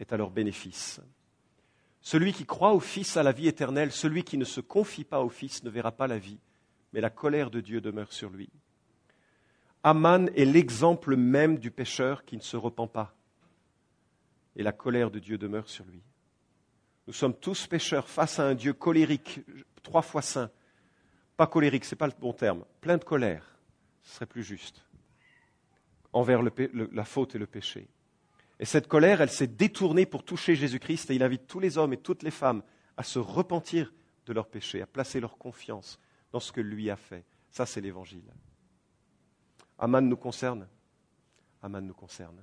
est 0.00 0.12
à 0.12 0.16
leur 0.16 0.30
bénéfice. 0.30 1.00
Celui 2.00 2.32
qui 2.32 2.46
croit 2.46 2.72
au 2.72 2.80
Fils 2.80 3.16
a 3.16 3.22
la 3.22 3.32
vie 3.32 3.48
éternelle, 3.48 3.92
celui 3.92 4.24
qui 4.24 4.38
ne 4.38 4.44
se 4.44 4.60
confie 4.60 5.04
pas 5.04 5.20
au 5.20 5.28
Fils 5.28 5.62
ne 5.62 5.70
verra 5.70 5.92
pas 5.92 6.06
la 6.06 6.18
vie, 6.18 6.38
mais 6.92 7.00
la 7.00 7.10
colère 7.10 7.50
de 7.50 7.60
Dieu 7.60 7.80
demeure 7.80 8.12
sur 8.12 8.30
lui. 8.30 8.48
Aman 9.82 10.28
est 10.34 10.44
l'exemple 10.44 11.16
même 11.16 11.58
du 11.58 11.70
pécheur 11.70 12.24
qui 12.24 12.36
ne 12.36 12.42
se 12.42 12.56
repent 12.56 12.86
pas. 12.86 13.14
Et 14.56 14.62
la 14.62 14.72
colère 14.72 15.10
de 15.10 15.18
Dieu 15.18 15.38
demeure 15.38 15.68
sur 15.68 15.84
lui. 15.86 16.02
Nous 17.06 17.12
sommes 17.12 17.34
tous 17.34 17.66
pécheurs 17.66 18.08
face 18.08 18.38
à 18.38 18.46
un 18.46 18.54
Dieu 18.54 18.72
colérique, 18.72 19.40
trois 19.82 20.02
fois 20.02 20.22
saint. 20.22 20.50
Pas 21.36 21.46
colérique, 21.46 21.84
ce 21.84 21.94
n'est 21.94 21.98
pas 21.98 22.06
le 22.06 22.12
bon 22.18 22.32
terme. 22.32 22.64
Plein 22.80 22.98
de 22.98 23.04
colère, 23.04 23.58
ce 24.02 24.16
serait 24.16 24.26
plus 24.26 24.42
juste. 24.42 24.84
Envers 26.12 26.42
la 26.42 27.04
faute 27.04 27.34
et 27.34 27.38
le 27.38 27.46
péché. 27.46 27.88
Et 28.60 28.66
cette 28.66 28.88
colère, 28.88 29.22
elle 29.22 29.30
s'est 29.30 29.46
détournée 29.46 30.04
pour 30.04 30.22
toucher 30.22 30.54
Jésus-Christ 30.54 31.10
et 31.10 31.14
il 31.14 31.22
invite 31.22 31.46
tous 31.46 31.60
les 31.60 31.78
hommes 31.78 31.94
et 31.94 31.96
toutes 31.96 32.22
les 32.22 32.30
femmes 32.30 32.62
à 32.98 33.02
se 33.02 33.18
repentir 33.18 33.90
de 34.26 34.34
leurs 34.34 34.48
péchés, 34.48 34.82
à 34.82 34.86
placer 34.86 35.18
leur 35.18 35.38
confiance 35.38 35.98
dans 36.30 36.40
ce 36.40 36.52
que 36.52 36.60
lui 36.60 36.90
a 36.90 36.96
fait. 36.96 37.24
Ça, 37.50 37.64
c'est 37.64 37.80
l'évangile. 37.80 38.30
Aman 39.78 40.02
nous 40.02 40.16
concerne. 40.18 40.68
Aman 41.62 41.80
nous 41.80 41.94
concerne. 41.94 42.38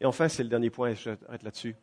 Et 0.00 0.06
enfin, 0.06 0.28
c'est 0.28 0.44
le 0.44 0.48
dernier 0.48 0.70
point, 0.70 0.90
et 0.90 0.94
j'arrête 0.94 1.42
là-dessus. 1.42 1.74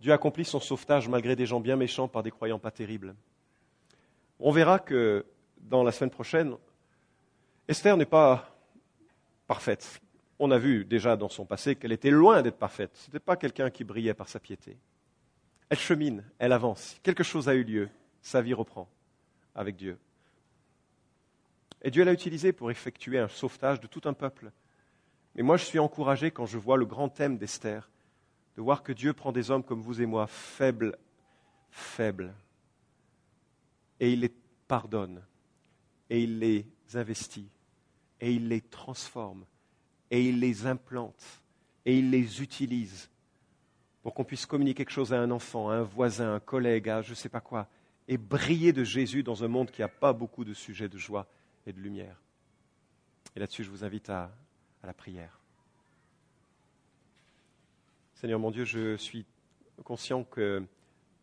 Dieu 0.00 0.14
accomplit 0.14 0.46
son 0.46 0.60
sauvetage 0.60 1.10
malgré 1.10 1.36
des 1.36 1.44
gens 1.44 1.60
bien 1.60 1.76
méchants 1.76 2.08
par 2.08 2.22
des 2.22 2.30
croyants 2.30 2.58
pas 2.58 2.70
terribles. 2.70 3.14
On 4.40 4.50
verra 4.50 4.78
que 4.78 5.26
dans 5.58 5.82
la 5.82 5.92
semaine 5.92 6.10
prochaine, 6.10 6.56
Esther 7.68 7.98
n'est 7.98 8.06
pas 8.06 8.56
parfaite. 9.46 10.00
On 10.38 10.50
a 10.50 10.58
vu 10.58 10.84
déjà 10.84 11.16
dans 11.16 11.28
son 11.28 11.46
passé 11.46 11.76
qu'elle 11.76 11.92
était 11.92 12.10
loin 12.10 12.42
d'être 12.42 12.58
parfaite. 12.58 12.90
Ce 12.94 13.06
n'était 13.06 13.20
pas 13.20 13.36
quelqu'un 13.36 13.70
qui 13.70 13.84
brillait 13.84 14.14
par 14.14 14.28
sa 14.28 14.38
piété. 14.38 14.76
Elle 15.68 15.78
chemine, 15.78 16.24
elle 16.38 16.52
avance. 16.52 16.98
Quelque 17.02 17.24
chose 17.24 17.48
a 17.48 17.54
eu 17.54 17.64
lieu. 17.64 17.88
Sa 18.20 18.42
vie 18.42 18.54
reprend 18.54 18.88
avec 19.54 19.76
Dieu. 19.76 19.98
Et 21.82 21.90
Dieu 21.90 22.04
l'a 22.04 22.12
utilisé 22.12 22.52
pour 22.52 22.70
effectuer 22.70 23.18
un 23.18 23.28
sauvetage 23.28 23.80
de 23.80 23.86
tout 23.86 24.02
un 24.04 24.12
peuple. 24.12 24.50
Mais 25.34 25.42
moi, 25.42 25.56
je 25.56 25.64
suis 25.64 25.78
encouragé 25.78 26.30
quand 26.30 26.46
je 26.46 26.58
vois 26.58 26.76
le 26.76 26.86
grand 26.86 27.08
thème 27.08 27.38
d'Esther, 27.38 27.90
de 28.56 28.62
voir 28.62 28.82
que 28.82 28.92
Dieu 28.92 29.12
prend 29.12 29.32
des 29.32 29.50
hommes 29.50 29.62
comme 29.62 29.82
vous 29.82 30.00
et 30.00 30.06
moi, 30.06 30.26
faibles, 30.26 30.96
faibles, 31.70 32.34
et 34.00 34.12
il 34.12 34.20
les 34.20 34.32
pardonne, 34.66 35.22
et 36.08 36.22
il 36.22 36.38
les 36.38 36.66
investit, 36.94 37.48
et 38.20 38.32
il 38.32 38.48
les 38.48 38.62
transforme, 38.62 39.44
et 40.10 40.22
il 40.28 40.40
les 40.40 40.66
implante, 40.66 41.42
et 41.84 41.98
il 41.98 42.10
les 42.10 42.42
utilise 42.42 43.08
pour 44.02 44.14
qu'on 44.14 44.24
puisse 44.24 44.46
communiquer 44.46 44.84
quelque 44.84 44.92
chose 44.92 45.12
à 45.12 45.20
un 45.20 45.32
enfant, 45.32 45.68
à 45.68 45.74
un 45.74 45.82
voisin, 45.82 46.26
à 46.26 46.34
un 46.36 46.40
collègue, 46.40 46.88
à 46.88 47.02
je 47.02 47.10
ne 47.10 47.14
sais 47.16 47.28
pas 47.28 47.40
quoi, 47.40 47.68
et 48.06 48.16
briller 48.18 48.72
de 48.72 48.84
Jésus 48.84 49.24
dans 49.24 49.42
un 49.42 49.48
monde 49.48 49.70
qui 49.70 49.80
n'a 49.80 49.88
pas 49.88 50.12
beaucoup 50.12 50.44
de 50.44 50.54
sujets 50.54 50.88
de 50.88 50.96
joie 50.96 51.26
et 51.66 51.72
de 51.72 51.80
lumière. 51.80 52.22
Et 53.34 53.40
là-dessus, 53.40 53.64
je 53.64 53.70
vous 53.70 53.84
invite 53.84 54.08
à, 54.08 54.30
la 54.84 54.94
prière. 54.94 55.40
Seigneur 58.14 58.38
mon 58.38 58.52
Dieu, 58.52 58.64
je 58.64 58.96
suis 58.96 59.26
conscient 59.82 60.22
que 60.22 60.64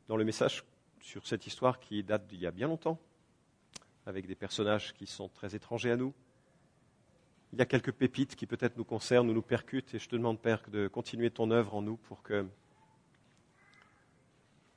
dans 0.10 0.18
le 0.18 0.26
message 0.26 0.66
sur 1.00 1.26
cette 1.26 1.48
histoire 1.48 1.80
qui 1.80 2.04
date 2.04 2.28
d'il 2.28 2.42
y 2.42 2.46
a 2.46 2.52
bien 2.52 2.68
longtemps, 2.68 3.00
avec 4.06 4.28
des 4.28 4.36
personnages 4.36 4.94
qui 4.94 5.08
sont 5.08 5.30
très 5.30 5.56
étrangers 5.56 5.92
à 5.92 5.96
nous, 5.96 6.14
il 7.54 7.60
y 7.60 7.62
a 7.62 7.68
quelques 7.68 7.92
pépites 7.92 8.36
qui 8.36 8.48
peut-être 8.48 8.78
nous 8.78 8.84
concernent 8.84 9.30
ou 9.30 9.34
nous 9.34 9.44
percutent, 9.44 9.94
et 9.94 10.00
je 10.00 10.10
te 10.10 10.16
demande, 10.16 10.40
Père, 10.40 10.64
de 10.70 10.88
continuer 10.88 11.30
ton 11.30 11.52
œuvre 11.52 11.76
en 11.76 11.84
nous 11.84 11.98
pour 11.98 12.24
que 12.24 12.48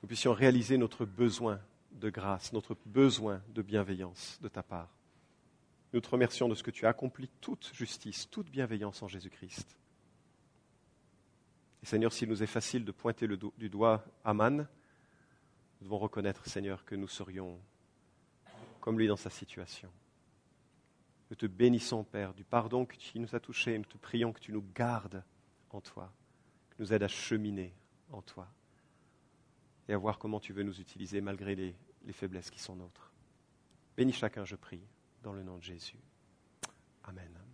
nous 0.02 0.06
puissions 0.06 0.34
réaliser 0.34 0.76
notre 0.76 1.06
besoin 1.06 1.58
de 1.92 2.10
grâce, 2.10 2.52
notre 2.52 2.76
besoin 2.84 3.42
de 3.48 3.62
bienveillance 3.62 4.38
de 4.42 4.48
ta 4.48 4.62
part. 4.62 4.90
Nous 5.94 6.02
te 6.02 6.08
remercions 6.10 6.50
de 6.50 6.54
ce 6.54 6.62
que 6.62 6.70
tu 6.70 6.84
as 6.84 6.90
accompli 6.90 7.30
toute 7.40 7.70
justice, 7.72 8.28
toute 8.28 8.50
bienveillance 8.50 9.02
en 9.02 9.08
Jésus-Christ. 9.08 9.78
Et 11.82 11.86
Seigneur, 11.86 12.12
s'il 12.12 12.28
nous 12.28 12.42
est 12.42 12.46
facile 12.46 12.84
de 12.84 12.92
pointer 12.92 13.26
le 13.26 13.38
du 13.56 13.70
doigt 13.70 14.04
Aman, 14.22 14.66
nous 15.80 15.84
devons 15.84 15.98
reconnaître, 15.98 16.46
Seigneur, 16.46 16.84
que 16.84 16.94
nous 16.94 17.08
serions 17.08 17.58
comme 18.80 18.98
lui 18.98 19.08
dans 19.08 19.16
sa 19.16 19.30
situation. 19.30 19.90
Nous 21.30 21.36
te 21.36 21.46
bénissons, 21.46 22.04
Père, 22.04 22.34
du 22.34 22.44
pardon 22.44 22.84
que 22.86 22.96
tu 22.96 23.18
nous 23.18 23.34
as 23.34 23.40
touché. 23.40 23.76
Nous 23.76 23.84
te 23.84 23.98
prions 23.98 24.32
que 24.32 24.40
tu 24.40 24.52
nous 24.52 24.64
gardes 24.74 25.24
en 25.70 25.80
toi, 25.80 26.12
que 26.70 26.76
nous 26.78 26.92
aides 26.92 27.02
à 27.02 27.08
cheminer 27.08 27.74
en 28.10 28.22
toi 28.22 28.48
et 29.88 29.92
à 29.92 29.98
voir 29.98 30.18
comment 30.18 30.40
tu 30.40 30.52
veux 30.52 30.62
nous 30.62 30.80
utiliser 30.80 31.20
malgré 31.20 31.54
les, 31.54 31.76
les 32.04 32.12
faiblesses 32.12 32.50
qui 32.50 32.60
sont 32.60 32.76
nôtres. 32.76 33.12
Bénis 33.96 34.12
chacun, 34.12 34.44
je 34.44 34.56
prie 34.56 34.82
dans 35.22 35.32
le 35.32 35.42
nom 35.42 35.58
de 35.58 35.62
Jésus. 35.62 35.98
Amen. 37.04 37.45